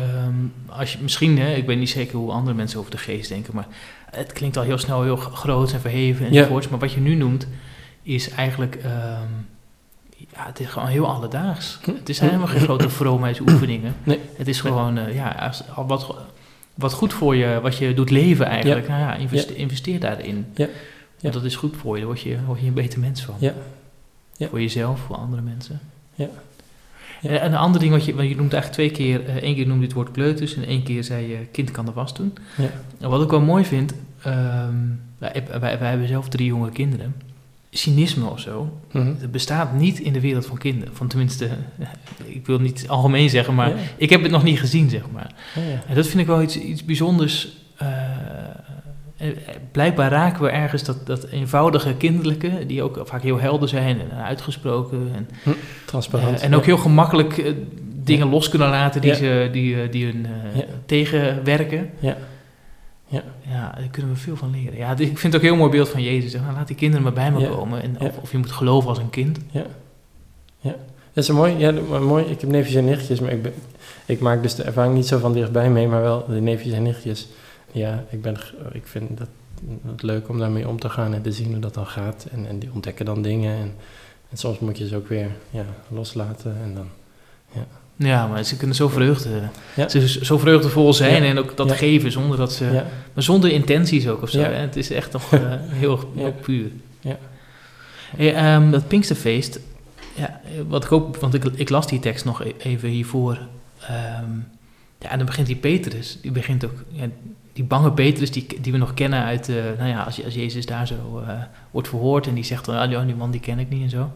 ehm, 0.00 0.34
als 0.66 0.92
je 0.92 0.98
misschien, 1.02 1.38
hè, 1.38 1.54
ik 1.54 1.66
weet 1.66 1.78
niet 1.78 1.90
zeker 1.90 2.16
hoe 2.18 2.30
andere 2.32 2.56
mensen 2.56 2.78
over 2.78 2.90
de 2.90 2.98
geest 2.98 3.28
denken, 3.28 3.54
maar 3.54 3.66
het 4.10 4.32
klinkt 4.32 4.56
al 4.56 4.62
heel 4.62 4.78
snel 4.78 5.02
heel 5.02 5.16
groot 5.16 5.72
en 5.72 5.80
verheven 5.80 6.26
enzovoorts. 6.26 6.68
Maar 6.68 6.78
wat 6.78 6.92
je 6.92 7.00
nu 7.00 7.14
noemt, 7.14 7.46
is 8.02 8.30
eigenlijk, 8.30 8.74
ehm, 8.74 9.28
ja, 10.16 10.46
het 10.46 10.60
is 10.60 10.66
gewoon 10.66 10.88
heel 10.88 11.06
alledaags. 11.06 11.78
Het 11.96 12.08
is 12.08 12.18
helemaal 12.20 12.46
geen 12.46 12.60
grote 12.60 12.88
vroomheidsoefeningen. 13.00 13.94
Nee. 14.04 14.18
Het 14.36 14.48
is 14.48 14.60
gewoon, 14.60 14.98
eh, 14.98 15.14
ja, 15.14 15.28
als, 15.28 15.62
al 15.74 15.86
wat, 15.86 16.14
wat 16.74 16.92
goed 16.92 17.12
voor 17.12 17.36
je, 17.36 17.58
wat 17.62 17.76
je 17.76 17.94
doet 17.94 18.10
leven 18.10 18.46
eigenlijk, 18.46 18.88
nou 18.88 19.00
ja, 19.00 19.14
investe- 19.14 19.54
investeer 19.56 20.00
daarin. 20.00 20.46
Ja. 20.54 20.68
Want 21.20 21.34
dat 21.34 21.44
is 21.44 21.56
goed 21.56 21.76
voor 21.76 21.94
je, 21.94 21.98
daar 22.00 22.06
word 22.10 22.20
je, 22.20 22.38
word 22.46 22.60
je 22.60 22.66
een 22.66 22.74
beter 22.74 22.98
mens 23.00 23.22
van. 23.24 23.34
Ja. 23.38 23.54
Ja. 24.36 24.48
Voor 24.48 24.60
jezelf, 24.60 25.00
voor 25.00 25.16
andere 25.16 25.42
mensen. 25.42 25.80
Ja. 26.14 26.28
Ja. 27.22 27.30
En 27.30 27.52
een 27.52 27.58
ander 27.58 27.80
ding 27.80 27.92
wat 27.92 28.04
je, 28.04 28.14
want 28.14 28.28
je 28.28 28.36
noemt 28.36 28.52
eigenlijk 28.52 28.72
twee 28.72 29.06
keer, 29.06 29.26
eh, 29.26 29.34
één 29.36 29.54
keer 29.54 29.64
noemde 29.66 29.80
je 29.80 29.86
het 29.86 29.96
woord 29.96 30.10
kleuters 30.10 30.54
en 30.54 30.64
één 30.66 30.82
keer 30.82 31.04
zei 31.04 31.28
je 31.28 31.36
kind 31.52 31.70
kan 31.70 31.84
de 31.84 31.92
was 31.92 32.14
doen. 32.14 32.32
Ja. 32.56 32.70
En 33.00 33.08
wat 33.10 33.22
ik 33.22 33.30
wel 33.30 33.40
mooi 33.40 33.64
vind, 33.64 33.94
ehm, 34.22 34.74
wij, 35.18 35.44
wij, 35.60 35.78
wij 35.78 35.88
hebben 35.88 36.08
zelf 36.08 36.28
drie 36.28 36.46
jonge 36.46 36.70
kinderen. 36.70 37.14
Cynisme 37.70 38.26
of 38.30 38.40
zo, 38.40 38.78
Mhm. 38.92 39.06
het 39.20 39.30
bestaat 39.32 39.74
niet 39.74 39.98
in 39.98 40.12
de 40.12 40.20
wereld 40.20 40.46
van 40.46 40.58
kinderen. 40.58 40.94
Van 40.94 41.06
tenminste, 41.08 41.48
ik 42.26 42.46
wil 42.46 42.58
niet 42.58 42.88
algemeen 42.88 43.30
zeggen, 43.30 43.54
maar 43.54 43.68
Ja. 43.68 43.74
ik 43.96 44.10
heb 44.10 44.22
het 44.22 44.30
nog 44.30 44.42
niet 44.42 44.58
gezien, 44.60 44.90
zeg 44.90 45.02
maar. 45.12 45.34
Ja. 45.54 45.82
En 45.88 45.94
dat 45.94 46.06
vind 46.06 46.20
ik 46.20 46.26
wel 46.26 46.42
iets, 46.42 46.56
iets 46.58 46.84
bijzonders. 46.84 47.60
eh, 47.76 47.88
eh, 47.88 48.11
blijkbaar 49.72 50.10
raken 50.10 50.42
we 50.42 50.48
ergens 50.50 50.84
dat, 50.84 51.06
dat 51.06 51.24
eenvoudige 51.24 51.94
kinderlijke, 51.94 52.66
die 52.66 52.82
ook 52.82 53.00
vaak 53.04 53.22
heel 53.22 53.40
helder 53.40 53.68
zijn 53.68 54.00
en 54.00 54.16
uitgesproken. 54.24 55.10
En, 55.14 55.28
Transparant. 55.86 56.38
eh, 56.40 56.44
en 56.44 56.54
ook 56.54 56.64
heel 56.64 56.76
gemakkelijk 56.78 57.38
eh, 57.38 57.52
dingen 58.04 58.28
los 58.28 58.48
kunnen 58.48 58.68
laten 58.68 59.00
die, 59.00 59.10
Ja. 59.10 59.16
ze, 59.16 59.48
die, 59.52 59.82
eh, 59.82 59.90
die 59.92 60.04
hun 60.04 60.26
eh, 60.26 60.56
Ja. 60.58 60.64
tegenwerken. 60.86 61.90
Ja. 61.98 62.16
Ja. 63.08 63.22
ja, 63.40 63.72
daar 63.78 63.88
kunnen 63.90 64.12
we 64.12 64.18
veel 64.18 64.36
van 64.36 64.50
leren. 64.50 64.76
Ja, 64.78 64.94
dus 64.94 65.06
ik 65.08 65.18
vind 65.18 65.32
het 65.32 65.42
ook 65.42 65.48
een 65.48 65.54
heel 65.54 65.64
mooi 65.64 65.70
beeld 65.76 65.88
van 65.88 66.02
Jezus. 66.02 66.32
Nou, 66.32 66.52
laat 66.54 66.66
die 66.66 66.76
kinderen 66.76 67.02
maar 67.04 67.12
bij 67.12 67.30
me 67.32 67.38
Ja. 67.40 67.48
komen. 67.48 67.82
En 67.82 67.96
Ja. 68.00 68.06
of, 68.06 68.16
of 68.22 68.32
je 68.32 68.38
moet 68.38 68.52
geloven 68.52 68.88
als 68.88 68.98
een 68.98 69.10
kind. 69.10 69.38
Dat 71.14 71.24
is 71.24 71.30
mooi, 71.30 71.56
ja, 71.58 71.72
mooi. 72.00 72.24
Ik 72.24 72.40
heb 72.40 72.50
neefjes 72.50 72.74
en 72.74 72.84
nichtjes, 72.84 73.20
maar 73.20 73.30
ik, 73.32 73.42
ben, 73.42 73.52
ik 74.06 74.20
maak 74.20 74.42
dus 74.42 74.54
de 74.54 74.62
ervaring 74.62 74.94
niet 74.94 75.06
zo 75.06 75.18
van 75.18 75.32
dichtbij 75.32 75.70
mee, 75.70 75.88
maar 75.88 76.02
wel 76.02 76.24
de 76.28 76.40
neefjes 76.40 76.72
en 76.72 76.82
nichtjes. 76.82 77.28
Ja, 77.72 78.04
ik, 78.10 78.22
ben, 78.22 78.36
ik 78.72 78.86
vind 78.86 79.18
dat, 79.18 79.28
het 79.86 80.02
leuk 80.02 80.28
om 80.28 80.38
daarmee 80.38 80.68
om 80.68 80.80
te 80.80 80.88
gaan 80.88 81.14
en 81.14 81.22
te 81.22 81.32
zien 81.32 81.50
hoe 81.50 81.58
dat 81.58 81.74
dan 81.74 81.86
gaat. 81.86 82.26
En, 82.32 82.46
en 82.48 82.58
die 82.58 82.70
ontdekken 82.72 83.04
dan 83.04 83.22
dingen 83.22 83.54
en, 83.56 83.74
en 84.30 84.36
soms 84.36 84.58
moet 84.58 84.78
je 84.78 84.88
ze 84.88 84.96
ook 84.96 85.08
weer 85.08 85.30
ja, 85.50 85.64
loslaten 85.88 86.56
en 86.62 86.74
dan... 86.74 86.86
Ja, 87.96 88.26
maar 88.26 88.44
ze 88.44 88.56
kunnen 88.56 88.76
zo, 88.76 88.88
vreugde, 88.88 89.30
Ja. 89.76 89.88
ze 89.88 90.08
zo 90.24 90.38
vreugdevol 90.38 90.92
zijn 90.92 91.22
Ja. 91.22 91.28
en 91.28 91.38
ook 91.38 91.56
dat 91.56 91.68
Ja. 91.68 91.74
geven 91.74 92.12
zonder 92.12 92.36
dat 92.36 92.52
ze... 92.52 92.64
Ja, 92.64 92.86
Maar 93.14 93.22
zonder 93.22 93.50
intenties 93.50 94.08
ook 94.08 94.22
of 94.22 94.30
zo. 94.30 94.40
Ja. 94.40 94.46
Hè? 94.46 94.52
Het 94.54 94.76
is 94.76 94.90
echt 94.90 95.10
toch 95.10 95.32
eh, 95.32 95.40
heel, 95.82 96.10
heel 96.14 96.24
Ja. 96.26 96.30
puur. 96.30 96.70
Ja. 97.00 97.18
Hey, 98.16 98.34
ehm, 98.34 98.70
dat 98.70 98.88
Pinksterfeest, 98.88 99.60
ja, 100.14 100.40
wat 100.68 100.84
ik 100.84 100.92
ook, 100.92 101.16
want 101.16 101.34
ik, 101.34 101.44
ik 101.44 101.68
las 101.68 101.86
die 101.86 101.98
tekst 102.00 102.24
nog 102.24 102.44
e- 102.44 102.52
even 102.58 102.88
hiervoor. 102.88 103.38
Ehm, 103.80 104.30
ja, 104.98 105.10
en 105.10 105.16
dan 105.16 105.26
begint 105.26 105.46
die 105.46 105.56
Petrus, 105.56 106.18
die 106.22 106.30
begint 106.30 106.64
ook, 106.64 106.74
ja, 106.88 107.06
die 107.52 107.64
bange 107.64 107.92
Petrus 107.92 108.30
die, 108.30 108.46
die 108.60 108.72
we 108.72 108.78
nog 108.78 108.94
kennen 108.94 109.22
uit, 109.24 109.48
eh, 109.48 109.54
nou 109.78 109.88
ja, 109.90 110.02
als, 110.02 110.24
als 110.24 110.34
Jezus 110.34 110.66
daar 110.66 110.86
zo 110.86 110.94
eh, 111.26 111.34
wordt 111.70 111.88
verhoord 111.88 112.26
en 112.26 112.34
die 112.34 112.44
zegt 112.44 112.64
dan, 112.64 112.76
ah, 112.76 112.90
ja, 112.90 113.04
die 113.04 113.14
man 113.14 113.30
die 113.30 113.40
ken 113.40 113.58
ik 113.58 113.68
niet 113.68 113.82
en 113.82 113.90
zo. 113.90 114.10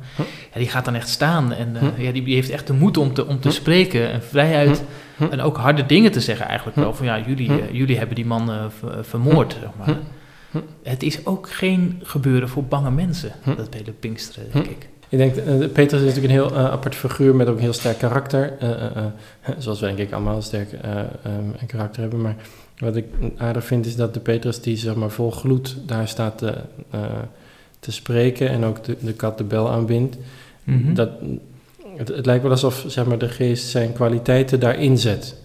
Ja, 0.52 0.58
die 0.58 0.68
gaat 0.68 0.84
dan 0.84 0.94
echt 0.94 1.08
staan 1.08 1.52
en 1.52 1.76
eh, 1.76 2.04
ja, 2.04 2.12
die, 2.12 2.22
die 2.22 2.34
heeft 2.34 2.50
echt 2.50 2.66
de 2.66 2.72
moed 2.72 2.96
om 2.96 3.14
te, 3.14 3.26
om 3.26 3.40
te 3.40 3.50
spreken 3.50 4.10
en 4.12 4.22
Hm. 5.16 5.24
en 5.24 5.40
ook 5.40 5.56
harde 5.56 5.86
dingen 5.86 6.12
te 6.12 6.20
zeggen 6.20 6.46
eigenlijk 6.46 6.76
wel. 6.76 6.94
Van 6.94 7.06
ja, 7.06 7.18
jullie, 7.26 7.50
jullie 7.72 7.98
hebben 7.98 8.14
die 8.16 8.26
man 8.26 8.50
ver- 8.78 9.04
vermoord, 9.04 9.56
zeg 9.60 9.70
maar. 9.78 9.96
Het 10.82 11.02
is 11.02 11.26
ook 11.26 11.50
geen 11.50 12.00
gebeuren 12.02 12.48
voor 12.48 12.64
bange 12.64 12.90
mensen, 12.90 13.32
dat 13.56 13.74
hele 13.74 13.92
Pinksteren, 13.92 14.48
denk 14.52 14.66
ik. 14.66 14.88
Ik 15.08 15.18
denk, 15.18 15.34
Petrus 15.72 16.00
is 16.02 16.06
natuurlijk 16.14 16.24
een 16.24 16.30
heel 16.30 16.56
apart 16.56 16.94
figuur 16.94 17.34
met 17.34 17.48
ook 17.48 17.56
een 17.56 17.62
heel 17.62 17.72
sterk 17.72 17.98
karakter. 17.98 18.52
zoals 19.58 19.80
we 19.80 19.86
denk 19.86 19.98
ik 19.98 20.12
allemaal 20.12 20.36
een 20.36 20.42
sterk 20.42 20.72
een 21.60 21.66
karakter 21.66 22.00
hebben. 22.00 22.20
Maar 22.20 22.36
wat 22.78 22.96
ik 22.96 23.06
aardig 23.36 23.64
vind 23.64 23.86
is 23.86 23.96
dat 23.96 24.14
de 24.14 24.20
Petrus 24.20 24.60
die 24.60 24.76
zeg 24.76 24.94
maar 24.94 25.10
vol 25.10 25.30
gloed 25.30 25.76
daar 25.86 26.08
staat 26.08 26.38
te, 26.38 26.54
eh, 26.90 27.00
te 27.78 27.92
spreken 27.92 28.48
en 28.48 28.64
ook 28.64 28.84
de, 28.84 28.96
de 29.00 29.12
kat 29.12 29.38
de 29.38 29.44
bel 29.44 29.70
aanbindt. 29.70 30.16
Mhm. 30.64 30.94
dat, 30.94 31.10
het, 31.96 32.08
het 32.08 32.26
lijkt 32.26 32.42
wel 32.42 32.50
alsof 32.50 32.84
zeg 32.86 33.06
maar, 33.06 33.18
de 33.18 33.28
geest 33.28 33.68
zijn 33.68 33.92
kwaliteiten 33.92 34.60
daarin 34.60 34.98
zet. 34.98 35.36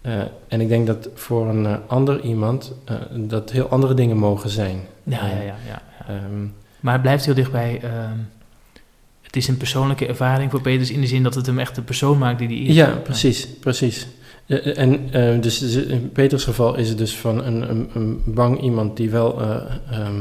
Eh, 0.00 0.20
en 0.48 0.60
ik 0.60 0.68
denk 0.68 0.86
dat 0.86 1.08
voor 1.14 1.48
een 1.48 1.66
eh, 1.66 1.76
ander 1.86 2.20
iemand 2.20 2.72
eh, 2.84 2.96
dat 3.16 3.50
heel 3.50 3.68
andere 3.68 3.94
dingen 3.94 4.16
mogen 4.16 4.50
zijn. 4.50 4.80
ja, 5.02 5.26
ja, 5.26 5.34
ja, 5.34 5.42
ja, 5.42 5.56
ja. 5.66 5.82
Ehm, 6.08 6.46
Maar 6.80 6.92
het 6.92 7.02
blijft 7.02 7.24
heel 7.24 7.34
dichtbij. 7.34 7.80
ehm 7.82 8.18
het 9.34 9.42
is 9.42 9.48
een 9.48 9.56
persoonlijke 9.56 10.06
ervaring 10.06 10.50
voor 10.50 10.60
Petrus 10.60 10.90
in 10.90 11.00
de 11.00 11.06
zin 11.06 11.22
dat 11.22 11.34
het 11.34 11.46
hem 11.46 11.58
echt 11.58 11.74
de 11.74 11.82
persoon 11.82 12.18
maakt 12.18 12.38
die 12.38 12.48
hij 12.48 12.56
is. 12.56 12.74
Ja, 12.74 12.86
precies, 12.86 13.48
precies. 13.60 14.06
Eh, 14.46 14.78
en 14.78 15.12
eh, 15.12 15.40
dus 15.40 15.62
in 15.76 16.10
Peters 16.12 16.44
geval 16.44 16.76
is 16.76 16.88
het 16.88 16.98
dus 16.98 17.16
van 17.16 17.44
een, 17.44 17.70
een, 17.70 17.90
een 17.94 18.22
bang 18.24 18.60
iemand 18.60 18.96
die 18.96 19.10
wel 19.10 19.40
eh, 19.40 19.56
ehm, 19.90 20.18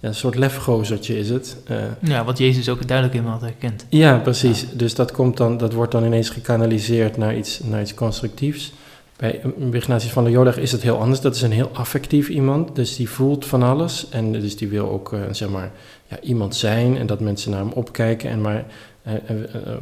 ja, 0.00 0.08
een 0.08 0.14
soort 0.14 0.34
lefgozertje 0.34 1.18
is 1.18 1.30
het. 1.30 1.56
Eh, 1.66 1.76
Ja, 2.00 2.24
wat 2.24 2.38
Jezus 2.38 2.68
ook 2.68 2.88
duidelijk 2.88 3.18
in 3.18 3.24
had 3.24 3.40
herkend. 3.40 3.86
ja, 3.88 4.18
precies. 4.18 4.66
Dus 4.72 4.94
dat, 4.94 5.12
komt 5.12 5.36
dan, 5.36 5.56
dat 5.56 5.72
wordt 5.72 5.92
dan 5.92 6.04
ineens 6.04 6.30
gekanaliseerd 6.30 7.16
naar 7.16 7.36
iets, 7.36 7.60
naar 7.64 7.80
iets 7.80 7.94
constructiefs. 7.94 8.72
Bij 9.16 9.40
Ignatius 9.72 10.12
van 10.12 10.22
Loyola 10.22 10.54
is 10.54 10.72
het 10.72 10.82
heel 10.82 10.98
anders. 10.98 11.20
Dat 11.20 11.34
is 11.34 11.42
een 11.42 11.52
heel 11.52 11.70
affectief 11.72 12.28
iemand, 12.28 12.74
dus 12.76 12.96
die 12.96 13.08
voelt 13.08 13.44
van 13.46 13.62
alles. 13.62 14.08
En 14.10 14.32
dus 14.32 14.56
die 14.56 14.68
wil 14.68 14.90
ook, 14.90 15.12
eh, 15.12 15.20
zeg 15.30 15.48
maar, 15.48 15.70
ja, 16.06 16.20
iemand 16.20 16.54
zijn 16.54 16.96
en 16.96 17.06
dat 17.06 17.20
mensen 17.20 17.50
naar 17.50 17.60
hem 17.60 17.72
opkijken. 17.72 18.30
En 18.30 18.40
maar, 18.40 18.64
eh, 19.02 19.14
eh, 19.14 19.54
eh, 19.54 19.80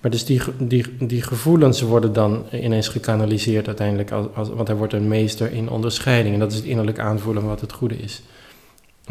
maar 0.00 0.10
dus 0.10 0.24
die, 0.24 0.40
die, 0.58 0.96
die 1.06 1.22
gevoelens 1.22 1.80
worden 1.80 2.12
dan 2.12 2.44
ineens 2.52 2.88
gekanaliseerd 2.88 3.66
uiteindelijk. 3.66 4.10
Als, 4.10 4.26
als, 4.34 4.48
want 4.48 4.68
hij 4.68 4.76
wordt 4.76 4.92
een 4.92 5.08
meester 5.08 5.52
in 5.52 5.70
onderscheiding. 5.70 6.34
En 6.34 6.40
dat 6.40 6.50
is 6.50 6.56
het 6.56 6.66
innerlijk 6.66 6.98
aanvoelen 6.98 7.44
wat 7.44 7.60
het 7.60 7.72
goede 7.72 7.96
is. 7.96 8.22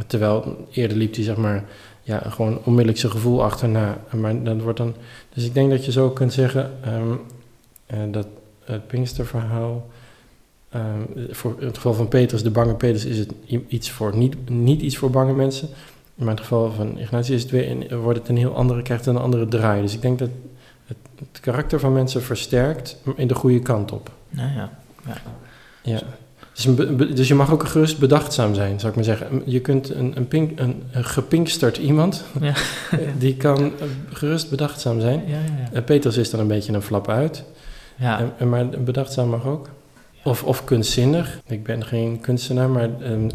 Terwijl 0.08 0.68
eerder 0.72 0.98
liep 0.98 1.16
hij, 1.16 1.24
zeg 1.24 1.38
maar, 1.38 1.64
ja, 2.02 2.24
gewoon 2.30 2.60
onmiddellijk 2.64 2.98
zijn 2.98 3.12
gevoel 3.12 3.44
achterna. 3.44 3.98
Maar 4.12 4.44
dat 4.44 4.62
wordt 4.62 4.78
dan... 4.78 4.96
Dus 5.34 5.46
ik 5.46 5.54
denk 5.54 5.70
dat 5.70 5.86
je 5.86 5.92
zo 5.92 6.10
kunt 6.10 6.34
zeggen 6.34 6.72
ehm, 6.82 7.14
eh, 7.86 8.00
dat 8.12 8.28
het 8.64 8.88
Pinksterverhaal... 8.88 9.88
ehm, 10.70 11.02
voor 11.30 11.56
in 11.60 11.66
het 11.66 11.76
geval 11.76 11.94
van 11.94 12.08
Petrus, 12.08 12.44
de 12.44 12.52
bange 12.52 12.76
Petrus, 12.76 13.06
is 13.06 13.18
het 13.18 13.34
iets 13.68 13.92
voor 13.92 14.18
niet, 14.18 14.50
niet 14.50 14.82
iets 14.82 14.98
voor 14.98 15.10
bange 15.10 15.34
mensen. 15.34 15.70
Maar 16.16 16.28
in 16.28 16.34
het 16.34 16.40
geval 16.40 16.72
van 16.72 16.98
Ignatius 16.98 17.36
is 17.36 17.42
het 17.42 17.52
weer 17.52 17.70
een, 17.72 18.00
wordt 18.00 18.20
het 18.20 18.30
een 18.30 18.38
heel 18.38 18.56
andere, 18.56 18.82
krijgt 18.82 19.06
het 19.06 19.16
een 19.16 19.22
andere 19.22 19.48
draai. 19.48 19.82
Dus 19.82 19.94
ik 19.94 20.02
denk 20.02 20.20
dat 20.20 20.30
het, 20.86 20.98
het 21.20 21.40
karakter 21.40 21.80
van 21.80 21.94
mensen 21.94 22.22
versterkt 22.22 22.98
in 23.16 23.28
de 23.28 23.36
goede 23.36 23.60
kant 23.60 23.92
op. 23.92 24.12
Nou 24.30 24.50
ja. 24.56 24.70
Ja. 25.84 26.02
Dus, 26.54 26.76
be- 26.76 26.94
be- 26.94 27.14
dus 27.14 27.28
je 27.28 27.36
mag 27.36 27.52
ook 27.52 27.68
gerust 27.68 28.00
bedachtzaam 28.00 28.56
zijn, 28.56 28.80
zou 28.80 28.90
ik 28.90 28.96
maar 28.96 29.06
zeggen. 29.06 29.42
Je 29.46 29.60
kunt 29.60 29.90
een, 29.90 30.18
een, 30.18 30.28
pink, 30.28 30.60
een, 30.60 30.84
een 30.92 31.06
gepinksterd 31.06 31.78
iemand, 31.78 32.24
Ja. 32.42 32.54
die 33.18 33.36
kan 33.36 33.72
gerust 34.14 34.50
bedachtzaam 34.50 35.00
zijn. 35.00 35.24
Ja, 35.28 35.38
ja, 35.38 35.70
ja. 35.74 35.82
Petrus 35.82 36.18
is 36.18 36.30
dan 36.30 36.40
een 36.40 36.48
beetje 36.48 36.74
een 36.74 36.82
flap 36.82 37.10
uit, 37.10 37.44
ja. 37.96 38.20
en, 38.20 38.34
en 38.38 38.50
maar 38.50 38.70
bedachtzaam 38.70 39.30
mag 39.30 39.46
ook. 39.46 39.70
Of, 40.24 40.44
of 40.44 40.64
kunstzinnig. 40.64 41.40
Ik 41.48 41.64
ben 41.64 41.86
geen 41.86 42.20
kunstenaar, 42.20 42.70
maar 42.70 42.90
ehm, 43.02 43.30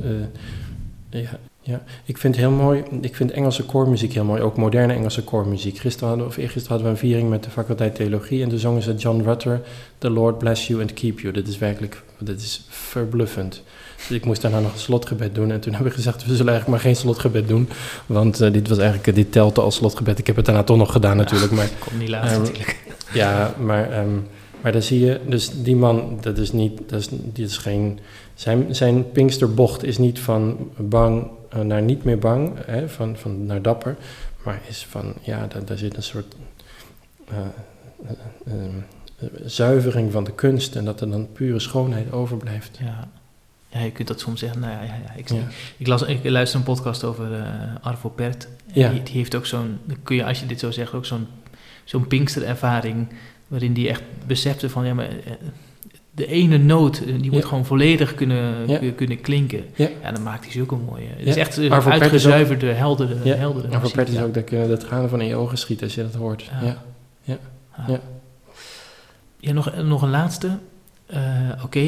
eh, 1.11 1.21
ja, 1.23 1.31
ja, 1.71 1.83
ik 2.05 2.19
vind 2.19 2.35
het 2.37 2.45
heel 2.45 2.55
mooi. 2.55 2.83
Ik 3.01 3.17
vind 3.17 3.31
Engelse 3.31 3.65
koormuziek 3.65 4.13
heel 4.13 4.25
mooi, 4.25 4.43
ook 4.43 4.57
moderne 4.57 4.93
Engelse 4.93 5.25
koormuziek. 5.25 5.79
Gisteren 5.79 6.09
hadden, 6.09 6.27
of 6.27 6.37
eergisteren 6.37 6.69
hadden 6.69 6.87
we 6.87 6.93
een 6.93 7.09
viering 7.09 7.31
met 7.31 7.45
de 7.45 7.51
faculteit 7.51 7.95
theologie 7.95 8.43
en 8.43 8.49
toen 8.49 8.59
zongen 8.59 8.83
ze 8.83 8.95
John 8.95 9.23
Rutter, 9.23 9.61
The 9.99 10.11
Lord 10.11 10.39
bless 10.39 10.67
you 10.67 10.81
and 10.81 10.93
keep 10.93 11.21
you. 11.21 11.33
Dit 11.33 11.49
is 11.49 11.59
werkelijk, 11.59 12.03
dit 12.19 12.41
is 12.41 12.65
verbluffend. 12.69 13.63
Dus 13.97 14.17
ik 14.17 14.25
moest 14.25 14.43
daarna 14.43 14.61
nog 14.61 14.73
een 14.73 14.79
slotgebed 14.79 15.35
doen 15.35 15.51
en 15.51 15.61
toen 15.61 15.75
heb 15.75 15.87
ik 15.87 15.93
gezegd, 15.93 16.27
we 16.27 16.37
zullen 16.37 16.53
eigenlijk 16.53 16.69
maar 16.69 16.81
geen 16.81 16.97
slotgebed 16.97 17.49
doen, 17.49 17.69
want 18.07 18.41
eh, 18.41 18.53
dit 18.53 18.69
was 18.69 18.79
eigenlijk, 18.79 19.15
dit 19.15 19.33
telt 19.33 19.59
als 19.59 19.75
slotgebed. 19.75 20.19
Ik 20.19 20.27
heb 20.27 20.37
het 20.37 20.45
daarna 20.45 20.63
toch 20.63 20.77
nog 20.77 20.93
gedaan 20.93 21.17
natuurlijk, 21.17 21.53
maar 21.53 21.69
Komt 21.89 21.99
niet 21.99 22.09
laat 22.09 22.25
Ehm, 22.25 22.41
natuurlijk. 22.41 22.77
ja, 23.13 23.55
maar, 23.59 23.91
ehm, 23.91 24.19
maar 24.61 24.73
dan 24.73 24.83
zie 24.83 25.01
je, 25.01 25.21
dus 25.27 25.51
die 25.63 25.77
man, 25.77 26.19
dat 26.21 26.39
is 26.39 26.53
niet, 26.53 26.81
dat 26.87 27.01
is, 27.01 27.09
die 27.11 27.45
is 27.45 27.57
geen, 27.57 27.99
zijn, 28.35 28.75
zijn 28.75 29.11
Pinksterbocht 29.11 29.85
is 29.85 29.99
niet 29.99 30.19
van 30.19 30.71
bang 30.77 31.27
naar 31.63 31.83
niet 31.83 32.05
meer 32.05 32.19
bang, 32.19 32.53
hè, 32.67 32.89
van, 32.89 33.17
van 33.17 33.47
naar 33.47 33.63
dapper, 33.63 33.97
maar 34.45 34.61
is 34.69 34.87
van, 34.87 35.15
ja, 35.23 35.47
daar, 35.47 35.65
daar 35.65 35.79
zit 35.79 35.97
een 35.97 36.03
soort 36.03 36.35
eh, 37.29 37.37
eh, 38.07 38.55
eh, 38.55 39.29
zuivering 39.45 40.13
van 40.13 40.25
de 40.25 40.33
kunst 40.33 40.77
en 40.77 40.85
dat 40.85 41.01
er 41.01 41.11
dan 41.11 41.33
pure 41.33 41.59
schoonheid 41.59 42.13
overblijft. 42.13 42.79
Ja. 42.81 43.09
ja, 43.69 43.81
je 43.81 43.93
kunt 43.93 44.09
dat 44.09 44.21
soms 44.21 44.41
zeggen. 44.41 44.61
Nou 44.61 44.73
ja, 44.73 44.83
ja, 44.83 44.99
ja. 45.07 45.13
Ik, 45.17 45.29
Ja, 45.29 45.49
ik, 45.77 45.87
las, 45.87 46.03
ik 46.03 46.29
luister 46.29 46.59
een 46.59 46.65
podcast 46.65 47.05
over 47.05 47.35
eh 47.35 47.43
Arvo 47.81 48.09
Pärt. 48.09 48.45
En 48.45 48.81
Ja. 48.81 48.91
Die, 48.91 49.03
die 49.03 49.15
heeft 49.15 49.35
ook 49.35 49.47
zo'n, 49.47 49.79
kun 50.03 50.17
je 50.17 50.25
als 50.25 50.41
je 50.41 50.47
dit 50.47 50.61
zo 50.61 50.71
zegt, 50.71 50.93
ook 50.93 51.07
zo'n 51.07 51.27
zo'n 51.85 52.07
Pinksterervaring. 52.07 53.09
Waarin 53.49 53.73
die 53.73 53.89
echt 53.89 54.03
besefte 54.27 54.71
van, 54.71 54.85
ja, 54.87 54.95
maar 54.95 55.09
eh, 55.09 55.33
de 56.21 56.27
ene 56.27 56.59
noot, 56.59 56.99
eh, 56.99 57.21
die 57.21 57.31
moet 57.31 57.45
gewoon 57.45 57.65
volledig 57.67 58.15
kunnen, 58.15 58.69
Ja. 58.69 58.81
kunnen 58.97 59.21
klinken. 59.21 59.65
Ja. 59.75 59.89
Ja, 60.03 60.13
dan 60.13 60.23
maakt 60.23 60.45
hij 60.45 60.53
zulke 60.53 60.75
mooie. 60.77 61.07
Het 61.17 61.27
is 61.27 61.37
echt 61.37 61.57
een 61.57 61.63
is 61.65 61.71
ook- 61.71 61.87
uitgezuiverde, 61.87 62.67
heldere, 62.67 63.17
Ja. 63.25 63.35
heldere 63.35 63.69
en 63.69 63.81
voor 63.81 63.91
Pert 63.91 64.09
is 64.09 64.21
ook 64.21 64.35
dat 64.35 64.51
je 64.51 64.67
de 64.69 64.77
tranen 64.77 65.09
van 65.09 65.21
in 65.21 65.27
je 65.29 65.35
ogen 65.35 65.59
schiet 65.59 65.83
als 65.83 65.95
je 65.95 66.03
dat 66.03 66.15
hoort. 66.15 66.51
Ja. 66.63 66.83
Ja. 67.23 67.39
Ah. 67.77 67.89
Ja. 67.89 68.01
Ja, 69.39 69.53
nog, 69.53 69.77
nog 69.83 70.03
een 70.03 70.11
laatste. 70.11 70.59
Eh, 71.07 71.21
Oké, 71.65 71.79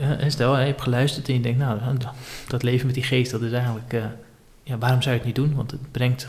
eh, 0.00 0.28
stel 0.28 0.58
je 0.58 0.64
hebt 0.64 0.80
geluisterd 0.82 1.28
en 1.28 1.34
je 1.34 1.40
denkt, 1.40 1.58
nou, 1.58 1.78
dat- 1.98 2.12
dat 2.48 2.62
leven 2.62 2.86
met 2.86 2.94
die 2.94 3.04
geest, 3.04 3.30
dat 3.30 3.42
is 3.42 3.52
eigenlijk, 3.52 3.92
eh, 3.92 4.02
ja, 4.62 4.78
waarom 4.78 5.02
zou 5.02 5.14
je 5.14 5.20
het 5.20 5.26
niet 5.26 5.36
doen? 5.36 5.54
Want 5.54 5.70
het 5.70 5.80
brengt 5.92 6.28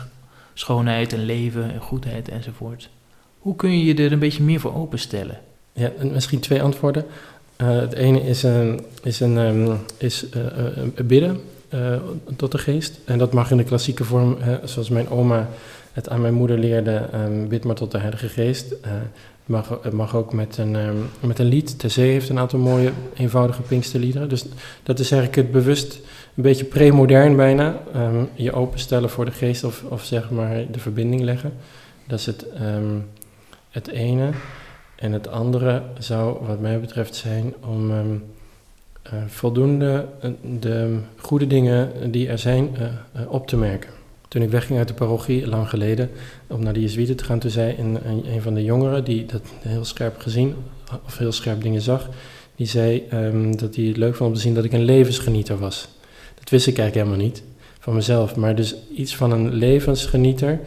schoonheid 0.54 1.12
en 1.12 1.24
leven 1.24 1.72
en 1.72 1.80
goedheid 1.80 2.28
enzovoort. 2.28 2.88
Hoe 3.38 3.56
kun 3.56 3.78
je 3.78 3.84
je 3.84 4.04
er 4.04 4.12
een 4.12 4.18
beetje 4.18 4.42
meer 4.42 4.60
voor 4.60 4.74
openstellen? 4.74 5.38
Ja, 5.72 5.90
en 5.98 6.12
misschien 6.12 6.40
twee 6.40 6.62
antwoorden. 6.62 7.04
Eh, 7.60 7.80
het 7.80 7.92
ene 7.92 8.20
is, 8.20 8.42
een, 8.42 8.80
is, 9.02 9.20
een, 9.20 9.38
ehm, 9.38 9.76
is 9.96 10.28
eh, 10.28 10.46
eh, 10.46 11.06
bidden 11.06 11.40
tot 12.36 12.52
de 12.52 12.58
geest. 12.58 13.00
En 13.04 13.18
dat 13.18 13.32
mag 13.32 13.50
in 13.50 13.56
de 13.56 13.64
klassieke 13.64 14.04
vorm, 14.04 14.36
zoals 14.64 14.88
mijn 14.88 15.08
oma 15.08 15.48
het 15.92 16.08
aan 16.08 16.20
mijn 16.20 16.34
moeder 16.34 16.58
leerde, 16.58 17.08
ehm, 17.12 17.48
bid 17.48 17.64
maar 17.64 17.74
tot 17.74 17.90
de 17.90 17.98
Heilige 17.98 18.28
Geest. 18.28 18.70
Het, 18.70 19.46
mag, 19.46 19.78
het 19.82 19.92
mag 19.92 20.16
ook 20.16 20.32
met 20.32 20.58
een, 20.58 20.76
ehm, 20.76 20.96
met 21.20 21.38
een 21.38 21.46
lied. 21.46 21.74
Zee 21.86 22.10
heeft 22.10 22.28
een 22.28 22.38
aantal 22.38 22.58
mooie, 22.58 22.90
eenvoudige 23.14 23.62
Pinksterliederen. 23.62 24.28
Dus 24.28 24.44
dat 24.82 24.98
is 24.98 25.10
eigenlijk 25.10 25.42
het 25.42 25.52
bewust, 25.52 25.94
een 26.34 26.42
beetje 26.42 26.64
premodern 26.64 27.36
bijna. 27.36 27.78
ehm, 27.92 28.24
je 28.34 28.52
openstellen 28.52 29.10
voor 29.10 29.24
de 29.24 29.32
geest 29.32 29.64
of, 29.64 29.82
of 29.88 30.04
zeg 30.04 30.30
maar 30.30 30.64
de 30.70 30.78
verbinding 30.78 31.22
leggen. 31.22 31.52
Dat 32.06 32.18
is 32.18 32.26
het, 32.26 32.46
het 33.70 33.88
ene. 33.88 34.30
En 35.00 35.12
het 35.12 35.28
andere 35.28 35.82
zou, 35.98 36.46
wat 36.46 36.60
mij 36.60 36.80
betreft, 36.80 37.14
zijn 37.14 37.54
om 37.60 37.90
ehm, 37.90 38.06
eh, 39.02 39.12
voldoende 39.26 40.06
eh, 40.20 40.30
de 40.60 40.98
goede 41.16 41.46
dingen 41.46 42.10
die 42.10 42.28
er 42.28 42.38
zijn 42.38 42.76
eh, 42.76 43.22
op 43.32 43.46
te 43.46 43.56
merken. 43.56 43.90
Toen 44.28 44.42
ik 44.42 44.50
wegging 44.50 44.78
uit 44.78 44.88
de 44.88 44.94
parochie, 44.94 45.46
lang 45.46 45.68
geleden, 45.68 46.10
om 46.46 46.62
naar 46.62 46.72
de 46.72 46.80
Jezuïeten 46.80 47.16
te 47.16 47.24
gaan, 47.24 47.38
toen 47.38 47.50
zei 47.50 47.76
een 48.24 48.42
van 48.42 48.54
de 48.54 48.64
jongeren, 48.64 49.04
die 49.04 49.26
dat 49.26 49.42
heel 49.58 49.84
scherp 49.84 50.18
gezien, 50.18 50.54
of 51.06 51.18
heel 51.18 51.32
scherp 51.32 51.62
dingen 51.62 51.80
zag, 51.80 52.08
die 52.56 52.66
zei 52.66 53.06
ehm, 53.10 53.56
dat 53.56 53.74
hij 53.74 53.84
het 53.84 53.96
leuk 53.96 54.14
vond 54.14 54.28
om 54.28 54.34
te 54.34 54.40
zien 54.40 54.54
dat 54.54 54.64
ik 54.64 54.72
een 54.72 54.84
levensgenieter 54.84 55.58
was. 55.58 55.88
Dat 56.38 56.50
wist 56.50 56.66
ik 56.66 56.78
eigenlijk 56.78 57.06
helemaal 57.06 57.26
niet 57.26 57.42
van 57.78 57.94
mezelf, 57.94 58.36
maar 58.36 58.54
dus 58.54 58.74
iets 58.96 59.16
van 59.16 59.32
een 59.32 59.54
levensgenieter. 59.54 60.60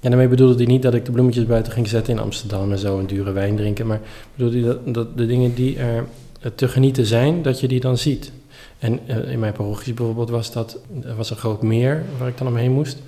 En 0.00 0.10
daarmee 0.10 0.28
bedoelde 0.28 0.54
hij 0.54 0.64
niet 0.64 0.82
dat 0.82 0.94
ik 0.94 1.04
de 1.04 1.12
bloemetjes 1.12 1.46
buiten 1.46 1.72
ging 1.72 1.88
zetten 1.88 2.12
in 2.12 2.20
Amsterdam 2.20 2.72
en 2.72 2.78
zo, 2.78 2.98
een 2.98 3.06
dure 3.06 3.32
wijn 3.32 3.56
drinken, 3.56 3.86
maar 3.86 4.00
bedoelde 4.34 4.58
hij 4.58 4.66
dat, 4.66 4.94
dat 4.94 5.18
de 5.18 5.26
dingen 5.26 5.54
die 5.54 5.78
er 5.78 6.04
eh, 6.40 6.50
te 6.54 6.68
genieten 6.68 7.06
zijn, 7.06 7.42
dat 7.42 7.60
je 7.60 7.68
die 7.68 7.80
dan 7.80 7.98
ziet. 7.98 8.32
En 8.78 9.00
eh, 9.06 9.30
in 9.30 9.38
mijn 9.38 9.52
parochie 9.52 9.94
bijvoorbeeld 9.94 10.30
was 10.30 10.52
dat, 10.52 10.78
er 11.02 11.16
was 11.16 11.30
een 11.30 11.36
groot 11.36 11.62
meer 11.62 12.02
waar 12.18 12.28
ik 12.28 12.38
dan 12.38 12.46
omheen 12.46 12.72
moest. 12.72 12.98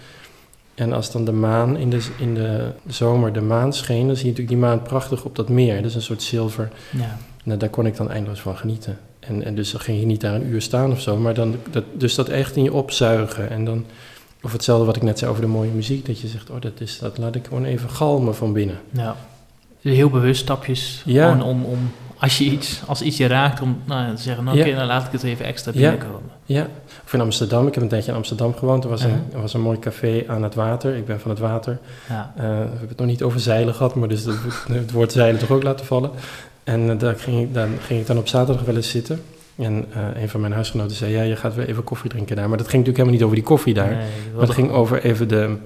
En 0.75 0.93
als 0.93 1.13
dan 1.13 1.25
de 1.25 1.33
maan 1.33 1.77
in 1.77 1.91
de, 1.91 2.07
in 2.19 2.35
de 2.35 2.71
zomer 2.87 3.33
de 3.33 3.41
maan 3.41 3.73
scheen, 3.73 4.07
dan 4.07 4.17
zie 4.17 4.25
je 4.25 4.31
natuurlijk 4.31 4.49
die 4.49 4.69
maan 4.69 4.83
prachtig 4.83 5.25
op 5.25 5.37
dat 5.37 5.49
meer. 5.49 5.77
Dat 5.77 5.85
is 5.85 5.95
een 5.95 6.03
soort 6.03 6.23
zilver. 6.23 6.69
Ja, 6.91 7.19
Nou, 7.45 7.59
daar 7.59 7.69
kon 7.69 7.87
ik 7.87 7.97
dan 7.97 8.11
eindeloos 8.11 8.41
van 8.41 8.57
genieten. 8.57 8.99
En, 9.21 9.45
en 9.45 9.55
dus 9.55 9.71
dan 9.71 9.81
ging 9.81 10.01
je 10.01 10.07
niet 10.07 10.21
daar 10.21 10.35
een 10.35 10.47
uur 10.47 10.63
staan 10.63 10.91
of 10.91 11.01
zo, 11.01 11.17
maar 11.17 11.35
dan, 11.35 11.57
dat, 11.71 11.85
dus 11.93 12.15
dat 12.15 12.29
echt 12.29 12.57
in 12.57 12.63
je 12.63 12.73
opzuigen. 12.73 13.51
En 13.51 13.65
dan, 13.65 13.85
of 14.43 14.53
hetzelfde 14.53 14.85
wat 14.87 14.97
ik 14.97 15.03
net 15.03 15.19
zei 15.19 15.31
over 15.31 15.43
de 15.43 15.49
mooie 15.49 15.71
muziek, 15.71 16.07
dat 16.07 16.21
je 16.21 16.29
zegt, 16.29 16.51
oh, 16.51 16.61
dat, 16.61 16.73
is, 16.81 16.99
dat 16.99 17.19
laat 17.19 17.35
ik 17.35 17.47
gewoon 17.47 17.65
even 17.65 17.91
galmen 17.91 18.35
van 18.35 18.53
binnen. 18.53 18.79
nou, 18.91 19.15
dus 19.83 19.95
heel 19.97 20.11
bewust 20.11 20.41
stapjes 20.41 21.03
Ja. 21.05 21.31
gewoon 21.31 21.43
om, 21.47 21.65
om, 21.65 21.79
als 22.19 22.39
je 22.39 22.45
iets, 22.45 22.81
als 22.87 23.03
iets 23.03 23.17
je 23.17 23.27
raakt, 23.27 23.61
om 23.61 23.79
nou, 23.85 24.07
ja, 24.09 24.15
te 24.15 24.23
zeggen, 24.23 24.45
nou, 24.45 24.57
Ja. 24.57 24.67
oké, 24.67 24.75
dan 24.77 24.87
laat 24.87 25.07
ik 25.07 25.13
het 25.13 25.23
even 25.23 25.45
extra 25.45 25.73
Ja. 25.75 25.91
binnenkomen. 25.91 26.31
Ja, 26.45 26.67
of 27.05 27.13
in 27.13 27.21
Amsterdam. 27.21 27.67
Ik 27.67 27.75
heb 27.75 27.83
een 27.83 27.89
tijdje 27.89 28.11
in 28.11 28.17
Amsterdam 28.17 28.55
gewoond. 28.55 28.85
Er 28.85 28.91
was, 28.91 29.03
een, 29.03 29.11
Uh-huh. 29.11 29.35
er 29.35 29.41
was 29.41 29.55
een 29.55 29.61
mooi 29.61 29.79
café 29.79 30.25
aan 30.27 30.43
het 30.43 30.55
water. 30.55 30.97
Ik 30.97 31.07
ben 31.07 31.21
van 31.21 31.31
het 31.31 31.41
water. 31.41 31.79
Ja. 32.09 32.33
Eh, 32.37 32.43
we 32.43 32.49
hebben 32.49 32.89
het 32.89 32.99
nog 32.99 33.07
niet 33.07 33.23
over 33.23 33.41
zeilen 33.41 33.75
gehad, 33.75 33.95
maar 33.95 34.09
dus 34.09 34.25
het, 34.25 34.37
het 34.73 34.93
woord 34.93 35.13
zeilen 35.13 35.41
toch 35.41 35.51
ook 35.51 35.63
laten 35.63 35.87
vallen. 35.87 36.11
En 36.65 36.91
eh, 36.91 36.99
daar, 36.99 37.15
ging 37.19 37.41
ik, 37.43 37.55
daar 37.55 37.69
ging 37.81 38.01
ik 38.01 38.07
dan 38.07 38.19
op 38.19 38.29
zaterdag 38.29 38.65
wel 38.65 38.77
eens 38.77 38.91
zitten. 38.91 39.23
En 39.59 39.85
eh, 39.93 40.23
een 40.23 40.29
van 40.29 40.41
mijn 40.41 40.53
huisgenoten 40.53 40.97
zei, 40.97 41.13
ja, 41.13 41.23
je 41.23 41.37
gaat 41.37 41.55
weer 41.55 41.69
even 41.69 41.85
koffie 41.85 42.11
drinken 42.11 42.37
daar. 42.37 42.49
Maar 42.49 42.59
dat 42.59 42.69
ging 42.69 42.87
natuurlijk 42.87 43.09
helemaal 43.09 43.15
niet 43.15 43.25
over 43.25 43.37
die 43.37 43.45
koffie 43.45 43.75
daar. 43.75 43.97
Nee, 43.97 44.07
maar 44.33 44.43
het 44.43 44.51
ging 44.51 44.71
over 44.71 45.03
even 45.03 45.29
de, 45.29 45.57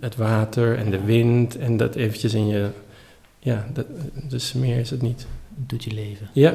het 0.00 0.16
water 0.16 0.76
en 0.76 0.90
de 0.90 1.04
wind 1.04 1.58
en 1.58 1.76
dat 1.76 1.94
eventjes 1.94 2.34
in 2.34 2.46
je... 2.46 2.68
Ja, 3.38 3.66
dat, 3.72 3.86
dus 4.28 4.52
meer 4.52 4.78
is 4.78 4.90
het 4.90 5.02
niet. 5.02 5.26
doet 5.56 5.84
je 5.84 5.94
leven. 5.94 6.28
Ja, 6.32 6.54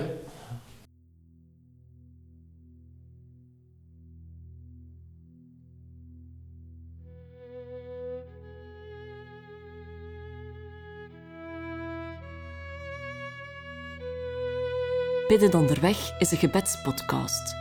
Bidden 15.28 15.53
onderweg 15.53 16.19
is 16.19 16.32
een 16.32 16.38
gebedspodcast. 16.38 17.55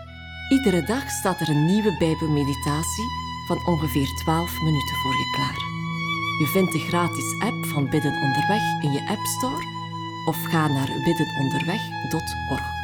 Iedere 0.48 0.86
dag 0.86 1.10
staat 1.10 1.40
er 1.40 1.48
een 1.48 1.64
nieuwe 1.64 1.96
Bijbelmeditatie 1.98 3.04
van 3.46 3.66
ongeveer 3.66 4.06
12 4.24 4.62
minuten 4.62 4.96
voor 4.96 5.12
je 5.12 5.30
klaar. 5.36 5.58
Je 6.38 6.46
vindt 6.46 6.72
de 6.72 6.78
gratis 6.78 7.34
app 7.38 7.66
van 7.66 7.90
Bidden 7.90 8.22
onderweg 8.22 8.82
in 8.82 8.92
je 8.92 9.06
App 9.08 9.24
Store 9.26 9.64
of 10.24 10.42
ga 10.42 10.68
naar 10.68 10.88
biddenonderweg.org. 11.04 12.83